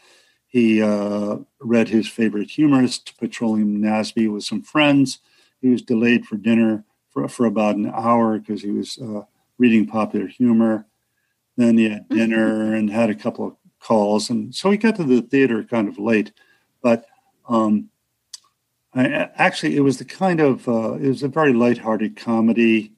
he 0.54 0.80
uh, 0.80 1.38
read 1.58 1.88
his 1.88 2.06
favorite 2.06 2.48
humorist, 2.48 3.18
Petroleum 3.18 3.82
Nasby, 3.82 4.32
with 4.32 4.44
some 4.44 4.62
friends. 4.62 5.18
He 5.60 5.68
was 5.68 5.82
delayed 5.82 6.26
for 6.26 6.36
dinner 6.36 6.84
for, 7.10 7.26
for 7.26 7.46
about 7.46 7.74
an 7.74 7.90
hour 7.92 8.38
because 8.38 8.62
he 8.62 8.70
was 8.70 8.96
uh, 8.98 9.22
reading 9.58 9.84
popular 9.84 10.28
humor. 10.28 10.86
Then 11.56 11.76
he 11.76 11.88
had 11.88 12.08
dinner 12.08 12.72
and 12.72 12.88
had 12.88 13.10
a 13.10 13.16
couple 13.16 13.48
of 13.48 13.56
calls. 13.80 14.30
And 14.30 14.54
so 14.54 14.70
he 14.70 14.76
got 14.76 14.94
to 14.94 15.02
the 15.02 15.22
theater 15.22 15.64
kind 15.64 15.88
of 15.88 15.98
late. 15.98 16.30
But 16.80 17.04
um, 17.48 17.90
I, 18.94 19.28
actually, 19.34 19.76
it 19.76 19.80
was 19.80 19.98
the 19.98 20.04
kind 20.04 20.38
of, 20.38 20.68
uh, 20.68 20.92
it 20.92 21.08
was 21.08 21.24
a 21.24 21.28
very 21.28 21.52
lighthearted 21.52 22.16
comedy. 22.16 22.92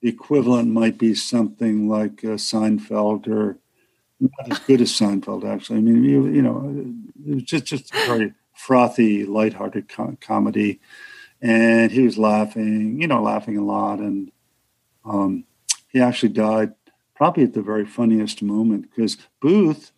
The 0.00 0.08
equivalent 0.08 0.70
might 0.70 0.96
be 0.96 1.14
something 1.14 1.86
like 1.86 2.24
uh, 2.24 2.38
Seinfeld 2.38 3.28
or 3.28 3.58
not 4.20 4.50
as 4.50 4.58
good 4.60 4.80
as 4.80 4.90
Seinfeld, 4.90 5.44
actually. 5.44 5.78
I 5.78 5.82
mean, 5.82 6.04
you, 6.04 6.26
you 6.26 6.42
know, 6.42 6.94
it 7.26 7.34
was 7.34 7.42
just, 7.44 7.64
just 7.64 7.94
a 7.94 8.06
very 8.06 8.34
frothy, 8.54 9.24
lighthearted 9.24 9.88
co- 9.88 10.16
comedy. 10.20 10.80
And 11.40 11.92
he 11.92 12.02
was 12.02 12.18
laughing, 12.18 13.00
you 13.00 13.06
know, 13.06 13.22
laughing 13.22 13.56
a 13.56 13.64
lot. 13.64 14.00
And 14.00 14.32
um, 15.04 15.44
he 15.88 16.00
actually 16.00 16.30
died 16.30 16.74
probably 17.14 17.44
at 17.44 17.54
the 17.54 17.62
very 17.62 17.86
funniest 17.86 18.42
moment 18.42 18.90
because 18.90 19.18
Booth, 19.40 19.92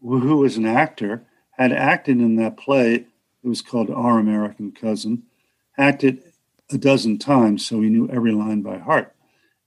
who 0.00 0.38
was 0.38 0.56
an 0.56 0.66
actor, 0.66 1.24
had 1.52 1.72
acted 1.72 2.18
in 2.18 2.36
that 2.36 2.56
play. 2.56 2.94
It 2.94 3.48
was 3.48 3.62
called 3.62 3.90
Our 3.90 4.18
American 4.18 4.72
Cousin. 4.72 5.24
Acted 5.76 6.22
a 6.70 6.78
dozen 6.78 7.18
times, 7.18 7.66
so 7.66 7.80
he 7.80 7.88
knew 7.88 8.08
every 8.08 8.32
line 8.32 8.62
by 8.62 8.78
heart. 8.78 9.13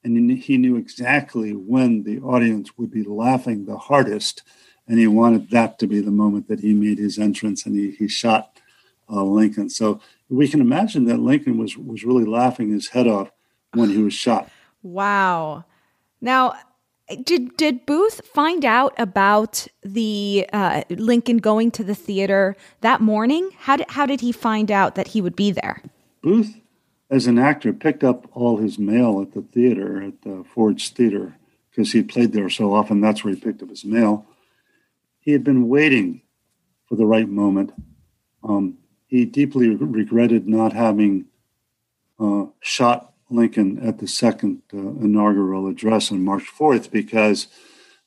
And 0.03 0.31
he 0.31 0.57
knew 0.57 0.77
exactly 0.77 1.51
when 1.51 2.03
the 2.03 2.19
audience 2.19 2.77
would 2.77 2.91
be 2.91 3.03
laughing 3.03 3.65
the 3.65 3.77
hardest. 3.77 4.43
And 4.87 4.99
he 4.99 5.07
wanted 5.07 5.49
that 5.51 5.79
to 5.79 5.87
be 5.87 5.99
the 5.99 6.11
moment 6.11 6.47
that 6.47 6.61
he 6.61 6.73
made 6.73 6.97
his 6.97 7.19
entrance 7.19 7.65
and 7.65 7.75
he, 7.75 7.91
he 7.91 8.07
shot 8.07 8.57
uh, 9.09 9.23
Lincoln. 9.23 9.69
So 9.69 9.99
we 10.29 10.47
can 10.47 10.61
imagine 10.61 11.05
that 11.05 11.19
Lincoln 11.19 11.57
was, 11.57 11.77
was 11.77 12.03
really 12.03 12.25
laughing 12.25 12.71
his 12.71 12.89
head 12.89 13.07
off 13.07 13.31
when 13.73 13.89
he 13.89 14.01
was 14.01 14.13
shot. 14.13 14.49
Wow. 14.81 15.65
Now, 16.21 16.53
did 17.23 17.55
did 17.55 17.85
Booth 17.85 18.21
find 18.25 18.65
out 18.65 18.93
about 18.97 19.67
the 19.81 20.47
uh, 20.51 20.83
Lincoln 20.89 21.37
going 21.37 21.71
to 21.71 21.83
the 21.83 21.95
theater 21.95 22.55
that 22.81 23.01
morning? 23.01 23.51
How 23.57 23.77
did 23.77 23.89
how 23.89 24.05
did 24.05 24.21
he 24.21 24.31
find 24.31 24.71
out 24.71 24.95
that 24.95 25.07
he 25.07 25.21
would 25.21 25.35
be 25.35 25.51
there? 25.51 25.81
Booth, 26.21 26.55
as 27.09 27.27
an 27.27 27.39
actor, 27.39 27.71
picked 27.73 28.03
up 28.03 28.27
all 28.33 28.57
his 28.57 28.77
mail 28.77 29.21
at 29.21 29.33
the 29.33 29.41
theater 29.41 30.01
at 30.01 30.21
the 30.23 30.43
Ford's 30.53 30.89
Theater 30.89 31.37
because 31.69 31.91
he 31.93 32.03
played 32.03 32.33
there 32.33 32.49
so 32.49 32.73
often. 32.73 33.01
That's 33.01 33.23
where 33.23 33.33
he 33.33 33.39
picked 33.39 33.61
up 33.61 33.69
his 33.69 33.85
mail. 33.85 34.25
He 35.19 35.31
had 35.31 35.43
been 35.43 35.67
waiting 35.67 36.21
for 36.87 36.95
the 36.95 37.05
right 37.05 37.27
moment. 37.27 37.71
Um, 38.43 38.77
he 39.07 39.25
deeply 39.25 39.69
regretted 39.69 40.47
not 40.47 40.73
having 40.73 41.25
uh, 42.19 42.45
shot 42.59 43.13
Lincoln 43.29 43.79
at 43.79 43.99
the 43.99 44.07
second 44.07 44.61
uh, 44.73 44.77
inaugural 44.77 45.67
address 45.67 46.11
on 46.11 46.23
March 46.23 46.45
4th 46.57 46.91
because 46.91 47.47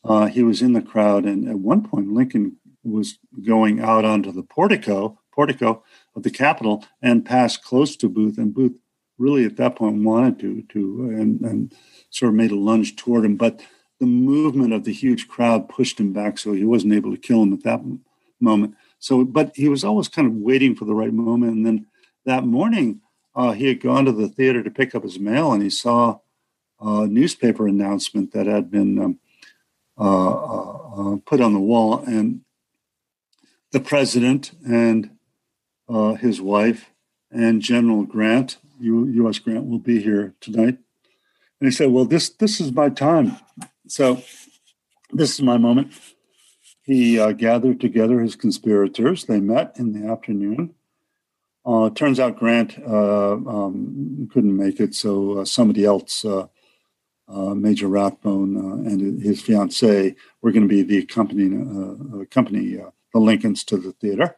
uh, 0.05 0.27
he 0.27 0.43
was 0.43 0.63
in 0.63 0.73
the 0.73 0.83
crowd. 0.83 1.25
And 1.25 1.49
at 1.49 1.59
one 1.59 1.83
point, 1.83 2.13
Lincoln 2.13 2.57
was 2.83 3.19
going 3.43 3.81
out 3.81 4.05
onto 4.05 4.33
the 4.33 4.43
portico, 4.43 5.19
portico 5.33 5.83
of 6.15 6.23
the 6.23 6.31
Capitol 6.31 6.85
and 7.03 7.25
passed 7.25 7.63
close 7.63 7.97
to 7.97 8.09
Booth. 8.09 8.39
And 8.39 8.55
Booth 8.55 8.77
really 9.21 9.45
at 9.45 9.57
that 9.57 9.77
point 9.77 10.03
wanted 10.03 10.41
to, 10.41 10.63
to 10.71 11.11
and, 11.11 11.41
and 11.43 11.75
sort 12.09 12.31
of 12.31 12.35
made 12.35 12.51
a 12.51 12.57
lunge 12.57 12.97
toward 12.97 13.25
him. 13.25 13.37
But 13.37 13.61
the 14.01 14.07
movement 14.07 14.73
of 14.73 14.85
the 14.85 14.93
huge 14.93 15.29
crowd 15.29 15.69
pushed 15.69 16.01
him 16.01 16.13
back, 16.13 16.39
so 16.39 16.53
he 16.53 16.65
wasn't 16.65 16.95
able 16.95 17.13
to 17.13 17.21
kill 17.21 17.43
him 17.43 17.53
at 17.53 17.63
that 17.65 17.83
moment. 18.41 18.75
So, 18.99 19.25
but 19.25 19.53
he 19.55 19.69
was 19.69 19.85
always 19.85 20.09
kind 20.09 20.27
of 20.27 20.35
waiting 20.35 20.75
for 20.75 20.87
the 20.87 20.95
right 20.95 21.13
moment. 21.13 21.53
And 21.53 21.67
then 21.67 21.87
that 22.25 22.45
morning, 22.45 23.03
uh, 23.35 23.53
he 23.53 23.67
had 23.67 23.81
gone 23.81 24.07
to 24.07 24.13
the 24.13 24.29
theater 24.29 24.63
to 24.63 24.71
pick 24.71 24.95
up 24.95 25.03
his 25.03 25.21
mail 25.21 25.53
and 25.53 25.63
he 25.63 25.71
saw 25.71 26.19
a 26.81 27.07
newspaper 27.07 27.69
announcement 27.69 28.33
that 28.33 28.47
had 28.47 28.71
been 28.71 28.99
um, 28.99 29.19
uh, 29.99 30.31
uh, 30.31 31.13
uh 31.13 31.17
put 31.27 31.41
on 31.41 31.53
the 31.53 31.61
wall. 31.61 31.99
And 31.99 32.41
the 33.71 33.81
president 33.81 34.53
and 34.67 35.11
uh, 35.89 36.15
his 36.15 36.41
wife 36.41 36.91
and 37.31 37.63
General 37.63 38.05
Grant, 38.05 38.59
U.S. 38.81 39.39
Grant, 39.39 39.67
will 39.67 39.79
be 39.79 40.01
here 40.01 40.35
tonight. 40.41 40.79
And 41.61 41.69
he 41.69 41.71
said, 41.71 41.91
Well, 41.91 42.05
this, 42.05 42.29
this 42.31 42.61
is 42.61 42.73
my 42.73 42.89
time. 42.89 43.37
So 43.87 44.23
this 45.13 45.35
is 45.35 45.43
my 45.43 45.59
moment. 45.59 45.93
He 46.83 47.19
uh, 47.19 47.33
gathered 47.33 47.81
together 47.81 48.21
his 48.21 48.37
conspirators. 48.37 49.25
They 49.25 49.41
met 49.41 49.77
in 49.79 49.93
the 49.93 50.11
afternoon 50.11 50.75
uh, 51.65 51.91
turns 51.91 52.19
out 52.19 52.39
Grant 52.39 52.79
uh, 52.79 53.33
um, 53.33 54.29
couldn't 54.33 54.57
make 54.57 54.81
it, 54.81 54.95
so 54.95 55.41
uh, 55.41 55.45
somebody 55.45 55.85
else, 55.85 56.25
uh, 56.25 56.47
uh, 57.29 57.55
Major 57.55 57.87
Rathbone 57.87 58.57
and 58.87 59.23
his 59.23 59.43
fiancee, 59.43 60.17
were 60.43 60.53
going 60.53 60.67
to 60.67 60.69
be 60.69 60.83
the 60.83 60.99
accompanying 60.99 62.21
accompany 62.23 62.79
the 63.13 63.21
Lincolns 63.21 63.63
to 63.65 63.77
the 63.77 63.93
theater. 63.93 64.37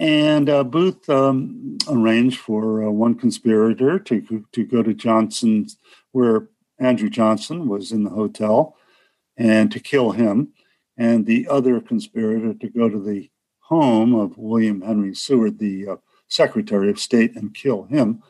And 0.00 0.48
uh, 0.48 0.64
Booth 0.64 1.08
um, 1.08 1.76
arranged 1.86 2.40
for 2.40 2.84
uh, 2.84 2.90
one 2.90 3.14
conspirator 3.14 3.98
to 3.98 4.44
to 4.52 4.64
go 4.64 4.82
to 4.82 4.94
Johnson's, 4.94 5.76
where 6.12 6.48
Andrew 6.78 7.10
Johnson 7.10 7.68
was 7.68 7.92
in 7.92 8.04
the 8.04 8.10
hotel, 8.10 8.76
and 9.36 9.70
to 9.70 9.78
kill 9.78 10.12
him, 10.12 10.54
and 10.96 11.26
the 11.26 11.46
other 11.48 11.80
conspirator 11.80 12.54
to 12.54 12.68
go 12.70 12.88
to 12.88 12.98
the 12.98 13.30
home 13.60 14.14
of 14.14 14.36
William 14.38 14.80
Henry 14.80 15.14
Seward, 15.14 15.58
the 15.58 15.88
uh, 15.88 15.96
Secretary 16.28 16.88
of 16.88 16.98
State 16.98 17.36
and 17.36 17.54
kill 17.54 17.84
him 17.84 18.22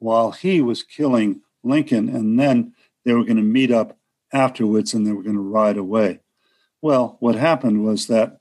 while 0.00 0.32
he 0.32 0.60
was 0.60 0.82
killing 0.82 1.40
Lincoln. 1.62 2.08
And 2.08 2.38
then 2.38 2.74
they 3.04 3.12
were 3.12 3.24
going 3.24 3.36
to 3.36 3.42
meet 3.42 3.70
up 3.70 3.96
afterwards 4.32 4.92
and 4.92 5.06
they 5.06 5.12
were 5.12 5.22
going 5.22 5.36
to 5.36 5.40
ride 5.40 5.76
away. 5.76 6.20
Well, 6.80 7.16
what 7.20 7.36
happened 7.36 7.84
was 7.84 8.08
that 8.08 8.38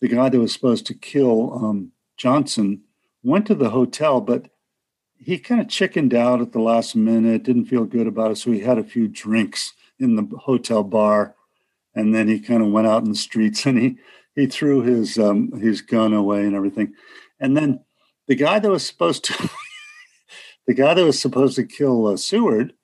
the 0.00 0.08
guy 0.08 0.28
that 0.28 0.38
was 0.38 0.52
supposed 0.52 0.86
to 0.86 0.94
kill 0.94 1.52
um, 1.54 1.92
Johnson 2.16 2.82
went 3.22 3.46
to 3.46 3.54
the 3.54 3.70
hotel, 3.70 4.20
but 4.20 4.48
he 5.18 5.38
kind 5.38 5.60
of 5.60 5.68
chickened 5.68 6.14
out 6.14 6.40
at 6.40 6.52
the 6.52 6.60
last 6.60 6.94
minute, 6.94 7.42
didn't 7.42 7.66
feel 7.66 7.84
good 7.84 8.06
about 8.06 8.30
it. 8.30 8.36
So 8.36 8.52
he 8.52 8.60
had 8.60 8.78
a 8.78 8.84
few 8.84 9.08
drinks 9.08 9.72
in 9.98 10.16
the 10.16 10.28
hotel 10.38 10.82
bar. 10.82 11.34
And 11.94 12.14
then 12.14 12.28
he 12.28 12.38
kind 12.38 12.62
of 12.62 12.70
went 12.70 12.86
out 12.86 13.02
in 13.02 13.10
the 13.10 13.16
streets 13.16 13.64
and 13.66 13.78
he, 13.78 13.96
he 14.34 14.46
threw 14.46 14.82
his, 14.82 15.18
um, 15.18 15.52
his 15.52 15.80
gun 15.80 16.12
away 16.12 16.44
and 16.44 16.54
everything. 16.54 16.94
And 17.40 17.56
then 17.56 17.80
the 18.28 18.34
guy 18.34 18.58
that 18.58 18.70
was 18.70 18.86
supposed 18.86 19.24
to 19.24 19.50
the 20.66 20.74
guy 20.74 20.94
that 20.94 21.04
was 21.04 21.20
supposed 21.20 21.56
to 21.56 21.64
kill 21.64 22.06
uh, 22.06 22.16
Seward 22.16 22.74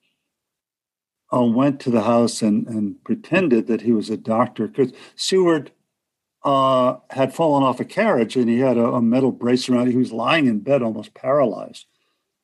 uh, 1.33 1.43
went 1.43 1.79
to 1.81 1.89
the 1.89 2.03
house 2.03 2.41
and, 2.41 2.67
and 2.67 3.03
pretended 3.03 3.67
that 3.67 3.81
he 3.81 3.91
was 3.91 4.09
a 4.09 4.17
doctor 4.17 4.67
because 4.67 4.93
Seward 5.15 5.71
uh, 6.43 6.97
had 7.09 7.33
fallen 7.33 7.63
off 7.63 7.79
a 7.79 7.85
carriage 7.85 8.35
and 8.35 8.49
he 8.49 8.59
had 8.59 8.77
a, 8.77 8.85
a, 8.85 9.01
metal 9.01 9.31
brace 9.31 9.69
around. 9.69 9.89
He 9.89 9.97
was 9.97 10.11
lying 10.11 10.47
in 10.47 10.59
bed, 10.59 10.81
almost 10.81 11.13
paralyzed 11.13 11.85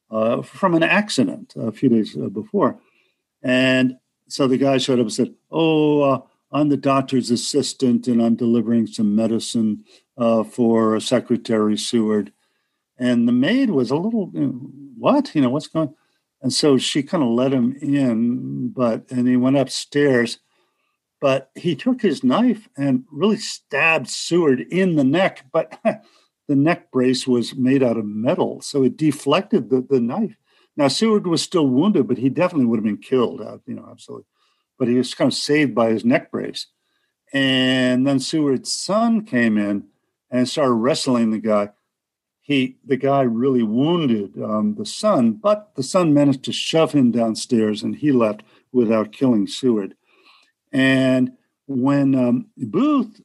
uh, 0.10 0.42
from 0.42 0.74
an 0.74 0.84
accident 0.84 1.54
a 1.58 1.72
few 1.72 1.90
days 1.90 2.16
uh, 2.16 2.30
before. 2.30 2.80
And 3.44 3.98
so 4.28 4.48
the 4.48 4.58
guy 4.58 4.78
showed 4.78 5.00
up 5.00 5.06
and 5.06 5.14
said, 5.14 5.34
"Oh, 5.52 6.02
uh, 6.02 6.22
I'm 6.52 6.70
the 6.70 6.78
doctor's 6.78 7.32
assistant, 7.32 8.08
and 8.08 8.22
I'm 8.22 8.36
delivering 8.36 8.88
some 8.88 9.16
medicine 9.16 9.86
for 10.18 11.00
Secretary 11.00 11.78
Seward." 11.78 12.32
And 13.00 13.28
the 13.28 13.34
maid 13.34 13.70
was 13.70 13.92
a 13.92 13.96
little, 13.96 14.30
you 14.34 14.42
know, 14.42 14.72
what? 14.98 15.34
You 15.34 15.42
know, 15.42 15.50
what's 15.50 15.68
going 15.68 15.88
on? 15.88 15.96
And 16.42 16.54
so 16.54 16.78
she 16.78 17.02
kind 17.02 17.24
of 17.24 17.30
let 17.30 17.54
him 17.54 17.76
in, 17.82 18.70
but, 18.70 19.10
and 19.10 19.28
he 19.28 19.38
went 19.38 19.58
upstairs. 19.58 20.40
But 21.22 21.52
he 21.56 21.76
took 21.76 22.02
his 22.02 22.24
knife 22.24 22.70
and 22.78 23.04
really 23.12 23.38
stabbed 23.38 24.10
Seward 24.10 24.62
in 24.62 24.96
the 24.96 25.04
neck. 25.04 25.46
But 25.52 25.80
the 26.48 26.56
neck 26.56 26.92
brace 26.92 27.28
was 27.28 27.56
made 27.56 27.84
out 27.84 27.98
of 27.98 28.06
metal. 28.06 28.62
So 28.62 28.84
it 28.84 28.98
deflected 28.98 29.70
the, 29.70 29.82
the 29.82 30.00
knife. 30.00 30.38
Now, 30.78 30.88
Seward 30.88 31.28
was 31.28 31.42
still 31.42 31.68
wounded, 31.68 32.08
but 32.08 32.18
he 32.18 32.30
definitely 32.30 32.66
would 32.68 32.78
have 32.78 32.86
been 32.86 32.98
killed, 32.98 33.42
uh, 33.42 33.58
you 33.66 33.76
know, 33.76 33.88
absolutely. 33.92 34.28
But 34.78 34.88
he 34.88 34.96
was 34.96 35.14
kind 35.14 35.30
of 35.30 35.38
saved 35.38 35.76
by 35.76 35.90
his 35.90 36.06
neck 36.06 36.32
brace. 36.32 36.68
And 37.34 38.08
then 38.08 38.20
Seward's 38.20 38.72
son 38.72 39.26
came 39.26 39.58
in 39.58 39.88
and 40.32 40.48
started 40.48 40.74
wrestling 40.74 41.32
the 41.32 41.40
guy 41.40 41.70
he 42.50 42.78
the 42.84 42.98
guy 42.98 43.22
really 43.22 43.62
wounded 43.62 44.42
um, 44.42 44.74
the 44.74 44.86
son, 44.86 45.34
but 45.34 45.76
the 45.76 45.84
son 45.84 46.16
managed 46.16 46.44
to 46.46 46.52
shove 46.52 46.94
him 46.94 47.12
downstairs, 47.12 47.84
and 47.84 47.96
he 47.96 48.12
left 48.12 48.42
without 48.72 49.12
killing 49.12 49.46
Seward. 49.46 49.94
And 50.72 51.34
when 51.68 52.16
um, 52.16 52.48
Booth, 52.58 53.22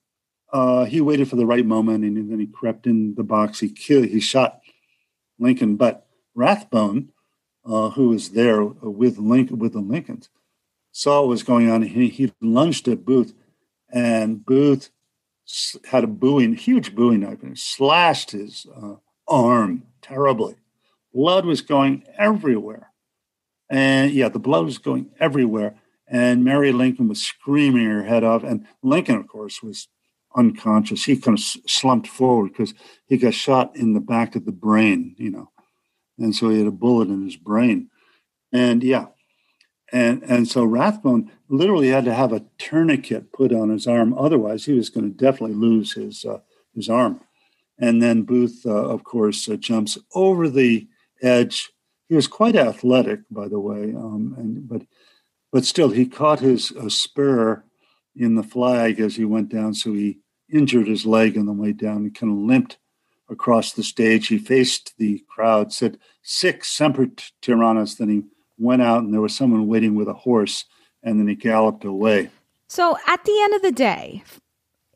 uh, 0.52 0.84
he 0.84 1.00
waited 1.00 1.28
for 1.28 1.36
the 1.36 1.46
right 1.46 1.66
moment, 1.66 2.04
and 2.04 2.30
then 2.30 2.38
he 2.38 2.46
crept 2.46 2.86
in 2.86 3.14
the 3.14 3.24
box. 3.24 3.60
He 3.60 3.68
killed, 3.68 4.06
he 4.06 4.20
shot 4.20 4.60
Lincoln, 5.38 5.76
but 5.76 6.06
Rathbone, 6.34 7.10
uh, 7.64 7.90
who 7.90 8.10
was 8.10 8.30
there 8.30 8.64
with 8.64 9.18
Lincoln 9.18 9.58
with 9.58 9.72
the 9.72 9.80
Lincolns, 9.80 10.28
saw 10.92 11.20
what 11.20 11.28
was 11.28 11.42
going 11.42 11.70
on. 11.70 11.82
He, 11.82 12.08
he 12.08 12.32
lunged 12.40 12.86
at 12.88 13.04
Booth, 13.04 13.34
and 13.92 14.44
Booth 14.44 14.90
had 15.86 16.04
a 16.04 16.08
bowie, 16.08 16.54
huge 16.54 16.94
bowie 16.94 17.18
knife, 17.18 17.42
and 17.42 17.58
slashed 17.58 18.30
his 18.30 18.66
uh, 18.74 18.94
arm 19.26 19.84
terribly. 20.02 20.56
Blood 21.12 21.44
was 21.44 21.60
going 21.60 22.04
everywhere. 22.16 22.90
And 23.70 24.12
yeah, 24.12 24.28
the 24.28 24.38
blood 24.38 24.64
was 24.64 24.78
going 24.78 25.10
everywhere. 25.18 25.74
And 26.14 26.44
Mary 26.44 26.70
Lincoln 26.70 27.08
was 27.08 27.20
screaming 27.20 27.86
her 27.86 28.04
head 28.04 28.22
off. 28.22 28.44
And 28.44 28.68
Lincoln, 28.84 29.16
of 29.16 29.26
course, 29.26 29.64
was 29.64 29.88
unconscious. 30.36 31.04
He 31.04 31.16
kind 31.16 31.36
of 31.36 31.42
slumped 31.42 32.06
forward 32.06 32.52
because 32.52 32.72
he 33.08 33.16
got 33.16 33.34
shot 33.34 33.74
in 33.74 33.94
the 33.94 34.00
back 34.00 34.36
of 34.36 34.44
the 34.44 34.52
brain, 34.52 35.16
you 35.18 35.32
know. 35.32 35.50
And 36.16 36.32
so 36.32 36.50
he 36.50 36.58
had 36.58 36.68
a 36.68 36.70
bullet 36.70 37.08
in 37.08 37.24
his 37.24 37.34
brain. 37.34 37.90
And 38.52 38.84
yeah. 38.84 39.06
And 39.92 40.22
and 40.22 40.46
so 40.46 40.62
Rathbone 40.64 41.32
literally 41.48 41.88
had 41.88 42.04
to 42.04 42.14
have 42.14 42.32
a 42.32 42.44
tourniquet 42.58 43.32
put 43.32 43.52
on 43.52 43.70
his 43.70 43.88
arm. 43.88 44.14
Otherwise, 44.14 44.66
he 44.66 44.72
was 44.72 44.90
going 44.90 45.10
to 45.10 45.16
definitely 45.16 45.56
lose 45.56 45.94
his 45.94 46.24
uh, 46.24 46.38
his 46.76 46.88
arm. 46.88 47.22
And 47.76 48.00
then 48.00 48.22
Booth, 48.22 48.62
uh, 48.64 48.70
of 48.70 49.02
course, 49.02 49.48
uh, 49.48 49.56
jumps 49.56 49.98
over 50.14 50.48
the 50.48 50.86
edge. 51.22 51.72
He 52.08 52.14
was 52.14 52.28
quite 52.28 52.54
athletic, 52.54 53.22
by 53.32 53.48
the 53.48 53.58
way, 53.58 53.92
um, 53.96 54.36
and 54.38 54.68
but 54.68 54.82
but 55.54 55.64
still, 55.64 55.90
he 55.90 56.06
caught 56.06 56.40
his 56.40 56.72
uh, 56.72 56.88
spur 56.88 57.62
in 58.16 58.34
the 58.34 58.42
flag 58.42 58.98
as 58.98 59.14
he 59.14 59.24
went 59.24 59.50
down, 59.50 59.72
so 59.72 59.92
he 59.92 60.18
injured 60.52 60.88
his 60.88 61.06
leg 61.06 61.38
on 61.38 61.46
the 61.46 61.52
way 61.52 61.70
down. 61.70 62.02
He 62.02 62.10
kind 62.10 62.32
of 62.32 62.38
limped 62.40 62.78
across 63.30 63.72
the 63.72 63.84
stage. 63.84 64.26
He 64.26 64.36
faced 64.36 64.94
the 64.98 65.22
crowd, 65.28 65.72
said 65.72 65.98
"Sic 66.24 66.64
semper 66.64 67.06
tyrannis." 67.40 67.96
Then 67.96 68.08
he 68.08 68.22
went 68.58 68.82
out, 68.82 69.04
and 69.04 69.14
there 69.14 69.20
was 69.20 69.36
someone 69.36 69.68
waiting 69.68 69.94
with 69.94 70.08
a 70.08 70.12
horse, 70.12 70.64
and 71.04 71.20
then 71.20 71.28
he 71.28 71.36
galloped 71.36 71.84
away. 71.84 72.30
So, 72.66 72.98
at 73.06 73.22
the 73.22 73.40
end 73.40 73.54
of 73.54 73.62
the 73.62 73.70
day, 73.70 74.24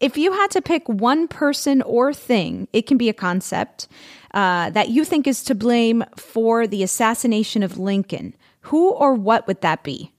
if 0.01 0.19
you 0.19 0.33
had 0.33 0.51
to 0.51 0.61
pick 0.61 0.89
one 0.89 1.29
person 1.29 1.83
or 1.83 2.13
thing, 2.13 2.67
it 2.73 2.89
can 2.89 2.99
be 2.99 3.09
a 3.09 3.15
concept 3.15 3.87
uh, 4.35 4.71
that 4.71 4.89
you 4.89 5.05
think 5.05 5.29
is 5.29 5.45
to 5.45 5.55
blame 5.55 6.03
for 6.17 6.67
the 6.67 6.83
assassination 6.83 7.63
of 7.63 7.79
Lincoln, 7.79 8.35
who 8.63 8.91
or 8.91 9.15
what 9.15 9.47
would 9.47 9.61
that 9.61 9.85
be? 9.85 10.13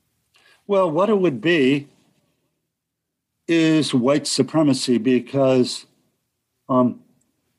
Well, 0.69 0.91
what 0.91 1.09
it 1.09 1.17
would 1.17 1.41
be 1.41 1.87
is 3.47 3.91
white 3.91 4.27
supremacy 4.27 4.99
because 4.99 5.87
um, 6.69 6.99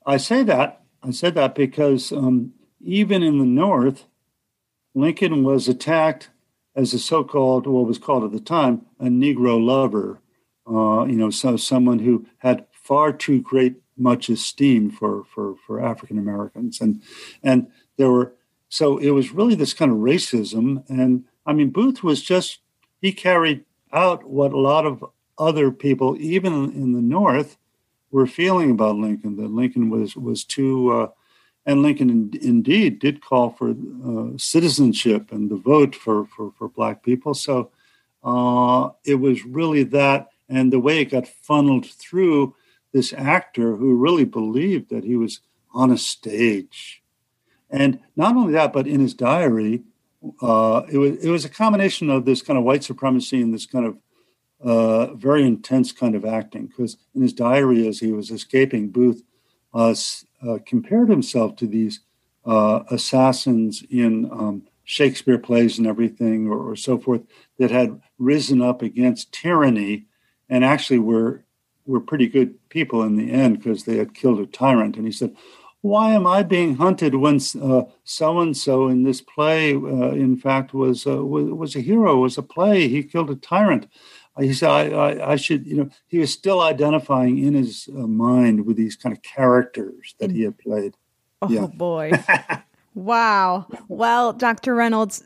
I 0.07 0.17
say 0.17 0.45
that. 0.45 0.83
I 1.03 1.11
said 1.11 1.35
that 1.35 1.57
because 1.57 2.13
um, 2.13 2.53
even 2.81 3.25
in 3.25 3.41
the 3.41 3.45
North, 3.45 4.05
Lincoln 4.95 5.43
was 5.43 5.67
attacked 5.67 6.31
as 6.77 6.95
a 6.95 7.01
so 7.01 7.25
called, 7.25 7.67
what 7.67 7.85
was 7.85 7.99
called 7.99 8.23
at 8.23 8.31
the 8.31 8.39
time, 8.39 8.87
a 9.01 9.07
Negro 9.07 9.61
lover 9.61 10.21
uh, 10.69 11.05
you 11.07 11.17
know, 11.17 11.31
so 11.31 11.57
someone 11.57 11.99
who 11.99 12.25
had 12.39 12.65
far 12.71 13.13
too 13.13 13.41
great 13.41 13.75
much 13.97 14.29
esteem 14.29 14.89
for 14.89 15.25
for 15.25 15.57
for 15.67 15.85
African 15.85 16.17
Americans, 16.17 16.81
and 16.81 17.03
and 17.43 17.67
there 17.97 18.13
were 18.13 18.35
so 18.69 18.99
it 18.99 19.11
was 19.11 19.33
really 19.33 19.57
this 19.57 19.75
kind 19.75 19.91
of 19.91 19.99
racism, 19.99 20.89
and 20.89 21.25
I 21.45 21.55
mean 21.55 21.71
Booth 21.71 22.05
was 22.05 22.23
just 22.23 22.61
he 23.01 23.13
carried 23.13 23.65
out 23.93 24.25
what 24.25 24.53
a 24.53 24.59
lot 24.59 24.87
of 24.87 25.05
other 25.39 25.71
people, 25.71 26.17
even 26.19 26.53
in 26.73 26.93
the 26.93 27.01
North, 27.01 27.57
were 28.11 28.27
feeling 28.27 28.71
about 28.71 28.97
Lincoln. 28.97 29.37
That 29.37 29.51
Lincoln 29.51 29.91
was 29.91 30.17
was 30.17 30.45
too. 30.45 30.93
Uh, 30.93 31.09
and 31.67 31.83
Lincoln 31.83 32.11
in, 32.11 32.33
indeed 32.43 32.99
did 32.99 33.23
call 33.23 33.51
for 33.51 33.71
uh, 33.71 34.37
citizenship 34.39 35.31
and 35.31 35.51
the 35.51 35.57
vote 35.57 35.95
for, 35.95 36.27
for, 36.27 36.53
for 36.59 36.69
Black 36.69 37.03
people. 37.03 37.35
So 37.35 37.71
uh, 38.25 38.91
it 39.05 39.17
was 39.17 39.45
really 39.45 39.85
that 39.85 40.31
and 40.49 40.73
the 40.73 40.81
way 40.81 41.01
it 41.01 41.11
got 41.11 41.29
funneled 41.29 41.87
through 41.87 42.55
this 42.93 43.13
actor 43.13 43.77
who 43.77 43.95
really 43.95 44.25
believed 44.25 44.91
that 44.91 45.05
he 45.05 45.17
was 45.17 45.41
on 45.73 45.93
a 45.93 45.99
stage. 45.99 47.03
And 47.71 48.01
not 48.17 48.35
only 48.35 48.53
that, 48.55 48.73
but 48.73 48.89
in 48.89 49.01
his 49.01 49.15
diary, 49.15 49.83
uh, 50.43 50.83
it 50.91 50.99
was 50.99 51.25
it 51.25 51.31
was 51.31 51.45
a 51.45 51.51
combination 51.51 52.11
of 52.11 52.25
this 52.25 52.43
kind 52.43 52.59
of 52.59 52.65
white 52.65 52.85
supremacy 52.85 53.41
and 53.41 53.55
this 53.55 53.67
kind 53.67 53.87
of 53.87 53.99
uh, 54.63 55.15
very 55.15 55.45
intense 55.45 55.93
kind 55.93 56.15
of 56.15 56.25
acting. 56.25 56.67
Because 56.67 56.97
in 57.15 57.23
his 57.23 57.33
diary, 57.33 57.89
as 57.89 57.99
he 57.99 58.13
was 58.13 58.31
escaping, 58.31 58.91
Booth 58.91 59.23
uh, 59.73 59.95
uh 60.47 60.59
compared 60.67 61.09
himself 61.09 61.57
to 61.57 61.67
these 61.67 62.01
uh, 62.45 62.83
assassins 62.91 63.83
in 63.91 64.31
um, 64.31 64.63
Shakespeare 64.85 65.39
plays 65.39 65.79
and 65.79 65.87
everything, 65.87 66.49
or, 66.49 66.71
or, 66.71 66.77
so 66.77 66.99
forth, 66.99 67.23
that 67.59 67.71
had 67.71 68.01
risen 68.19 68.61
up 68.61 68.83
against 68.83 69.33
tyranny 69.33 70.07
and 70.49 70.65
actually 70.65 70.99
were 70.99 71.45
were 71.87 72.01
pretty 72.01 72.29
good 72.29 72.69
people 72.69 73.03
in 73.03 73.17
the 73.17 73.31
end 73.31 73.59
because 73.59 73.85
they 73.85 73.97
had 73.97 74.15
killed 74.15 74.41
a 74.41 74.47
tyrant. 74.47 74.97
And 74.97 75.07
he 75.07 75.13
said, 75.13 75.35
"Why 75.83 76.13
am 76.13 76.27
I 76.27 76.43
being 76.43 76.77
hunted 76.77 77.15
when 77.15 77.41
so 77.41 77.91
and 78.41 78.57
so 78.57 78.89
in 78.89 79.03
this 79.03 79.21
play, 79.21 79.75
uh, 79.75 80.11
in 80.13 80.37
fact, 80.37 80.75
was, 80.75 81.07
uh, 81.07 81.25
was 81.25 81.47
was 81.47 81.77
a 81.77 81.81
hero, 81.81 82.19
was 82.19 82.39
a 82.39 82.43
play? 82.43 82.89
He 82.89 83.03
killed 83.03 83.31
a 83.31 83.37
tyrant." 83.37 83.87
Uh, 84.37 84.43
he 84.43 84.53
said, 84.53 84.71
I, 84.71 84.91
I, 84.91 85.33
I, 85.33 85.37
should, 85.37 85.67
you 85.67 85.77
know, 85.77 85.91
he 86.07 86.19
was 86.19 86.33
still 86.33 86.61
identifying 86.61 87.39
in 87.39 87.55
his 87.55 87.89
uh, 87.93 88.07
mind 88.07 88.67
with 88.67 88.77
these 88.77 88.97
kind 88.97 89.15
of 89.15 89.23
characters 89.23 90.15
that 90.21 90.31
he 90.31 90.43
had 90.43 90.59
played. 90.59 90.97
Oh, 91.43 91.49
yeah. 91.49 91.67
boy. 91.67 92.13
wow. 92.95 93.67
Well, 93.89 94.33
Dr. 94.33 94.75
Reynolds, 94.75 95.23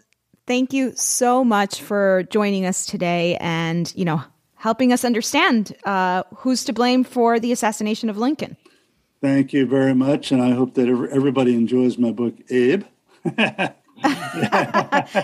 thank 0.47 0.73
you 0.73 0.93
so 0.97 1.45
much 1.45 1.81
for 1.83 2.25
joining 2.31 2.67
us 2.67 2.87
today 2.87 3.37
and, 3.41 3.93
you 3.97 4.05
know, 4.05 4.23
helping 4.55 4.93
us 4.93 5.05
understand 5.05 5.77
uh, 5.85 6.23
who's 6.37 6.65
to 6.65 6.73
blame 6.73 7.05
for 7.05 7.39
the 7.39 7.53
assassination 7.53 8.09
of 8.09 8.17
Lincoln. 8.17 8.57
Thank 9.25 9.55
you 9.55 9.65
very 9.65 9.95
much. 9.95 10.33
And 10.33 10.43
I 10.43 10.51
hope 10.51 10.75
that 10.75 10.87
everybody 10.87 11.55
enjoys 11.55 11.97
my 11.97 12.13
book, 12.13 12.35
Abe. 12.51 12.85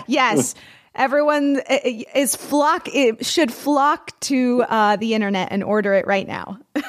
yes. 0.07 0.55
Everyone 0.95 1.61
is 1.69 2.35
flock 2.35 2.87
it 2.91 3.23
should 3.23 3.53
flock 3.53 4.19
to 4.21 4.65
uh, 4.67 4.95
the 4.95 5.13
internet 5.13 5.49
and 5.51 5.63
order 5.63 5.93
it 5.93 6.07
right 6.07 6.27
now. 6.27 6.57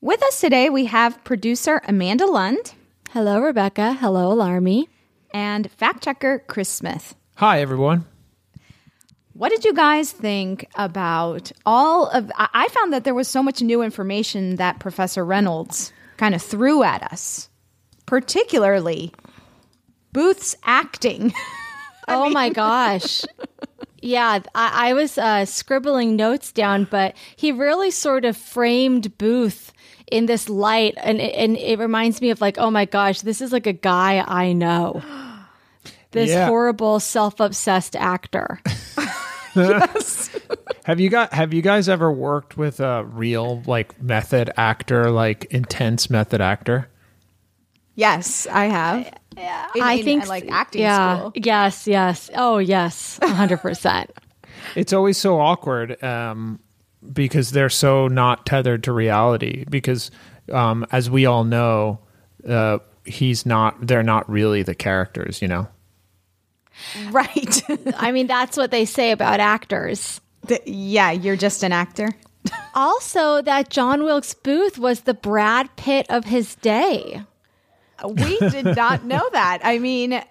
With 0.00 0.20
us 0.24 0.40
today, 0.40 0.68
we 0.68 0.86
have 0.86 1.22
producer 1.22 1.80
Amanda 1.86 2.26
Lund. 2.26 2.74
Hello, 3.10 3.38
Rebecca. 3.38 3.92
Hello, 3.92 4.34
Alarmy. 4.34 4.88
And 5.32 5.70
fact 5.70 6.02
checker 6.02 6.42
Chris 6.48 6.68
Smith. 6.68 7.14
Hi, 7.36 7.60
everyone. 7.60 8.04
What 9.38 9.50
did 9.50 9.64
you 9.64 9.72
guys 9.72 10.10
think 10.10 10.68
about 10.74 11.52
all 11.64 12.08
of? 12.08 12.32
I 12.36 12.66
found 12.72 12.92
that 12.92 13.04
there 13.04 13.14
was 13.14 13.28
so 13.28 13.40
much 13.40 13.62
new 13.62 13.82
information 13.82 14.56
that 14.56 14.80
Professor 14.80 15.24
Reynolds 15.24 15.92
kind 16.16 16.34
of 16.34 16.42
threw 16.42 16.82
at 16.82 17.04
us, 17.04 17.48
particularly 18.04 19.12
Booth's 20.12 20.56
acting. 20.64 21.32
oh 22.08 22.24
mean. 22.24 22.32
my 22.32 22.50
gosh. 22.50 23.22
Yeah, 24.00 24.38
I, 24.54 24.90
I 24.90 24.92
was 24.92 25.18
uh, 25.18 25.44
scribbling 25.44 26.14
notes 26.14 26.52
down, 26.52 26.84
but 26.84 27.16
he 27.34 27.50
really 27.50 27.90
sort 27.90 28.24
of 28.24 28.36
framed 28.36 29.18
Booth 29.18 29.72
in 30.06 30.26
this 30.26 30.48
light, 30.48 30.94
and 30.98 31.20
and 31.20 31.56
it 31.56 31.80
reminds 31.80 32.20
me 32.20 32.30
of 32.30 32.40
like, 32.40 32.58
oh 32.58 32.70
my 32.70 32.84
gosh, 32.84 33.22
this 33.22 33.40
is 33.40 33.50
like 33.50 33.66
a 33.66 33.72
guy 33.72 34.24
I 34.26 34.52
know. 34.52 35.02
This 36.10 36.30
yeah. 36.30 36.46
horrible, 36.46 37.00
self-obsessed 37.00 37.94
actor. 37.94 38.62
yes. 39.56 40.30
have 40.84 41.00
you 41.00 41.08
got 41.08 41.32
have 41.32 41.52
you 41.54 41.62
guys 41.62 41.88
ever 41.88 42.10
worked 42.10 42.56
with 42.56 42.80
a 42.80 43.04
real 43.04 43.62
like 43.66 44.00
method 44.02 44.50
actor, 44.56 45.10
like 45.10 45.46
intense 45.46 46.10
method 46.10 46.40
actor? 46.40 46.88
Yes, 47.94 48.46
I 48.46 48.66
have. 48.66 49.12
Yeah, 49.36 49.66
in, 49.74 49.82
I 49.82 49.92
in, 49.94 50.04
think 50.04 50.28
like 50.28 50.48
acting 50.50 50.82
yeah, 50.82 51.16
school. 51.18 51.32
Yes, 51.34 51.86
yes. 51.86 52.30
Oh, 52.34 52.58
yes, 52.58 53.18
hundred 53.22 53.58
percent. 53.58 54.10
It's 54.76 54.92
always 54.92 55.16
so 55.16 55.40
awkward 55.40 56.02
um, 56.02 56.60
because 57.12 57.50
they're 57.50 57.68
so 57.68 58.08
not 58.08 58.46
tethered 58.46 58.84
to 58.84 58.92
reality. 58.92 59.64
Because 59.68 60.10
um, 60.52 60.86
as 60.92 61.10
we 61.10 61.26
all 61.26 61.44
know, 61.44 62.00
uh, 62.48 62.78
he's 63.04 63.44
not. 63.44 63.86
They're 63.86 64.02
not 64.02 64.28
really 64.30 64.62
the 64.62 64.74
characters, 64.74 65.42
you 65.42 65.48
know. 65.48 65.68
Right. 67.10 67.62
I 67.96 68.12
mean, 68.12 68.26
that's 68.26 68.56
what 68.56 68.70
they 68.70 68.84
say 68.84 69.10
about 69.10 69.40
actors. 69.40 70.20
The, 70.46 70.60
yeah, 70.66 71.10
you're 71.10 71.36
just 71.36 71.62
an 71.62 71.72
actor. 71.72 72.08
also 72.74 73.42
that 73.42 73.68
John 73.70 74.04
Wilkes 74.04 74.34
Booth 74.34 74.78
was 74.78 75.00
the 75.00 75.14
Brad 75.14 75.74
Pitt 75.76 76.06
of 76.08 76.24
his 76.24 76.54
day. 76.56 77.22
We 78.04 78.38
did 78.38 78.64
not 78.76 79.04
know 79.04 79.28
that. 79.32 79.60
I 79.64 79.78
mean, 79.78 80.22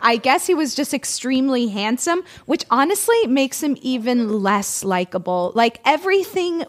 I 0.00 0.16
guess 0.16 0.46
he 0.46 0.54
was 0.54 0.74
just 0.74 0.94
extremely 0.94 1.68
handsome, 1.68 2.24
which 2.46 2.64
honestly 2.70 3.26
makes 3.26 3.62
him 3.62 3.76
even 3.82 4.42
less 4.42 4.82
likable. 4.84 5.52
Like 5.54 5.80
everything, 5.84 6.64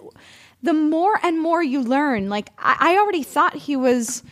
the 0.62 0.74
more 0.74 1.20
and 1.24 1.42
more 1.42 1.64
you 1.64 1.82
learn, 1.82 2.30
like 2.30 2.50
I, 2.58 2.76
I 2.80 2.98
already 2.98 3.24
thought 3.24 3.56
he 3.56 3.76
was 3.76 4.24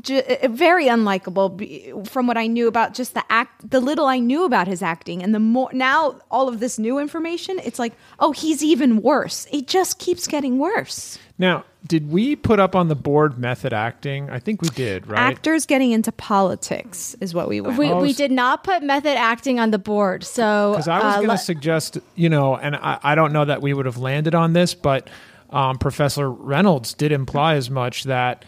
j- 0.00 0.38
very 0.48 0.86
unlikable 0.86 2.06
from 2.08 2.26
what 2.26 2.36
I 2.36 2.46
knew 2.46 2.68
about 2.68 2.94
just 2.94 3.14
the 3.14 3.24
act, 3.30 3.68
the 3.70 3.80
little 3.80 4.06
I 4.06 4.18
knew 4.18 4.44
about 4.44 4.66
his 4.66 4.82
acting, 4.82 5.22
and 5.22 5.34
the 5.34 5.40
more 5.40 5.70
now 5.72 6.18
all 6.30 6.48
of 6.48 6.60
this 6.60 6.78
new 6.78 6.98
information, 6.98 7.58
it's 7.64 7.78
like, 7.78 7.94
oh, 8.20 8.32
he's 8.32 8.62
even 8.62 9.02
worse. 9.02 9.46
It 9.52 9.66
just 9.66 9.98
keeps 9.98 10.26
getting 10.26 10.58
worse. 10.58 11.18
Now, 11.38 11.64
did 11.86 12.10
we 12.10 12.34
put 12.34 12.58
up 12.58 12.74
on 12.74 12.88
the 12.88 12.94
board 12.96 13.38
method 13.38 13.72
acting? 13.72 14.30
I 14.30 14.38
think 14.38 14.62
we 14.62 14.70
did, 14.70 15.06
right? 15.06 15.18
Actors 15.20 15.66
getting 15.66 15.92
into 15.92 16.10
politics 16.10 17.14
is 17.20 17.34
what 17.34 17.48
we 17.48 17.60
went. 17.60 17.78
We, 17.78 17.92
we 17.92 18.12
did 18.12 18.30
not 18.32 18.64
put 18.64 18.82
method 18.82 19.16
acting 19.18 19.60
on 19.60 19.70
the 19.70 19.78
board. 19.78 20.24
So 20.24 20.72
Because 20.72 20.88
I 20.88 20.96
was 20.98 21.04
uh, 21.04 21.16
going 21.16 21.26
to 21.26 21.32
let- 21.32 21.36
suggest, 21.40 21.98
you 22.14 22.28
know, 22.28 22.56
and 22.56 22.74
I, 22.76 22.98
I 23.02 23.14
don't 23.14 23.32
know 23.32 23.44
that 23.44 23.60
we 23.62 23.74
would 23.74 23.86
have 23.86 23.98
landed 23.98 24.34
on 24.34 24.52
this, 24.54 24.74
but 24.74 25.08
um, 25.50 25.76
Professor 25.78 26.30
Reynolds 26.30 26.94
did 26.94 27.12
imply 27.12 27.54
as 27.54 27.70
much 27.70 28.04
that 28.04 28.44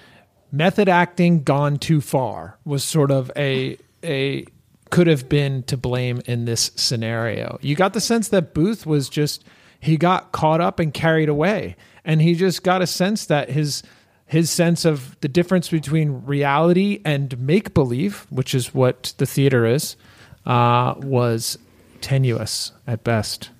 method 0.50 0.88
acting 0.88 1.42
gone 1.42 1.78
too 1.78 2.00
far 2.00 2.58
was 2.64 2.84
sort 2.84 3.10
of 3.10 3.30
a 3.36 3.78
a 4.04 4.46
could 4.90 5.06
have 5.06 5.28
been 5.28 5.62
to 5.64 5.76
blame 5.76 6.22
in 6.24 6.44
this 6.46 6.70
scenario. 6.76 7.58
You 7.60 7.76
got 7.76 7.92
the 7.92 8.00
sense 8.00 8.28
that 8.28 8.54
Booth 8.54 8.86
was 8.86 9.08
just 9.08 9.44
he 9.80 9.96
got 9.96 10.32
caught 10.32 10.60
up 10.60 10.80
and 10.80 10.92
carried 10.92 11.28
away, 11.28 11.76
and 12.04 12.22
he 12.22 12.34
just 12.34 12.62
got 12.62 12.82
a 12.82 12.86
sense 12.86 13.26
that 13.26 13.50
his 13.50 13.82
his 14.26 14.50
sense 14.50 14.84
of 14.84 15.18
the 15.20 15.28
difference 15.28 15.70
between 15.70 16.22
reality 16.26 17.00
and 17.04 17.38
make 17.38 17.72
believe, 17.72 18.26
which 18.30 18.54
is 18.54 18.74
what 18.74 19.14
the 19.16 19.24
theater 19.26 19.64
is, 19.64 19.96
uh, 20.44 20.94
was 20.98 21.58
tenuous 22.00 22.72
at 22.86 23.04
best. 23.04 23.50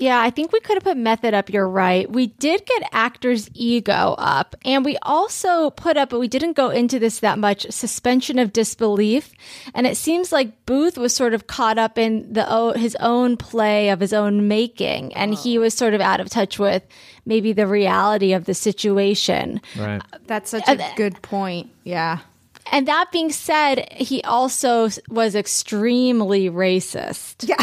Yeah, 0.00 0.18
I 0.18 0.30
think 0.30 0.50
we 0.50 0.60
could 0.60 0.76
have 0.76 0.82
put 0.82 0.96
method 0.96 1.34
up. 1.34 1.50
You're 1.50 1.68
right. 1.68 2.10
We 2.10 2.28
did 2.28 2.64
get 2.64 2.88
actors' 2.90 3.50
ego 3.52 4.14
up, 4.16 4.56
and 4.64 4.82
we 4.82 4.96
also 5.02 5.68
put 5.68 5.98
up, 5.98 6.08
but 6.08 6.18
we 6.18 6.26
didn't 6.26 6.54
go 6.54 6.70
into 6.70 6.98
this 6.98 7.20
that 7.20 7.38
much, 7.38 7.66
suspension 7.68 8.38
of 8.38 8.50
disbelief. 8.50 9.30
And 9.74 9.86
it 9.86 9.98
seems 9.98 10.32
like 10.32 10.64
Booth 10.64 10.96
was 10.96 11.14
sort 11.14 11.34
of 11.34 11.48
caught 11.48 11.76
up 11.76 11.98
in 11.98 12.32
the 12.32 12.72
his 12.76 12.96
own 12.96 13.36
play 13.36 13.90
of 13.90 14.00
his 14.00 14.14
own 14.14 14.48
making, 14.48 15.12
and 15.12 15.34
he 15.34 15.58
oh. 15.58 15.60
was 15.60 15.74
sort 15.74 15.92
of 15.92 16.00
out 16.00 16.18
of 16.18 16.30
touch 16.30 16.58
with 16.58 16.82
maybe 17.26 17.52
the 17.52 17.66
reality 17.66 18.32
of 18.32 18.46
the 18.46 18.54
situation. 18.54 19.60
Right. 19.76 20.00
That's 20.26 20.48
such 20.48 20.66
uh, 20.66 20.78
a 20.80 20.96
good 20.96 21.20
point. 21.20 21.70
Yeah. 21.84 22.20
And 22.72 22.86
that 22.88 23.10
being 23.12 23.30
said, 23.32 23.92
he 23.92 24.22
also 24.22 24.88
was 25.08 25.34
extremely 25.34 26.50
racist. 26.50 27.48
Yeah. 27.48 27.56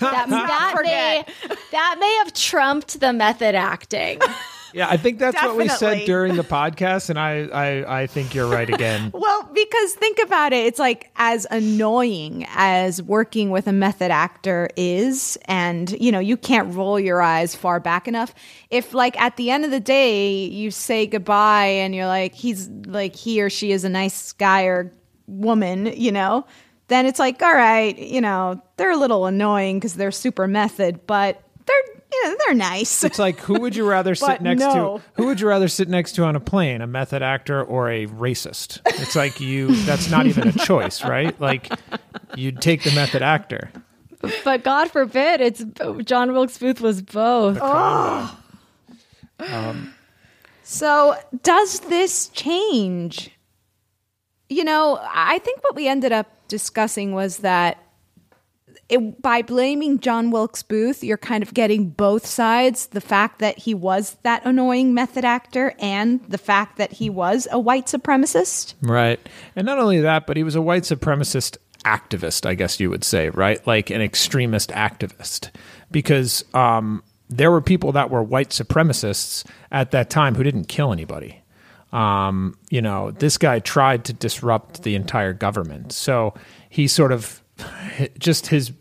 That, 0.00 0.28
that, 0.28 0.82
may, 0.82 1.24
that 1.72 1.96
may 1.98 2.14
have 2.24 2.32
trumped 2.32 3.00
the 3.00 3.12
method 3.12 3.54
acting. 3.54 4.20
Yeah, 4.74 4.88
I 4.90 4.96
think 4.96 5.20
that's 5.20 5.40
what 5.40 5.56
we 5.56 5.68
said 5.68 6.04
during 6.04 6.34
the 6.34 6.42
podcast, 6.42 7.08
and 7.08 7.18
I, 7.18 7.46
I, 7.46 8.02
I 8.02 8.06
think 8.08 8.34
you're 8.34 8.48
right 8.48 8.68
again. 8.68 9.12
Well, 9.24 9.48
because 9.54 9.94
think 9.94 10.18
about 10.18 10.52
it, 10.52 10.66
it's 10.66 10.78
like 10.78 11.10
as 11.16 11.46
annoying 11.50 12.44
as 12.50 13.00
working 13.00 13.50
with 13.50 13.68
a 13.68 13.72
method 13.72 14.10
actor 14.10 14.68
is, 14.76 15.38
and 15.44 15.90
you 15.92 16.10
know, 16.10 16.18
you 16.18 16.36
can't 16.36 16.74
roll 16.74 16.98
your 16.98 17.22
eyes 17.22 17.54
far 17.54 17.78
back 17.80 18.08
enough. 18.08 18.34
If, 18.70 18.92
like, 18.92 19.18
at 19.20 19.36
the 19.36 19.50
end 19.50 19.64
of 19.64 19.70
the 19.70 19.80
day, 19.80 20.44
you 20.46 20.70
say 20.70 21.06
goodbye 21.06 21.66
and 21.66 21.94
you're 21.94 22.06
like, 22.06 22.34
he's 22.34 22.68
like, 22.68 23.14
he 23.14 23.40
or 23.40 23.48
she 23.48 23.70
is 23.72 23.84
a 23.84 23.88
nice 23.88 24.32
guy 24.32 24.64
or 24.64 24.92
woman, 25.26 25.86
you 25.86 26.12
know, 26.12 26.46
then 26.88 27.06
it's 27.06 27.18
like, 27.18 27.40
all 27.42 27.54
right, 27.54 27.96
you 27.98 28.20
know, 28.20 28.60
they're 28.76 28.90
a 28.92 28.96
little 28.96 29.26
annoying 29.26 29.78
because 29.78 29.94
they're 29.94 30.10
super 30.10 30.46
method, 30.46 31.06
but 31.06 31.42
they're, 31.66 31.93
you 32.14 32.28
know, 32.28 32.36
they're 32.46 32.54
nice. 32.54 33.04
It's 33.04 33.18
like 33.18 33.40
who 33.40 33.60
would 33.60 33.76
you 33.76 33.88
rather 33.88 34.14
sit 34.14 34.40
next 34.40 34.60
no. 34.60 34.98
to? 34.98 35.04
Who 35.14 35.26
would 35.26 35.40
you 35.40 35.48
rather 35.48 35.68
sit 35.68 35.88
next 35.88 36.12
to 36.12 36.24
on 36.24 36.36
a 36.36 36.40
plane? 36.40 36.80
A 36.80 36.86
method 36.86 37.22
actor 37.22 37.62
or 37.62 37.90
a 37.90 38.06
racist? 38.06 38.80
It's 38.86 39.16
like 39.16 39.40
you. 39.40 39.74
That's 39.84 40.10
not 40.10 40.26
even 40.26 40.48
a 40.48 40.52
choice, 40.64 41.02
right? 41.04 41.38
Like 41.40 41.72
you'd 42.36 42.60
take 42.60 42.82
the 42.82 42.92
method 42.92 43.22
actor. 43.22 43.70
But 44.42 44.64
God 44.64 44.90
forbid, 44.90 45.40
it's 45.40 45.64
John 46.04 46.32
Wilkes 46.32 46.58
Booth 46.58 46.80
was 46.80 47.02
both. 47.02 47.58
Oh. 47.60 48.38
So, 50.66 51.14
does 51.42 51.80
this 51.80 52.28
change? 52.28 53.30
You 54.48 54.64
know, 54.64 54.98
I 55.02 55.38
think 55.40 55.62
what 55.62 55.76
we 55.76 55.86
ended 55.86 56.10
up 56.10 56.26
discussing 56.48 57.12
was 57.12 57.38
that 57.38 57.83
it, 58.88 59.22
by 59.22 59.42
blaming 59.42 59.98
John 59.98 60.30
Wilkes 60.30 60.62
Booth, 60.62 61.02
you're 61.02 61.16
kind 61.16 61.42
of 61.42 61.54
getting 61.54 61.90
both 61.90 62.26
sides 62.26 62.88
the 62.88 63.00
fact 63.00 63.38
that 63.38 63.58
he 63.58 63.74
was 63.74 64.16
that 64.22 64.44
annoying 64.44 64.92
method 64.92 65.24
actor 65.24 65.74
and 65.78 66.22
the 66.28 66.38
fact 66.38 66.76
that 66.76 66.92
he 66.92 67.08
was 67.08 67.48
a 67.50 67.58
white 67.58 67.86
supremacist. 67.86 68.74
Right. 68.82 69.20
And 69.56 69.66
not 69.66 69.78
only 69.78 70.00
that, 70.00 70.26
but 70.26 70.36
he 70.36 70.42
was 70.42 70.54
a 70.54 70.62
white 70.62 70.82
supremacist 70.82 71.56
activist, 71.84 72.46
I 72.46 72.54
guess 72.54 72.80
you 72.80 72.90
would 72.90 73.04
say, 73.04 73.30
right? 73.30 73.64
Like 73.66 73.90
an 73.90 74.02
extremist 74.02 74.70
activist. 74.70 75.50
Because 75.90 76.44
um, 76.54 77.02
there 77.30 77.50
were 77.50 77.60
people 77.60 77.92
that 77.92 78.10
were 78.10 78.22
white 78.22 78.50
supremacists 78.50 79.46
at 79.70 79.92
that 79.92 80.10
time 80.10 80.34
who 80.34 80.42
didn't 80.42 80.66
kill 80.68 80.92
anybody. 80.92 81.40
Um, 81.92 82.58
you 82.70 82.82
know, 82.82 83.12
this 83.12 83.38
guy 83.38 83.60
tried 83.60 84.04
to 84.06 84.12
disrupt 84.12 84.82
the 84.82 84.94
entire 84.96 85.32
government. 85.32 85.92
So 85.92 86.34
he 86.68 86.88
sort 86.88 87.12
of 87.12 87.43
just 88.18 88.48
his 88.48 88.72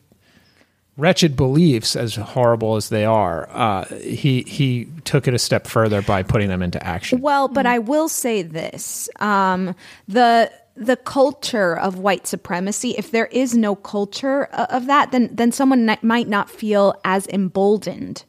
wretched 0.97 1.36
beliefs, 1.36 1.95
as 1.95 2.15
horrible 2.15 2.76
as 2.76 2.89
they 2.89 3.05
are, 3.05 3.49
uh, 3.51 3.86
he 3.95 4.43
he 4.43 4.88
took 5.05 5.28
it 5.28 5.34
a 5.34 5.39
step 5.39 5.67
further 5.67 6.01
by 6.01 6.24
putting 6.24 6.49
them 6.49 6.61
into 6.61 6.84
action. 6.86 7.21
Well, 7.21 7.47
but 7.47 7.65
I 7.65 7.80
will 7.80 8.09
say 8.09 8.41
this: 8.41 9.09
um, 9.19 9.76
the 10.07 10.51
the 10.76 10.95
culture 10.97 11.78
of 11.78 11.99
white 11.99 12.26
supremacy. 12.28 12.91
If 12.97 13.11
there 13.11 13.28
is 13.28 13.55
no 13.55 13.76
culture 13.76 14.45
of 14.45 14.88
that, 14.88 15.11
then 15.11 15.30
then 15.32 15.51
someone 15.51 15.97
might 16.01 16.28
not 16.28 16.49
feel 16.49 16.99
as 17.05 17.28
emboldened 17.28 18.24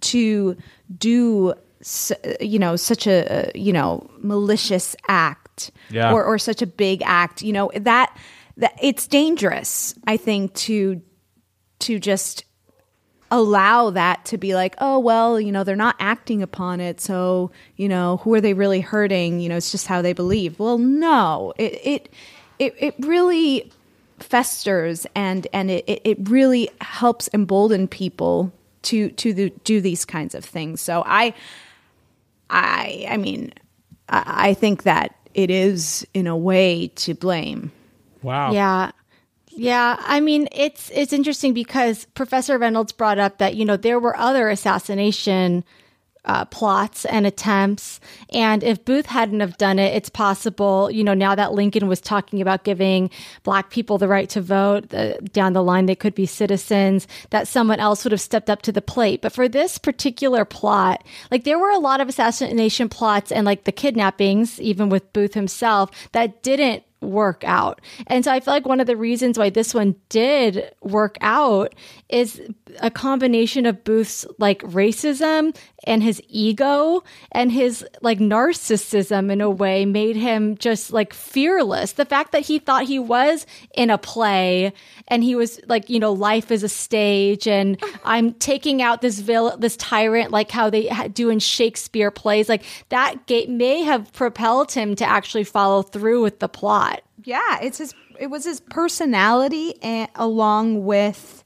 to 0.00 0.56
do, 0.96 1.54
you 2.40 2.58
know, 2.58 2.76
such 2.76 3.06
a 3.06 3.50
you 3.54 3.72
know 3.72 4.08
malicious 4.18 4.94
act 5.08 5.70
Yeah. 5.90 6.12
or 6.12 6.24
or 6.24 6.38
such 6.38 6.62
a 6.62 6.66
big 6.66 7.02
act. 7.04 7.42
You 7.42 7.52
know 7.52 7.70
that 7.74 8.16
that 8.58 8.78
it's 8.80 9.06
dangerous. 9.06 9.94
I 10.06 10.16
think 10.16 10.54
to 10.54 11.00
to 11.80 11.98
just 11.98 12.44
allow 13.30 13.90
that 13.90 14.24
to 14.24 14.38
be 14.38 14.54
like, 14.54 14.74
oh, 14.78 14.98
well, 14.98 15.38
you 15.40 15.52
know, 15.52 15.62
they're 15.62 15.76
not 15.76 15.96
acting 15.98 16.42
upon 16.42 16.80
it. 16.80 17.00
So, 17.00 17.50
you 17.76 17.88
know, 17.88 18.16
who 18.18 18.32
are 18.34 18.40
they 18.40 18.54
really 18.54 18.80
hurting? 18.80 19.40
You 19.40 19.50
know, 19.50 19.56
it's 19.56 19.70
just 19.70 19.86
how 19.86 20.00
they 20.02 20.12
believe. 20.14 20.58
Well, 20.58 20.78
no, 20.78 21.52
it, 21.58 21.78
it, 21.84 22.12
it, 22.58 22.74
it 22.78 22.94
really 23.00 23.70
festers 24.18 25.06
and, 25.14 25.46
and 25.52 25.70
it, 25.70 25.84
it- 25.86 26.28
really 26.28 26.70
helps 26.80 27.28
embolden 27.34 27.86
people 27.86 28.50
to, 28.82 29.10
to 29.10 29.32
the, 29.34 29.50
do 29.62 29.80
these 29.80 30.04
kinds 30.06 30.34
of 30.34 30.44
things. 30.44 30.80
So 30.80 31.02
I, 31.06 31.34
I, 32.48 33.06
I 33.10 33.16
mean, 33.18 33.52
I, 34.08 34.48
I 34.48 34.54
think 34.54 34.84
that 34.84 35.14
it 35.34 35.50
is 35.50 36.06
in 36.14 36.26
a 36.26 36.36
way 36.36 36.88
to 36.96 37.14
blame. 37.14 37.72
Wow. 38.22 38.52
Yeah. 38.52 38.92
Yeah, 39.58 39.96
I 39.98 40.20
mean 40.20 40.48
it's 40.52 40.88
it's 40.94 41.12
interesting 41.12 41.52
because 41.52 42.04
Professor 42.14 42.58
Reynolds 42.58 42.92
brought 42.92 43.18
up 43.18 43.38
that 43.38 43.56
you 43.56 43.64
know 43.64 43.76
there 43.76 43.98
were 43.98 44.16
other 44.16 44.48
assassination 44.48 45.64
uh, 46.24 46.44
plots 46.44 47.04
and 47.06 47.26
attempts, 47.26 47.98
and 48.32 48.62
if 48.62 48.84
Booth 48.84 49.06
hadn't 49.06 49.40
have 49.40 49.56
done 49.58 49.80
it, 49.80 49.96
it's 49.96 50.10
possible 50.10 50.92
you 50.92 51.02
know 51.02 51.14
now 51.14 51.34
that 51.34 51.54
Lincoln 51.54 51.88
was 51.88 52.00
talking 52.00 52.40
about 52.40 52.62
giving 52.62 53.10
Black 53.42 53.70
people 53.70 53.98
the 53.98 54.06
right 54.06 54.28
to 54.30 54.40
vote 54.40 54.90
the, 54.90 55.18
down 55.32 55.54
the 55.54 55.62
line 55.64 55.86
they 55.86 55.96
could 55.96 56.14
be 56.14 56.26
citizens, 56.26 57.08
that 57.30 57.48
someone 57.48 57.80
else 57.80 58.04
would 58.04 58.12
have 58.12 58.20
stepped 58.20 58.50
up 58.50 58.62
to 58.62 58.70
the 58.70 58.82
plate. 58.82 59.22
But 59.22 59.32
for 59.32 59.48
this 59.48 59.76
particular 59.76 60.44
plot, 60.44 61.02
like 61.32 61.42
there 61.42 61.58
were 61.58 61.70
a 61.70 61.78
lot 61.78 62.00
of 62.00 62.08
assassination 62.08 62.88
plots 62.88 63.32
and 63.32 63.44
like 63.44 63.64
the 63.64 63.72
kidnappings, 63.72 64.60
even 64.60 64.88
with 64.88 65.12
Booth 65.12 65.34
himself, 65.34 65.90
that 66.12 66.44
didn't 66.44 66.84
work 67.00 67.44
out. 67.44 67.80
And 68.06 68.24
so 68.24 68.32
I 68.32 68.40
feel 68.40 68.54
like 68.54 68.66
one 68.66 68.80
of 68.80 68.86
the 68.86 68.96
reasons 68.96 69.38
why 69.38 69.50
this 69.50 69.74
one 69.74 69.94
did 70.08 70.72
work 70.82 71.16
out 71.20 71.74
is 72.08 72.40
a 72.80 72.90
combination 72.90 73.66
of 73.66 73.84
Booth's 73.84 74.26
like 74.38 74.60
racism 74.62 75.56
and 75.84 76.02
his 76.02 76.20
ego 76.28 77.02
and 77.32 77.52
his 77.52 77.84
like 78.02 78.18
narcissism 78.18 79.30
in 79.30 79.40
a 79.40 79.50
way 79.50 79.84
made 79.84 80.16
him 80.16 80.56
just 80.58 80.92
like 80.92 81.14
fearless. 81.14 81.92
The 81.92 82.04
fact 82.04 82.32
that 82.32 82.42
he 82.42 82.58
thought 82.58 82.84
he 82.84 82.98
was 82.98 83.46
in 83.74 83.90
a 83.90 83.98
play 83.98 84.72
and 85.06 85.22
he 85.22 85.34
was 85.34 85.60
like, 85.66 85.88
you 85.88 85.98
know, 85.98 86.12
life 86.12 86.50
is 86.50 86.62
a 86.62 86.68
stage 86.68 87.46
and 87.46 87.82
I'm 88.04 88.34
taking 88.34 88.82
out 88.82 89.00
this 89.00 89.20
villain, 89.20 89.60
this 89.60 89.76
tyrant, 89.76 90.30
like 90.30 90.50
how 90.50 90.68
they 90.68 90.88
do 91.12 91.30
in 91.30 91.38
Shakespeare 91.38 92.10
plays, 92.10 92.48
like 92.48 92.64
that 92.88 93.26
gate 93.26 93.48
may 93.48 93.82
have 93.82 94.12
propelled 94.12 94.72
him 94.72 94.94
to 94.96 95.04
actually 95.04 95.44
follow 95.44 95.82
through 95.82 96.22
with 96.22 96.40
the 96.40 96.48
plot. 96.48 96.87
Yeah, 97.24 97.58
it's 97.62 97.78
his. 97.78 97.94
It 98.18 98.28
was 98.28 98.44
his 98.44 98.60
personality 98.60 99.74
and 99.82 100.08
along 100.14 100.84
with 100.84 101.44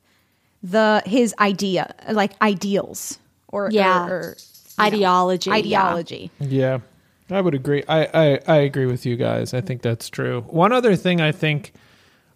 the 0.62 1.02
his 1.06 1.34
idea, 1.38 1.94
like 2.10 2.32
ideals 2.42 3.18
or 3.48 3.68
Yeah. 3.70 4.06
or, 4.06 4.10
or, 4.10 4.36
Ideology, 4.80 5.50
yeah. 5.50 5.56
ideology. 5.56 6.30
Yeah, 6.40 6.78
I 7.30 7.40
would 7.42 7.54
agree. 7.54 7.84
I, 7.88 8.04
I, 8.14 8.40
I 8.48 8.56
agree 8.56 8.86
with 8.86 9.04
you 9.04 9.16
guys. 9.16 9.52
I 9.52 9.60
think 9.60 9.82
that's 9.82 10.08
true. 10.08 10.42
One 10.48 10.72
other 10.72 10.96
thing 10.96 11.20
I 11.20 11.30
think 11.30 11.72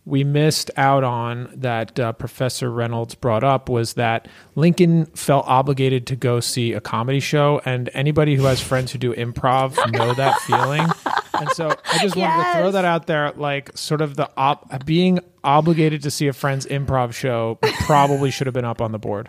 we 0.06 0.22
missed 0.22 0.70
out 0.76 1.02
on 1.02 1.50
that 1.56 1.98
uh, 1.98 2.12
Professor 2.12 2.70
Reynolds 2.70 3.16
brought 3.16 3.42
up 3.42 3.68
was 3.68 3.94
that 3.94 4.28
Lincoln 4.54 5.06
felt 5.06 5.44
obligated 5.48 6.06
to 6.06 6.16
go 6.16 6.38
see 6.38 6.72
a 6.72 6.80
comedy 6.80 7.18
show, 7.18 7.60
and 7.64 7.90
anybody 7.92 8.36
who 8.36 8.44
has 8.44 8.60
friends 8.60 8.92
who 8.92 8.98
do 8.98 9.12
improv 9.12 9.76
know 9.92 10.14
that 10.14 10.40
feeling. 10.42 10.86
And 11.34 11.50
so 11.50 11.70
I 11.92 11.98
just 11.98 12.14
wanted 12.16 12.44
to 12.44 12.52
throw 12.52 12.70
that 12.70 12.84
out 12.84 13.08
there, 13.08 13.32
like 13.32 13.76
sort 13.76 14.00
of 14.00 14.14
the 14.16 14.30
op- 14.36 14.86
being 14.86 15.18
obligated 15.42 16.02
to 16.02 16.10
see 16.10 16.28
a 16.28 16.32
friend's 16.32 16.66
improv 16.66 17.12
show 17.12 17.58
probably 17.80 18.30
should 18.30 18.46
have 18.46 18.54
been 18.54 18.64
up 18.64 18.80
on 18.80 18.92
the 18.92 18.98
board. 19.00 19.28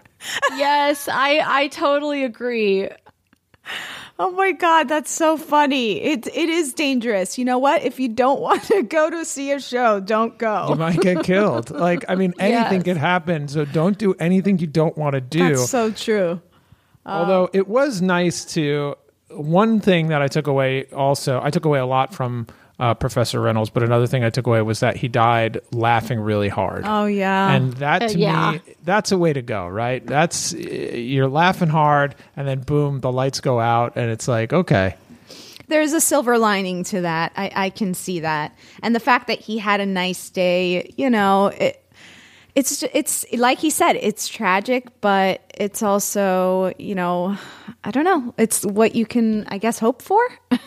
yes, 0.55 1.09
I 1.11 1.41
I 1.43 1.67
totally 1.69 2.23
agree. 2.23 2.87
Oh 4.19 4.31
my 4.31 4.51
god, 4.51 4.89
that's 4.89 5.11
so 5.11 5.37
funny. 5.37 6.01
It 6.01 6.25
it 6.27 6.49
is 6.49 6.73
dangerous. 6.73 7.37
You 7.37 7.45
know 7.45 7.59
what? 7.59 7.83
If 7.83 7.99
you 7.99 8.07
don't 8.09 8.39
want 8.47 8.63
to 8.63 8.81
go 8.83 9.09
to 9.09 9.23
see 9.25 9.51
a 9.51 9.59
show, 9.59 9.99
don't 9.99 10.37
go. 10.39 10.69
You 10.69 10.75
might 10.75 10.99
get 10.99 11.23
killed. 11.23 11.69
Like, 11.69 12.03
I 12.09 12.15
mean, 12.15 12.33
anything 12.39 12.77
Yes. 12.79 12.83
could 12.83 12.97
happen. 12.97 13.47
So 13.47 13.65
don't 13.65 13.97
do 13.97 14.13
anything 14.15 14.57
you 14.59 14.67
don't 14.67 14.97
want 14.97 15.13
to 15.13 15.21
do. 15.21 15.49
That's 15.49 15.69
so 15.69 15.91
true. 15.91 16.41
Although 17.05 17.43
um, 17.45 17.49
it 17.53 17.67
was 17.67 18.01
nice 18.01 18.43
to 18.55 18.95
one 19.29 19.79
thing 19.79 20.07
that 20.07 20.21
I 20.21 20.27
took 20.27 20.47
away 20.47 20.85
also, 20.91 21.39
I 21.41 21.49
took 21.51 21.65
away 21.65 21.79
a 21.79 21.85
lot 21.85 22.13
from 22.13 22.47
uh, 22.79 22.93
Professor 22.93 23.41
Reynolds, 23.41 23.69
but 23.71 23.81
another 23.83 24.05
thing 24.07 24.23
I 24.23 24.29
took 24.29 24.45
away 24.45 24.61
was 24.61 24.81
that 24.81 24.95
he 24.97 25.07
died 25.07 25.59
laughing 25.71 26.19
really 26.19 26.49
hard. 26.49 26.83
Oh 26.85 27.05
yeah. 27.05 27.51
and 27.53 27.73
that 27.73 28.03
Uh, 28.03 28.07
to 28.09 28.19
yeah. 28.19 28.51
me, 28.51 28.61
that's 28.83 29.11
a 29.11 29.17
way 29.17 29.33
to 29.33 29.41
go, 29.41 29.67
right? 29.67 30.05
That's 30.05 30.53
you're 30.53 31.27
laughing 31.27 31.69
hard, 31.69 32.15
and 32.35 32.47
then 32.47 32.59
boom, 32.61 32.99
the 32.99 33.11
lights 33.11 33.39
go 33.39 33.59
out, 33.59 33.95
and 33.95 34.11
it's 34.11 34.27
like, 34.27 34.53
okay, 34.53 34.95
There's 35.67 35.91
a 35.93 35.99
silver 35.99 36.37
lining 36.37 36.83
to 36.85 37.01
that. 37.01 37.31
I, 37.35 37.51
I 37.55 37.69
can 37.71 37.93
see 37.93 38.19
that, 38.21 38.55
and 38.83 38.93
the 38.95 38.99
fact 39.01 39.27
that 39.27 39.39
he 39.39 39.57
had 39.57 39.81
a 39.81 39.85
nice 39.85 40.29
day. 40.29 40.93
You 40.97 41.09
know, 41.09 41.47
it, 41.47 41.83
it's 42.55 42.83
it's 42.93 43.25
like 43.33 43.57
he 43.59 43.69
said, 43.71 43.93
it's 43.97 44.27
tragic, 44.27 45.01
but 45.01 45.41
it's 45.55 45.81
also 45.81 46.73
you 46.77 46.93
know, 46.95 47.35
I 47.83 47.89
don't 47.91 48.05
know. 48.05 48.33
It's 48.37 48.63
what 48.65 48.93
you 48.95 49.05
can, 49.07 49.45
I 49.47 49.57
guess, 49.57 49.79
hope 49.79 50.01
for. 50.03 50.21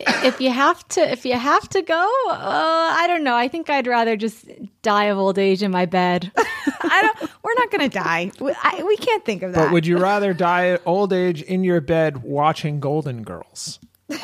if 0.00 0.40
you 0.40 0.50
have 0.50 0.86
to 0.88 1.00
if 1.10 1.24
you 1.24 1.34
have 1.34 1.68
to 1.68 1.82
go 1.82 2.02
uh, 2.30 2.94
i 2.98 3.04
don't 3.08 3.24
know 3.24 3.34
i 3.34 3.48
think 3.48 3.68
i'd 3.70 3.86
rather 3.86 4.16
just 4.16 4.46
die 4.82 5.04
of 5.04 5.18
old 5.18 5.38
age 5.38 5.62
in 5.62 5.70
my 5.70 5.86
bed 5.86 6.30
I 6.80 7.02
don't. 7.02 7.30
We're 7.42 7.54
not 7.54 7.70
going 7.70 7.90
to 7.90 7.98
die. 7.98 8.30
We, 8.40 8.52
I, 8.62 8.82
we 8.86 8.96
can't 8.96 9.24
think 9.24 9.42
of 9.42 9.52
that. 9.52 9.64
but 9.66 9.72
would 9.72 9.86
you 9.86 9.98
rather 9.98 10.32
die 10.32 10.68
at 10.68 10.82
old 10.86 11.12
age 11.12 11.42
in 11.42 11.64
your 11.64 11.80
bed 11.80 12.22
watching 12.22 12.78
Golden 12.80 13.22
Girls? 13.24 13.78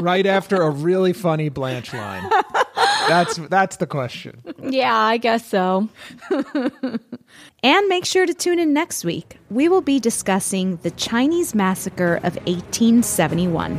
right 0.00 0.26
after 0.26 0.60
a 0.62 0.68
really 0.70 1.12
funny 1.12 1.48
Blanche 1.48 1.92
line. 1.94 2.28
That's 3.08 3.36
that's 3.36 3.76
the 3.76 3.86
question. 3.86 4.42
yeah 4.62 4.94
i 4.94 5.16
guess 5.16 5.46
so 5.48 5.88
And 7.62 7.88
make 7.88 8.04
sure 8.06 8.24
to 8.26 8.32
tune 8.34 8.58
in 8.58 8.72
next 8.72 9.04
week. 9.04 9.36
We 9.50 9.68
will 9.68 9.82
be 9.82 10.00
discussing 10.00 10.76
the 10.76 10.90
Chinese 10.92 11.54
massacre 11.54 12.16
of 12.16 12.36
1871. 12.46 13.78